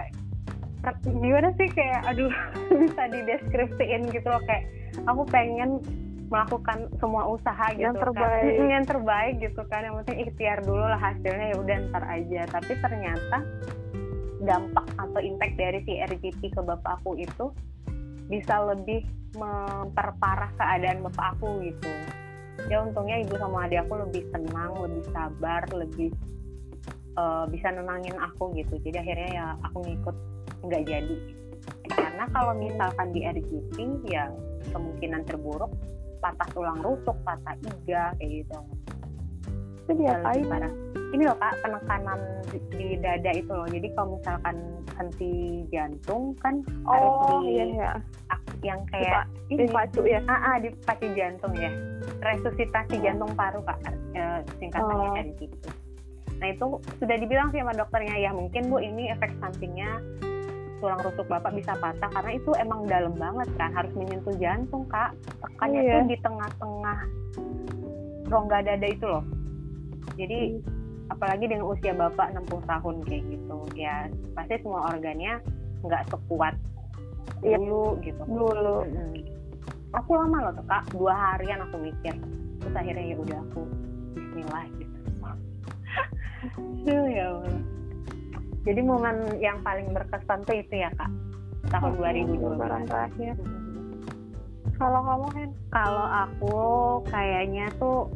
Gimana 1.04 1.52
sih 1.60 1.68
kayak 1.70 2.00
aduh 2.08 2.32
bisa 2.80 3.02
dideskripsiin 3.12 4.08
gitu 4.10 4.26
loh. 4.26 4.42
Kayak 4.48 4.64
aku 5.04 5.22
pengen 5.28 5.78
melakukan 6.32 6.88
semua 6.96 7.28
usaha 7.28 7.68
gitu 7.76 7.84
Yang 7.84 7.96
kan. 8.00 8.04
terbaik. 8.08 8.52
Mm, 8.56 8.68
yang 8.80 8.86
terbaik 8.88 9.34
gitu 9.44 9.62
kan. 9.68 9.80
Yang 9.84 9.94
penting 10.02 10.18
ikhtiar 10.24 10.58
dulu 10.64 10.84
lah 10.88 11.00
hasilnya 11.00 11.46
ya 11.52 11.56
udah 11.60 11.76
ntar 11.92 12.04
aja. 12.08 12.40
Tapi 12.48 12.72
ternyata 12.80 13.38
dampak 14.42 14.86
atau 14.98 15.20
impact 15.22 15.54
dari 15.54 15.78
si 15.86 16.00
RGP 16.02 16.40
ke 16.50 16.60
bapak 16.64 16.98
aku 17.04 17.14
itu 17.20 17.52
bisa 18.26 18.58
lebih 18.64 19.06
memperparah 19.36 20.50
keadaan 20.58 21.04
bapak 21.04 21.36
aku 21.38 21.62
gitu 21.62 21.90
ya 22.68 22.84
untungnya 22.84 23.20
ibu 23.22 23.34
sama 23.40 23.66
adik 23.66 23.84
aku 23.88 23.94
lebih 24.08 24.22
tenang 24.30 24.72
lebih 24.80 25.04
sabar 25.10 25.62
lebih 25.72 26.10
eh, 27.16 27.44
bisa 27.48 27.68
nenangin 27.72 28.16
aku 28.18 28.52
gitu. 28.56 28.76
Jadi 28.80 28.96
akhirnya 29.00 29.30
ya 29.32 29.46
aku 29.64 29.78
ngikut 29.84 30.16
nggak 30.66 30.82
jadi. 30.86 31.16
Karena 31.92 32.24
kalau 32.34 32.52
misalkan 32.58 33.08
di 33.14 33.20
RGP 33.22 33.76
ya 34.10 34.30
kemungkinan 34.72 35.26
terburuk 35.26 35.70
patah 36.22 36.48
tulang 36.54 36.78
rusuk 36.80 37.16
patah 37.26 37.54
iga 37.58 38.14
kayak 38.16 38.30
gitu. 38.44 38.58
Itu 39.82 39.92
diapain 39.98 40.46
ini 41.12 41.28
loh 41.28 41.36
kak 41.36 41.60
penekanan 41.60 42.18
di, 42.48 42.58
di 42.72 42.86
dada 42.96 43.30
itu 43.36 43.52
loh. 43.52 43.68
Jadi 43.68 43.88
kalau 43.92 44.16
misalkan 44.16 44.56
henti 44.96 45.34
jantung 45.68 46.32
kan 46.40 46.64
harus 46.88 47.12
oh 47.12 47.40
di 47.44 47.58
iya 47.58 47.64
iya 47.68 47.90
yang 48.62 48.80
kayak 48.88 49.26
di 49.46 49.66
pacu 49.66 50.06
ya? 50.06 50.22
Ah, 50.24 50.54
ah, 50.54 50.56
di 50.58 50.70
pacu 50.86 51.06
jantung 51.12 51.52
ya. 51.54 51.70
Resusitasi 52.22 52.98
Oh. 52.98 53.02
jantung 53.02 53.32
paru 53.34 53.60
kak. 53.62 53.78
Eh, 54.14 54.38
singkatannya 54.58 55.08
Oh. 55.08 55.16
dari 55.16 55.32
situ 55.38 55.68
nah 56.42 56.50
itu 56.50 56.66
sudah 56.98 57.16
dibilang 57.22 57.54
sih 57.54 57.62
sama 57.62 57.70
dokternya 57.70 58.18
ya 58.18 58.34
mungkin 58.34 58.66
bu 58.66 58.82
ini 58.82 59.14
efek 59.14 59.30
sampingnya 59.38 60.02
tulang 60.82 60.98
rusuk 60.98 61.30
bapak 61.30 61.54
bisa 61.54 61.70
patah 61.78 62.10
karena 62.10 62.34
itu 62.34 62.50
emang 62.58 62.82
dalam 62.90 63.14
banget 63.14 63.46
kan. 63.54 63.70
Harus 63.70 63.94
menyentuh 63.94 64.34
jantung 64.34 64.82
kak. 64.90 65.14
Tekannya 65.38 65.86
Iya. 65.86 65.94
tuh 65.94 66.02
di 66.10 66.16
tengah-tengah 66.18 66.98
rongga 68.26 68.58
dada 68.66 68.88
itu 68.90 69.06
loh. 69.06 69.22
Jadi 70.18 70.58
apalagi 71.06 71.46
dengan 71.46 71.70
usia 71.70 71.94
bapak 71.94 72.34
60 72.34 72.58
tahun 72.66 72.96
kayak 73.06 73.22
gitu 73.30 73.56
ya 73.76 74.10
pasti 74.34 74.58
semua 74.66 74.90
organnya 74.90 75.38
nggak 75.86 76.10
sekuat 76.10 76.58
Iya. 77.42 77.58
dulu 77.58 77.98
gitu. 78.06 78.22
dulu. 78.22 78.86
Mm-mm. 78.86 79.12
aku 79.92 80.10
lama 80.14 80.36
loh 80.48 80.52
tuh 80.56 80.66
kak. 80.70 80.82
Dua 80.94 81.12
harian 81.12 81.60
aku 81.66 81.76
mikir. 81.82 82.14
Terus 82.62 82.74
akhirnya 82.78 83.04
ya 83.12 83.16
udah 83.18 83.38
aku 83.50 83.62
Bismillah 84.14 84.64
gitu. 84.78 84.96
Aduh, 86.82 87.06
ya 87.06 87.24
Allah. 87.38 87.62
jadi 88.62 88.80
momen 88.82 89.16
yang 89.38 89.58
paling 89.62 89.90
berkesan 89.94 90.42
tuh 90.46 90.54
itu 90.58 90.74
ya 90.82 90.90
kak. 90.94 91.10
Tahun 91.70 91.92
2012 91.98 92.42
lebaran 92.42 92.84
terakhir. 92.86 93.34
Kalau 94.78 95.00
kamu 95.06 95.26
Hen? 95.38 95.50
Kalau 95.70 96.06
aku 96.10 96.58
kayaknya 97.06 97.70
tuh 97.78 98.10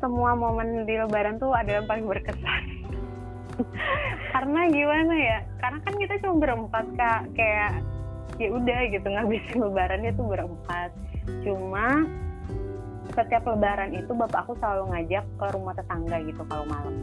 semua 0.00 0.32
momen 0.32 0.88
di 0.88 0.96
lebaran 0.96 1.36
tuh 1.36 1.52
ada 1.52 1.80
yang 1.80 1.86
paling 1.88 2.08
berkesan. 2.08 2.62
Karena 4.32 4.60
gimana 4.72 5.14
ya? 5.14 5.38
Karena 5.60 5.78
kan 5.84 5.94
kita 6.00 6.14
cuma 6.24 6.34
berempat 6.40 6.84
kak. 6.96 7.20
Kayak 7.36 7.84
ya 8.38 8.48
udah 8.50 8.80
gitu 8.90 9.06
ngabisin 9.06 9.58
lebarannya 9.62 10.10
tuh 10.18 10.26
berempat. 10.26 10.90
Cuma 11.46 12.02
setiap 13.14 13.46
lebaran 13.46 13.94
itu 13.94 14.10
bapak 14.10 14.48
aku 14.48 14.58
selalu 14.58 14.90
ngajak 14.90 15.24
ke 15.38 15.46
rumah 15.54 15.74
tetangga 15.78 16.16
gitu 16.26 16.42
kalau 16.50 16.66
malam. 16.66 16.94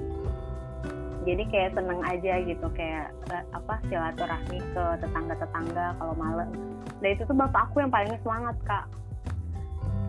Jadi 1.22 1.44
kayak 1.54 1.78
seneng 1.78 2.02
aja 2.02 2.34
gitu 2.42 2.68
kayak 2.74 3.14
eh, 3.30 3.46
apa 3.54 3.78
silaturahmi 3.88 4.58
ke 4.58 4.84
tetangga-tetangga 5.06 5.86
kalau 6.02 6.16
malam. 6.18 6.50
Dan 7.00 7.10
itu 7.16 7.24
tuh 7.30 7.38
bapak 7.38 7.70
aku 7.70 7.86
yang 7.86 7.94
paling 7.94 8.14
semangat 8.26 8.58
kak. 8.66 8.86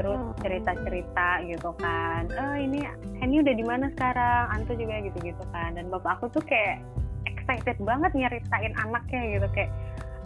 Terus 0.00 0.18
Hmm. 0.18 0.34
cerita-cerita 0.40 1.28
gitu 1.46 1.70
kan 1.76 2.24
eh 2.32 2.64
ini 2.64 2.80
Henny 3.20 3.44
udah 3.44 3.54
di 3.54 3.64
mana 3.64 3.86
sekarang? 3.92 4.44
Anto 4.50 4.72
juga 4.74 4.98
gitu-gitu 5.04 5.44
kan. 5.52 5.76
Dan 5.76 5.92
bapak 5.92 6.18
aku 6.18 6.32
tuh 6.40 6.42
kayak 6.48 6.80
excited 7.28 7.76
banget 7.84 8.10
nyeritain 8.16 8.72
anaknya 8.80 9.38
gitu 9.38 9.46
kayak 9.52 9.70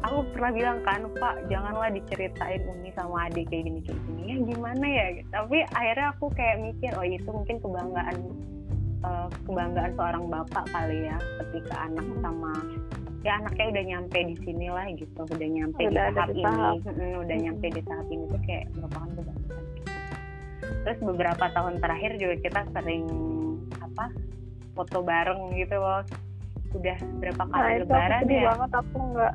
aku 0.03 0.19
pernah 0.35 0.53
bilang 0.53 0.79
kan 0.83 1.01
Pak 1.17 1.49
janganlah 1.49 1.89
diceritain 1.89 2.63
Umi 2.67 2.91
sama 2.93 3.29
adik 3.29 3.49
kayak 3.49 3.65
gini 3.65 3.81
kayak 3.83 4.01
gini. 4.05 4.21
Ya 4.27 4.37
gimana 4.43 4.85
ya? 4.87 5.07
Gitu. 5.15 5.29
tapi 5.31 5.57
akhirnya 5.71 6.07
aku 6.13 6.27
kayak 6.33 6.57
mikir 6.61 6.93
oh 6.95 7.07
itu 7.07 7.29
mungkin 7.29 7.57
kebanggaan 7.59 8.17
eh, 9.03 9.27
kebanggaan 9.45 9.93
seorang 9.95 10.25
bapak 10.29 10.65
kali 10.71 10.99
ya 11.07 11.17
ketika 11.41 11.75
anak 11.87 12.07
sama 12.21 12.53
ya 13.25 13.33
anaknya 13.43 13.65
udah 13.75 13.85
nyampe 13.91 14.19
di 14.23 14.37
sini 14.45 14.67
lah 14.71 14.87
gitu 14.95 15.21
udah 15.27 15.49
nyampe 15.51 15.81
Udah 15.83 15.91
di 15.91 16.15
tahap 16.15 16.29
di 16.31 16.35
ini. 16.39 16.45
tahap. 16.47 16.75
Mm-mm, 16.87 17.13
udah 17.27 17.37
nyampe 17.43 17.67
di 17.75 17.81
tahap 17.83 18.07
ini 18.07 18.25
tuh 18.31 18.41
kayak 18.47 18.65
merupakan 18.77 19.09
kebanggaan 19.11 19.45
terus 20.87 20.99
beberapa 21.03 21.45
tahun 21.51 21.75
terakhir 21.83 22.11
juga 22.15 22.35
kita 22.39 22.61
sering 22.71 23.05
apa 23.83 24.07
foto 24.79 25.03
bareng 25.03 25.51
gitu 25.59 25.75
loh 25.75 26.03
udah 26.77 26.99
berapa 27.19 27.43
nah 27.43 27.51
kali 27.51 27.73
itu 27.73 27.83
aku 27.83 27.91
lebaran 27.91 28.23
ya? 28.29 28.43
banget 28.53 28.71
aku 28.77 28.97
nggak 29.11 29.35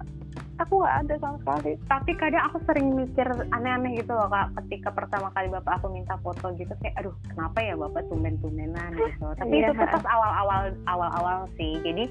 aku 0.64 0.74
nggak 0.82 0.98
ada 1.06 1.14
sama 1.20 1.38
sekali. 1.42 1.72
Tapi 1.90 2.12
kadang 2.18 2.44
aku 2.50 2.58
sering 2.70 2.88
mikir 2.94 3.28
aneh-aneh 3.52 3.98
gitu 3.98 4.14
loh 4.14 4.30
kak. 4.30 4.54
Ketika 4.64 4.90
pertama 4.94 5.34
kali 5.34 5.48
bapak 5.50 5.82
aku 5.82 5.88
minta 5.92 6.16
foto 6.22 6.54
gitu 6.56 6.74
kayak 6.80 6.96
aduh 7.02 7.16
kenapa 7.30 7.58
ya 7.62 7.74
bapak 7.78 8.06
tumben-tumbenan? 8.08 8.92
gitu. 8.96 9.26
Tapi 9.38 9.54
Iya. 9.62 9.70
itu 9.70 9.74
pas 9.78 10.06
awal-awal 10.06 10.62
awal-awal 10.86 11.38
sih. 11.58 11.78
Jadi 11.82 12.06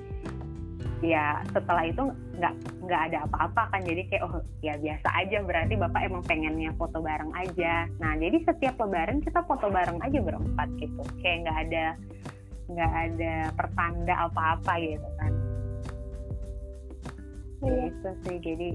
ya 1.01 1.41
setelah 1.57 1.89
itu 1.89 2.13
nggak 2.37 2.55
nggak 2.85 3.03
ada 3.13 3.19
apa-apa 3.31 3.63
kan. 3.73 3.81
Jadi 3.87 4.03
kayak 4.11 4.23
oh 4.27 4.43
ya 4.61 4.75
biasa 4.77 5.09
aja. 5.15 5.39
Berarti 5.43 5.75
bapak 5.79 6.01
emang 6.05 6.23
pengennya 6.27 6.71
foto 6.77 7.01
bareng 7.01 7.33
aja. 7.35 7.89
Nah 8.03 8.19
jadi 8.21 8.37
setiap 8.45 8.77
lebaran 8.79 9.25
kita 9.25 9.43
foto 9.47 9.71
bareng 9.71 9.99
aja 10.03 10.19
berempat 10.21 10.69
gitu. 10.77 11.03
Kayak 11.25 11.49
nggak 11.49 11.59
ada 11.69 11.85
nggak 12.71 12.93
ada 12.95 13.35
pertanda 13.59 14.15
apa-apa 14.31 14.79
gitu 14.79 15.09
kan 15.19 15.50
Iya. 17.63 17.83
itu 17.87 18.11
sih 18.23 18.37
jadi 18.39 18.69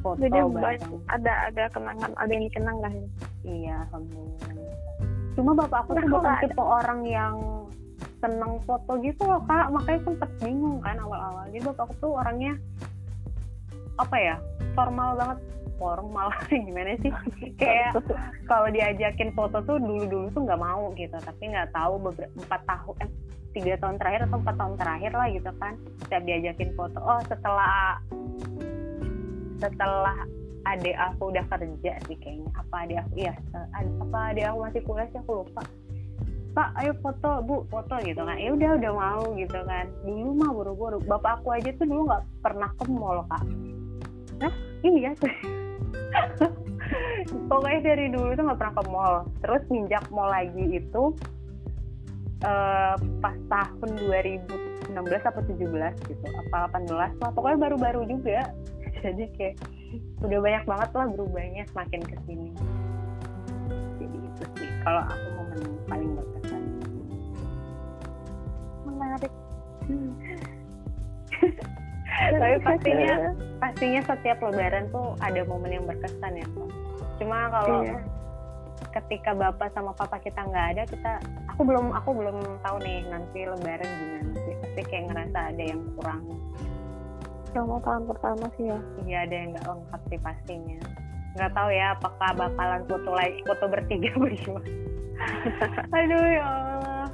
foto 0.00 0.18
Jadi 0.18 0.38
banyak, 0.38 0.90
ada 1.08 1.32
ada 1.46 1.64
kenangan, 1.68 2.10
ada 2.14 2.30
yang 2.30 2.44
dikenang 2.44 2.78
lah 2.78 2.88
ya. 2.90 3.06
iya 3.42 3.74
alhamdulillah. 3.84 4.54
Cuma 5.34 5.50
bapak 5.52 5.78
aku 5.82 5.90
tuh 5.90 5.98
Nah, 5.98 6.06
bukan 6.06 6.16
kalau 6.16 6.30
ada- 6.30 6.42
tipe 6.42 6.62
orang 6.62 7.00
yang 7.04 7.34
seneng 8.16 8.52
foto 8.62 8.92
gitu 8.98 9.22
loh 9.22 9.42
kak. 9.44 9.68
Makanya 9.68 10.00
sempet 10.02 10.30
bingung 10.38 10.80
kan 10.80 10.96
awal-awal. 10.96 11.44
Jadi 11.46 11.62
bapak 11.62 11.82
aku 11.84 11.94
tuh 11.98 12.12
orangnya 12.14 12.54
apa 13.96 14.16
ya 14.16 14.36
formal 14.72 15.12
banget. 15.14 15.38
Formal 15.76 16.26
gimana 16.66 16.96
sih? 16.96 17.12
Kayak 17.60 18.00
kalau 18.46 18.68
diajakin 18.70 19.28
foto 19.30 19.60
tuh 19.60 19.76
dulu-dulu 19.76 20.30
tuh 20.30 20.40
nggak 20.40 20.56
mau 20.58 20.88
gitu. 20.94 21.12
Tapi 21.14 21.42
nggak 21.46 21.68
tahu 21.70 22.00
beberapa 22.00 22.32
empat 22.38 22.60
tahun 22.64 22.96
eh, 23.02 23.10
tiga 23.56 23.80
tahun 23.80 23.96
terakhir 23.96 24.28
atau 24.28 24.36
empat 24.36 24.56
tahun 24.60 24.74
terakhir 24.76 25.12
lah 25.16 25.26
gitu 25.32 25.50
kan. 25.56 25.72
Setiap 26.04 26.22
diajakin 26.28 26.70
foto 26.76 26.98
oh 27.00 27.20
setelah 27.24 27.96
setelah 29.56 30.18
adik 30.68 30.96
aku 30.98 31.32
udah 31.32 31.44
kerja 31.48 31.92
sih 32.04 32.16
kayaknya. 32.20 32.50
Apa 32.52 32.84
adik 32.84 32.98
aku 33.00 33.12
iya 33.16 33.34
eh, 33.56 33.66
apa 33.80 34.18
adik 34.36 34.44
aku 34.44 34.58
masih 34.68 34.80
kuliah 34.84 35.08
sih 35.08 35.20
aku 35.24 35.32
lupa. 35.40 35.62
Pak 36.56 36.72
ayo 36.80 36.92
foto 37.00 37.30
bu 37.44 37.56
foto 37.72 37.96
gitu 38.04 38.20
kan. 38.20 38.36
Ya 38.36 38.52
udah 38.52 38.70
udah 38.76 38.92
mau 38.92 39.24
gitu 39.40 39.60
kan. 39.64 39.88
Dulu 40.04 40.30
mah 40.36 40.50
buru-buru. 40.52 40.98
Bapak 41.08 41.40
aku 41.40 41.56
aja 41.56 41.72
tuh 41.80 41.88
dulu 41.88 42.12
nggak 42.12 42.24
pernah 42.44 42.68
ke 42.76 42.84
mall 42.92 43.24
kak. 43.32 43.42
Hah? 44.44 44.54
iya. 44.84 45.12
Pokoknya 47.50 47.80
dari 47.82 48.06
dulu 48.12 48.30
tuh 48.36 48.44
nggak 48.44 48.58
pernah 48.60 48.74
ke 48.76 48.84
mall. 48.88 49.14
Terus 49.40 49.62
minjak 49.72 50.04
mall 50.12 50.28
lagi 50.28 50.64
itu 50.76 51.02
eh, 52.44 52.94
pas 53.22 53.36
tahun 53.48 53.90
2016 54.92 55.30
atau 55.30 55.42
17 55.44 56.10
gitu 56.10 56.24
apa 56.52 56.82
18 56.84 56.90
lah 57.20 57.30
pokoknya 57.32 57.58
baru-baru 57.70 58.02
juga. 58.10 58.50
Jadi 59.04 59.24
kayak 59.36 59.56
udah 60.24 60.38
banyak 60.40 60.64
banget 60.64 60.90
lah 60.96 61.06
berubahnya 61.12 61.62
semakin 61.70 62.00
ke 62.02 62.16
sini 62.26 62.50
jadi 63.96 64.16
itu 64.16 64.44
sih 64.56 64.70
kalau 64.84 65.02
aku 65.04 65.28
momen 65.36 65.60
paling 65.88 66.10
berkesan. 66.14 66.62
Menarik. 68.86 69.32
tapi 72.16 72.56
pastinya 72.64 73.14
pastinya 73.60 74.00
setiap 74.08 74.38
lebaran 74.40 74.88
tuh 74.88 75.12
ada 75.20 75.44
momen 75.44 75.68
yang 75.68 75.84
berkesan 75.84 76.32
ya 76.32 76.46
cuma 77.20 77.48
kalau 77.52 77.84
Iya. 77.84 77.96
Ketika 78.96 79.36
bapak 79.36 79.68
sama 79.76 79.92
papa 79.92 80.16
kita 80.24 80.40
nggak 80.40 80.66
ada 80.76 80.82
kita 80.88 81.12
aku 81.52 81.68
belum 81.68 81.92
aku 81.92 82.10
belum 82.16 82.38
tahu 82.64 82.76
nih 82.80 83.04
nanti 83.12 83.44
lebaran 83.44 83.84
gimana 83.84 84.32
sih. 84.40 84.54
Pasti 84.64 84.80
kayak 84.88 85.04
ngerasa 85.12 85.38
ada 85.52 85.62
yang 85.64 85.82
kurang. 85.96 86.24
Selama 87.52 87.76
tahun 87.84 88.04
pertama 88.08 88.46
sih 88.56 88.64
ya. 88.72 88.78
iya 89.04 89.18
ada 89.28 89.34
yang 89.36 89.48
nggak 89.52 89.66
lengkap 89.68 90.00
sih 90.08 90.20
pastinya. 90.20 90.78
Nggak 91.36 91.52
tahu 91.52 91.68
ya 91.68 91.86
apakah 91.92 92.30
bakalan 92.32 92.82
foto 92.88 93.10
lagi 93.12 93.40
foto 93.44 93.64
bertiga 93.68 94.10
berdua 94.20 94.62
aduh 95.96 96.24
ya 96.28 96.44
Allah. 96.44 97.08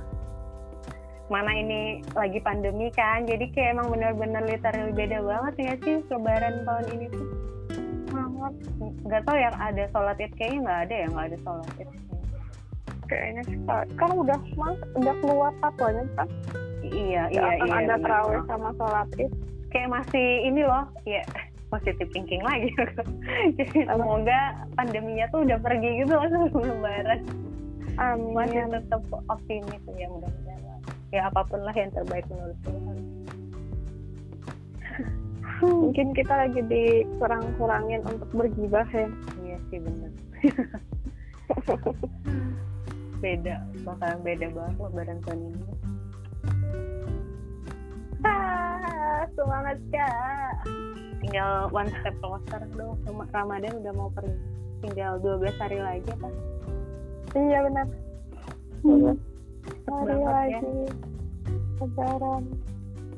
Mana 1.31 1.55
ini 1.55 2.03
lagi 2.13 2.39
pandemi 2.43 2.91
kan 2.93 3.25
jadi 3.25 3.47
kayak 3.55 3.79
emang 3.79 3.89
benar-benar 3.95 4.43
literally 4.45 4.93
beda 4.93 5.23
banget 5.23 5.55
ya 5.59 5.75
sih 5.81 5.97
lebaran 6.11 6.67
tahun 6.67 6.87
ini 6.99 7.07
tuh 7.09 7.42
Banget. 8.43 8.55
nggak 9.07 9.23
tahu 9.23 9.37
ya 9.39 9.51
ada 9.55 9.85
sholat 9.95 10.17
id 10.19 10.33
kayaknya 10.35 10.59
nggak 10.67 10.81
ada 10.83 10.95
ya 10.95 11.07
nggak 11.09 11.27
ada 11.31 11.39
sholat 11.41 11.71
id 11.79 11.91
Kayaknya. 13.03 13.43
Kan 14.01 14.11
udah 14.17 14.41
mas, 14.57 14.79
udah 14.97 15.15
keluar 15.21 15.53
fatwanya 15.61 16.03
kan. 16.17 16.29
iya 16.83 17.29
Iya, 17.29 17.45
iya 17.61 17.63
iya 17.63 17.75
ada 17.85 17.95
terawih 18.03 18.41
sama 18.51 18.69
sholat 18.75 19.09
id. 19.17 19.31
kayak 19.71 19.89
masih 19.89 20.27
ini 20.45 20.67
loh 20.67 20.85
ya 21.07 21.23
positif 21.71 22.05
thinking 22.13 22.45
lagi 22.45 22.69
Jadi 23.57 23.89
semoga 23.89 24.41
pandeminya 24.77 25.25
tuh 25.33 25.49
udah 25.49 25.57
pergi 25.57 26.05
gitu 26.05 26.13
loh 26.13 26.29
sebelum 26.29 26.85
lebaran 26.85 27.21
masih 28.37 28.61
Amin. 28.69 28.73
tetap 28.77 29.01
optimis 29.29 29.83
ya 29.97 30.09
mudah-mudahan 30.09 30.81
ya 31.13 31.21
apa 31.29 31.41
pun 31.45 31.61
lah 31.65 31.73
yang 31.73 31.89
terbaik 31.93 32.25
menurut 32.29 32.57
Tuhan 32.65 32.97
Mungkin 35.63 36.11
kita 36.11 36.35
lagi 36.37 36.61
dikurang-kurangin 36.61 38.03
untuk 38.03 38.27
bergibah 38.33 38.83
ya. 38.89 39.07
iya 39.41 39.57
sih 39.69 39.79
benar 39.79 40.11
beda 43.19 43.55
bakalan 43.81 44.19
beda 44.21 44.47
banget 44.51 44.75
lebaran 44.77 45.19
tahun 45.23 45.41
ini 45.47 45.65
Ah, 48.23 49.23
semangat 49.33 49.79
kak. 49.89 50.53
tinggal 51.21 51.51
one 51.69 51.91
step 51.93 52.15
closer 52.19 52.63
dong 52.73 52.99
Ram- 53.05 53.31
Ramadan 53.31 53.79
udah 53.79 53.93
mau 53.93 54.11
pergi 54.11 54.35
tinggal 54.81 55.19
12 55.19 55.55
hari 55.57 55.79
lagi 55.79 56.11
kan 56.17 56.35
Iya 57.33 57.65
benar. 57.65 57.87
Hmm. 58.83 59.17
Hari 59.89 60.13
banget 60.13 60.21
ya. 60.21 60.29
lagi. 60.29 60.85
Lebaran. 61.79 62.43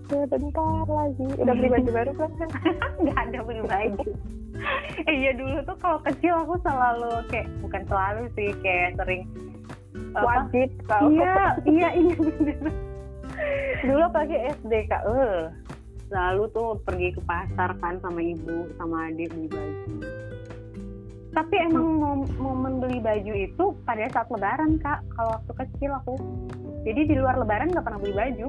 Sebentar 0.05 0.85
lagi. 0.85 1.27
Udah 1.41 1.55
beli 1.57 1.69
baju 1.73 1.91
baru 1.91 2.13
kan? 2.17 2.31
nggak 3.03 3.19
ada 3.19 3.39
beli 3.41 3.63
baju. 3.65 4.11
Eh, 5.05 5.15
iya 5.19 5.33
dulu 5.35 5.59
tuh 5.67 5.77
kalau 5.83 5.99
kecil 6.07 6.35
aku 6.47 6.55
selalu 6.63 7.11
kayak 7.27 7.49
bukan 7.59 7.83
selalu 7.91 8.23
sih 8.39 8.49
kayak 8.63 8.95
sering 8.97 9.23
Wajib. 10.15 10.71
Tau. 10.87 11.11
iya 11.11 11.59
iya 11.67 11.89
iya 11.91 12.15
bener. 12.23 12.71
Dulu 13.83 14.03
apalagi 14.07 14.37
SD 14.63 14.73
kak. 14.87 15.03
Eh 15.09 15.51
lalu 16.13 16.47
tuh 16.55 16.79
pergi 16.87 17.17
ke 17.17 17.21
pasar 17.27 17.75
kan 17.83 17.99
sama 17.99 18.23
ibu 18.23 18.71
sama 18.79 19.11
adik 19.11 19.33
beli 19.35 19.49
baju. 19.51 19.95
Tapi 21.35 21.55
emang 21.67 21.99
mom- 21.99 22.31
momen 22.39 22.79
beli 22.79 23.03
baju 23.03 23.33
itu 23.35 23.65
pada 23.83 24.07
saat 24.15 24.31
lebaran 24.31 24.79
kak. 24.79 25.03
Kalau 25.19 25.35
waktu 25.35 25.53
kecil 25.67 25.91
aku. 25.99 26.15
Jadi 26.87 27.11
di 27.11 27.15
luar 27.19 27.41
lebaran 27.41 27.75
nggak 27.75 27.83
pernah 27.83 27.99
beli 27.99 28.15
baju 28.15 28.49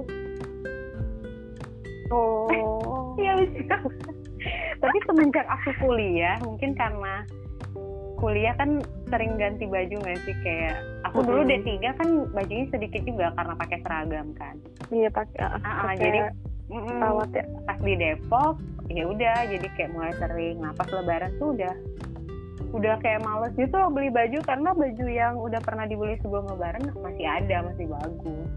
Oh. 2.14 3.16
Iya 3.16 3.34
bisa. 3.42 3.76
Tapi 4.84 4.98
semenjak 5.10 5.48
aku 5.50 5.70
kuliah, 5.82 6.38
mungkin 6.46 6.78
karena 6.78 7.26
kuliah 8.16 8.56
kan 8.56 8.80
sering 9.12 9.36
ganti 9.36 9.68
baju 9.68 9.96
nggak 10.02 10.20
sih 10.24 10.36
kayak 10.42 10.80
aku 11.04 11.22
dulu 11.22 11.44
Mm-mm. 11.44 11.62
D3 11.68 11.70
kan 12.00 12.10
bajunya 12.32 12.66
sedikit 12.72 13.02
juga 13.04 13.36
karena 13.36 13.54
pakai 13.60 13.78
seragam 13.84 14.28
kan. 14.40 14.56
Iya 14.90 15.10
pakai. 15.12 15.40
ah, 15.44 15.60
pakai 15.62 15.96
jadi 16.00 16.20
pesawat 16.66 17.30
ya. 17.36 17.44
pas 17.70 17.80
di 17.84 17.94
Depok 17.94 18.56
ya 18.90 19.04
udah 19.06 19.38
jadi 19.52 19.68
kayak 19.76 19.92
mulai 19.94 20.14
sering. 20.18 20.56
Nah 20.64 20.72
pas 20.74 20.90
Lebaran 20.90 21.32
tuh 21.38 21.54
udah 21.54 21.74
udah 22.76 22.96
kayak 23.00 23.24
males 23.24 23.56
gitu 23.56 23.72
loh 23.72 23.88
beli 23.88 24.12
baju 24.12 24.40
karena 24.44 24.76
baju 24.76 25.06
yang 25.08 25.34
udah 25.40 25.62
pernah 25.64 25.86
dibeli 25.88 26.20
sebelum 26.20 26.48
Lebaran 26.50 26.92
masih 27.04 27.26
ada 27.28 27.68
masih 27.68 27.86
bagus. 27.88 28.48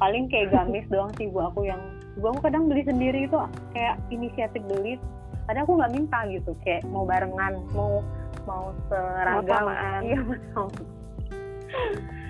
Paling 0.00 0.26
kayak 0.32 0.52
gamis 0.52 0.86
doang 0.92 1.12
sih 1.20 1.28
ibu 1.28 1.38
aku 1.44 1.68
yang 1.68 1.80
ibu 2.18 2.34
aku 2.34 2.50
kadang 2.50 2.66
beli 2.66 2.82
sendiri 2.82 3.30
itu 3.30 3.38
kayak 3.70 3.96
inisiatif 4.10 4.58
beli. 4.66 4.98
Kadang 5.46 5.62
aku 5.64 5.72
nggak 5.78 5.92
minta 5.94 6.18
gitu 6.26 6.50
kayak 6.66 6.82
mau 6.90 7.06
barengan 7.06 7.62
mau 7.72 8.02
mau 8.44 8.74
seragam. 8.90 9.70
Iya 10.02 10.18
mau 10.26 10.36
sama. 10.50 10.82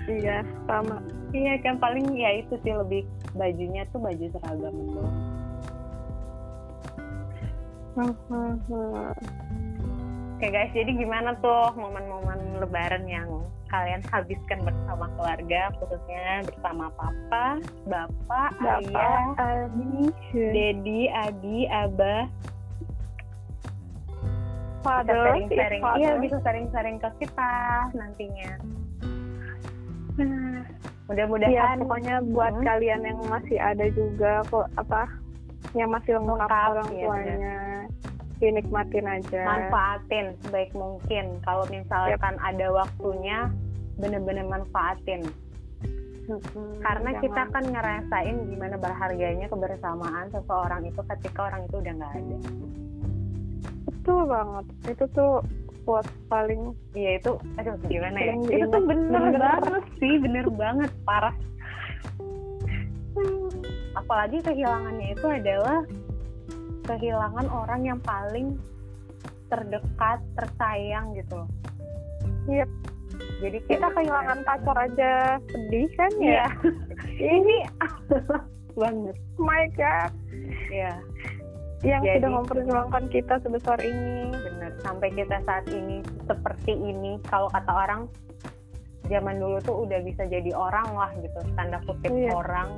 Iya 0.05 0.37
sama. 0.69 0.97
Iya 1.33 1.53
kan 1.65 1.75
paling 1.81 2.05
ya 2.13 2.41
itu 2.45 2.53
sih 2.61 2.73
lebih 2.73 3.01
bajunya 3.33 3.85
tuh 3.89 4.01
baju 4.01 4.25
seragam 4.29 4.73
doang. 4.93 5.17
Oke 10.39 10.47
guys, 10.55 10.71
jadi 10.71 10.91
gimana 10.95 11.35
tuh 11.43 11.75
momen-momen 11.75 12.63
lebaran 12.63 13.03
yang 13.11 13.27
kalian 13.69 14.01
habiskan 14.09 14.59
bersama 14.65 15.05
keluarga, 15.13 15.61
khususnya 15.77 16.43
bersama 16.45 16.85
papa, 16.97 17.45
bapak, 17.85 18.51
ayah, 18.59 19.33
Bapak, 19.33 19.69
Adi, 19.69 20.09
dedi, 20.33 21.01
adi, 21.07 21.57
abah, 21.69 22.25
bisa 24.79 24.81
father, 24.81 25.21
sering-sering, 25.27 25.81
father. 25.83 25.99
iya 25.99 26.11
bisa 26.17 26.37
sering-sering 26.41 26.97
ke 26.97 27.09
kita 27.21 27.51
nantinya. 27.93 28.51
Nah, 30.19 30.65
Iya, 31.09 31.25
mudah-mudahan 31.25 31.77
pokoknya 31.81 32.15
buat 32.29 32.53
Hmm. 32.53 32.65
kalian 32.67 33.01
yang 33.01 33.19
masih 33.27 33.57
ada 33.57 33.85
juga 33.91 34.43
kok 34.45 34.67
apa 34.77 35.07
yang 35.73 35.89
masih 35.89 36.17
lengkap 36.21 36.45
Lengkap, 36.45 36.69
orang 36.69 36.89
iya, 36.91 37.03
tuanya 37.05 37.53
dinikmatin 38.39 39.05
aja. 39.05 39.41
manfaatin 39.43 40.35
sebaik 40.43 40.71
mungkin. 40.71 41.39
Kalau 41.43 41.67
misalkan 41.67 42.35
ada 42.39 42.67
waktunya, 42.71 43.51
bener-bener 43.99 44.47
manfaatin. 44.47 45.27
karena 46.85 47.09
Jangan. 47.17 47.23
kita 47.25 47.41
kan 47.49 47.63
ngerasain 47.73 48.37
gimana 48.53 48.77
berharganya 48.77 49.49
kebersamaan 49.49 50.29
seseorang 50.29 50.85
itu 50.85 51.01
ketika 51.01 51.49
orang 51.49 51.65
itu 51.65 51.81
udah 51.81 51.93
nggak 51.97 52.13
ada 52.21 52.37
betul 53.89 54.21
banget 54.29 54.65
itu 54.93 55.05
tuh 55.17 55.33
buat 55.89 56.05
paling 56.29 56.77
Iya 56.93 57.17
itu, 57.17 57.31
aduh 57.57 57.73
gimana 57.89 58.17
ya? 58.21 58.33
Itu 58.45 58.65
tuh 58.69 58.83
bener, 58.85 59.21
Bener. 59.33 59.41
banget 59.41 59.83
sih, 59.97 60.13
bener 60.21 60.45
banget, 60.53 60.91
parah. 61.01 61.33
Apalagi 63.97 64.37
kehilangannya 64.45 65.17
itu 65.17 65.25
adalah 65.25 65.81
kehilangan 66.89 67.45
orang 67.47 67.85
yang 67.85 67.99
paling 68.01 68.57
terdekat, 69.47 70.17
tersayang 70.33 71.13
gitu 71.13 71.37
loh. 71.37 71.49
Iya. 72.45 72.65
Jadi 73.39 73.57
kita 73.65 73.87
kehilangan 73.89 74.41
pacar 74.41 74.77
aja 74.79 75.11
sedih 75.45 75.87
kan 75.93 76.11
ya 76.17 76.45
Ini 77.35 77.57
banget. 78.79 79.15
my 79.35 79.65
god 79.73 80.11
Iya, 80.69 80.93
yang 81.81 82.01
Jadi- 82.01 82.15
sudah 82.21 82.31
memperjuangkan 82.35 83.03
kita 83.09 83.33
sebesar 83.39 83.77
ini 83.79 84.29
bener. 84.31 84.71
Sampai 84.79 85.09
kita 85.11 85.41
saat 85.41 85.65
ini 85.67 85.99
seperti 86.23 86.73
ini, 86.73 87.17
kalau 87.25 87.49
kata 87.49 87.69
orang 87.69 88.01
zaman 89.05 89.35
dulu 89.35 89.57
tuh 89.59 89.83
udah 89.83 89.99
bisa 89.99 90.23
jadi 90.25 90.53
orang 90.53 90.85
lah 90.91 91.09
gitu, 91.15 91.39
tanda 91.55 91.81
kutip 91.83 92.09
Iya. 92.09 92.29
orang. 92.31 92.69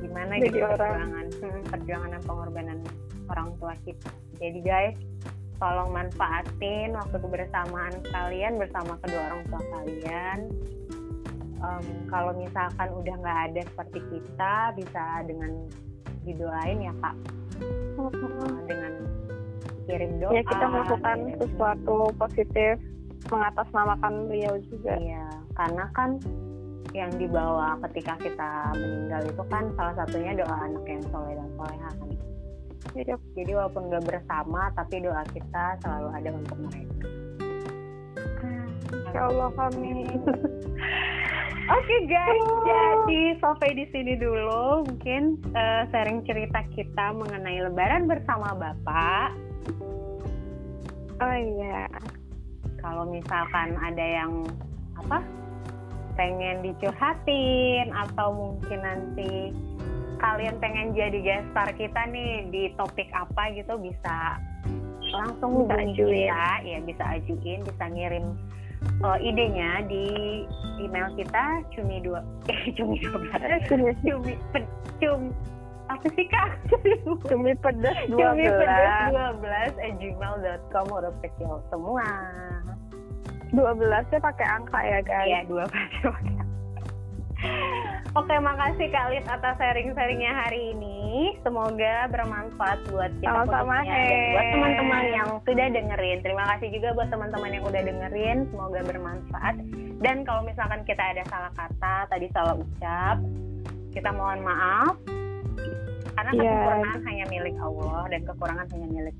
Gimana 0.00 0.32
Jadi 0.36 0.46
gitu 0.48 0.58
orang. 0.60 0.76
perjuangan, 0.76 1.26
hmm, 1.40 1.62
perjuangan 1.68 2.10
dan 2.10 2.22
pengorbanan 2.24 2.78
orang 3.28 3.48
tua 3.56 3.74
kita. 3.82 4.10
Jadi 4.36 4.58
guys, 4.60 4.96
tolong 5.56 5.90
manfaatin 5.90 6.88
waktu 6.92 7.16
kebersamaan 7.16 7.94
kalian 8.06 8.52
bersama 8.56 8.96
kedua 9.00 9.22
orang 9.28 9.42
tua 9.46 9.62
kalian. 9.70 10.38
Em, 11.60 11.84
kalau 12.08 12.32
misalkan 12.32 12.88
udah 12.90 13.14
nggak 13.16 13.40
ada 13.52 13.60
seperti 13.62 14.00
kita, 14.08 14.54
bisa 14.74 15.04
dengan 15.24 15.68
didoain 16.22 16.80
ya 16.80 16.92
kak, 16.98 17.16
Eh, 18.00 18.56
dengan 18.64 18.92
kirim 19.84 20.12
doa. 20.16 20.32
ya 20.32 20.42
kita 20.42 20.64
melakukan 20.64 21.18
sesuatu 21.36 21.96
positif 22.16 22.80
mengatasnamakan 23.28 24.24
beliau 24.26 24.56
juga 24.64 24.96
Iya, 24.96 25.28
karena 25.52 25.84
kan 25.92 26.16
yang 26.90 27.10
dibawa 27.14 27.78
ketika 27.88 28.18
kita 28.18 28.50
meninggal 28.74 29.22
itu 29.22 29.42
kan 29.46 29.64
salah 29.78 29.94
satunya 29.94 30.34
doa 30.34 30.56
anak 30.66 30.84
yang 30.84 31.02
soleh 31.08 31.34
dan 31.38 31.48
soleha 31.54 31.90
kan. 31.94 32.10
Jadi 33.36 33.52
walaupun 33.54 33.82
nggak 33.86 34.04
bersama, 34.08 34.72
tapi 34.74 35.04
doa 35.04 35.22
kita 35.30 35.64
selalu 35.84 36.08
ada 36.16 36.30
untuk 36.34 36.58
mereka. 36.58 37.06
ya 39.10 39.26
Allah 39.26 39.50
kami 39.54 40.06
Oke 41.70 41.96
guys, 42.10 42.42
Oh. 42.42 42.66
jadi 42.66 43.38
sampai 43.38 43.78
di 43.78 43.86
sini 43.94 44.18
dulu 44.18 44.82
mungkin 44.82 45.38
eh, 45.54 45.82
sharing 45.90 46.26
cerita 46.26 46.66
kita 46.74 47.14
mengenai 47.14 47.62
Lebaran 47.62 48.10
bersama 48.10 48.50
Bapak. 48.54 49.30
oh 51.20 51.36
iya 51.36 51.86
Kalau 52.82 53.06
misalkan 53.06 53.78
ada 53.78 54.02
yang 54.02 54.42
apa 54.98 55.22
pengen 56.20 56.60
dicurhatin 56.60 57.88
atau 57.96 58.28
mungkin 58.28 58.76
nanti 58.84 59.56
kalian 60.20 60.60
pengen 60.60 60.92
jadi 60.92 61.16
guest 61.24 61.48
star 61.56 61.72
kita 61.72 61.96
nih 62.12 62.44
di 62.52 62.62
topik 62.76 63.08
apa 63.16 63.56
gitu 63.56 63.80
bisa 63.80 64.36
langsung 65.16 65.64
Bisa 65.64 65.80
ajuin. 65.80 66.28
kita 66.28 66.44
ya 66.68 66.78
bisa 66.84 67.04
ajuin 67.16 67.60
bisa 67.64 67.84
ngirim 67.88 68.26
uh, 69.00 69.16
idenya 69.16 69.80
di 69.88 70.04
email 70.76 71.08
kita 71.16 71.64
cumi 71.72 72.04
dua 72.04 72.20
eh 72.52 72.68
cumi 72.76 73.00
dua 73.00 73.16
belas. 73.16 73.64
Cumi. 74.04 74.36
Pe- 74.52 74.68
cum 75.00 75.32
apa 75.88 76.06
sih 76.14 76.26
kak? 76.28 76.50
Cumi 77.32 77.50
pedas 77.58 77.96
dua 78.06 78.30
cumi 78.30 78.44
pedas 78.46 78.60
belas. 78.62 79.08
dua 79.10 79.28
belas 79.40 79.72
at 79.74 79.92
gmail.com 79.98 80.86
huruf 80.86 81.16
kecil 81.24 81.64
semua 81.72 82.04
dua 83.56 83.70
belasnya 83.74 84.18
pakai 84.22 84.46
angka 84.46 84.78
ya 84.80 84.98
guys 85.02 85.28
Iya, 85.28 85.40
dua 85.48 85.64
pakai 85.66 86.38
Oke, 88.12 88.36
makasih 88.36 88.90
Kak 88.92 89.06
Lid 89.14 89.24
atas 89.24 89.56
sharing-sharingnya 89.56 90.28
hari 90.28 90.76
ini. 90.76 91.32
Semoga 91.40 92.10
bermanfaat 92.12 92.84
buat 92.92 93.08
kita 93.22 93.48
khususnya 93.48 93.80
dan 93.80 94.20
buat 94.34 94.46
teman-teman 94.52 95.04
yang 95.08 95.30
sudah 95.48 95.66
dengerin. 95.72 96.18
Terima 96.20 96.44
kasih 96.52 96.68
juga 96.74 96.92
buat 96.98 97.08
teman-teman 97.08 97.54
yang 97.54 97.64
udah 97.64 97.80
dengerin. 97.80 98.38
Semoga 98.52 98.80
bermanfaat. 98.84 99.56
Dan 100.04 100.26
kalau 100.28 100.42
misalkan 100.44 100.84
kita 100.84 101.00
ada 101.00 101.22
salah 101.32 101.52
kata, 101.54 101.94
tadi 102.12 102.26
salah 102.34 102.60
ucap, 102.60 103.16
kita 103.94 104.10
mohon 104.12 104.44
maaf. 104.44 105.00
Karena 106.12 106.30
Iya. 106.36 106.42
kesempurnaan 106.44 107.00
hanya 107.08 107.24
milik 107.30 107.56
Allah 107.62 108.02
dan 108.10 108.20
kekurangan 108.28 108.66
hanya 108.74 108.88
milik 108.90 109.16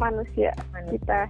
manusia 0.00 0.50
manusia. 0.72 0.96
kita 0.96 1.20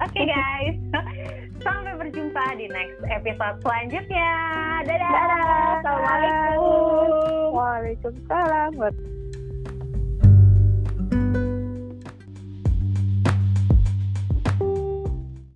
Oke 0.00 0.22
guys, 0.24 0.76
sampai 1.64 1.92
berjumpa 2.00 2.56
di 2.56 2.72
next 2.72 3.04
episode 3.12 3.60
selanjutnya. 3.60 4.32
Dadah. 4.88 5.12
Dadah. 5.12 5.84
Assalamualaikum. 5.84 7.52
Waalaikumsalam 7.52 8.72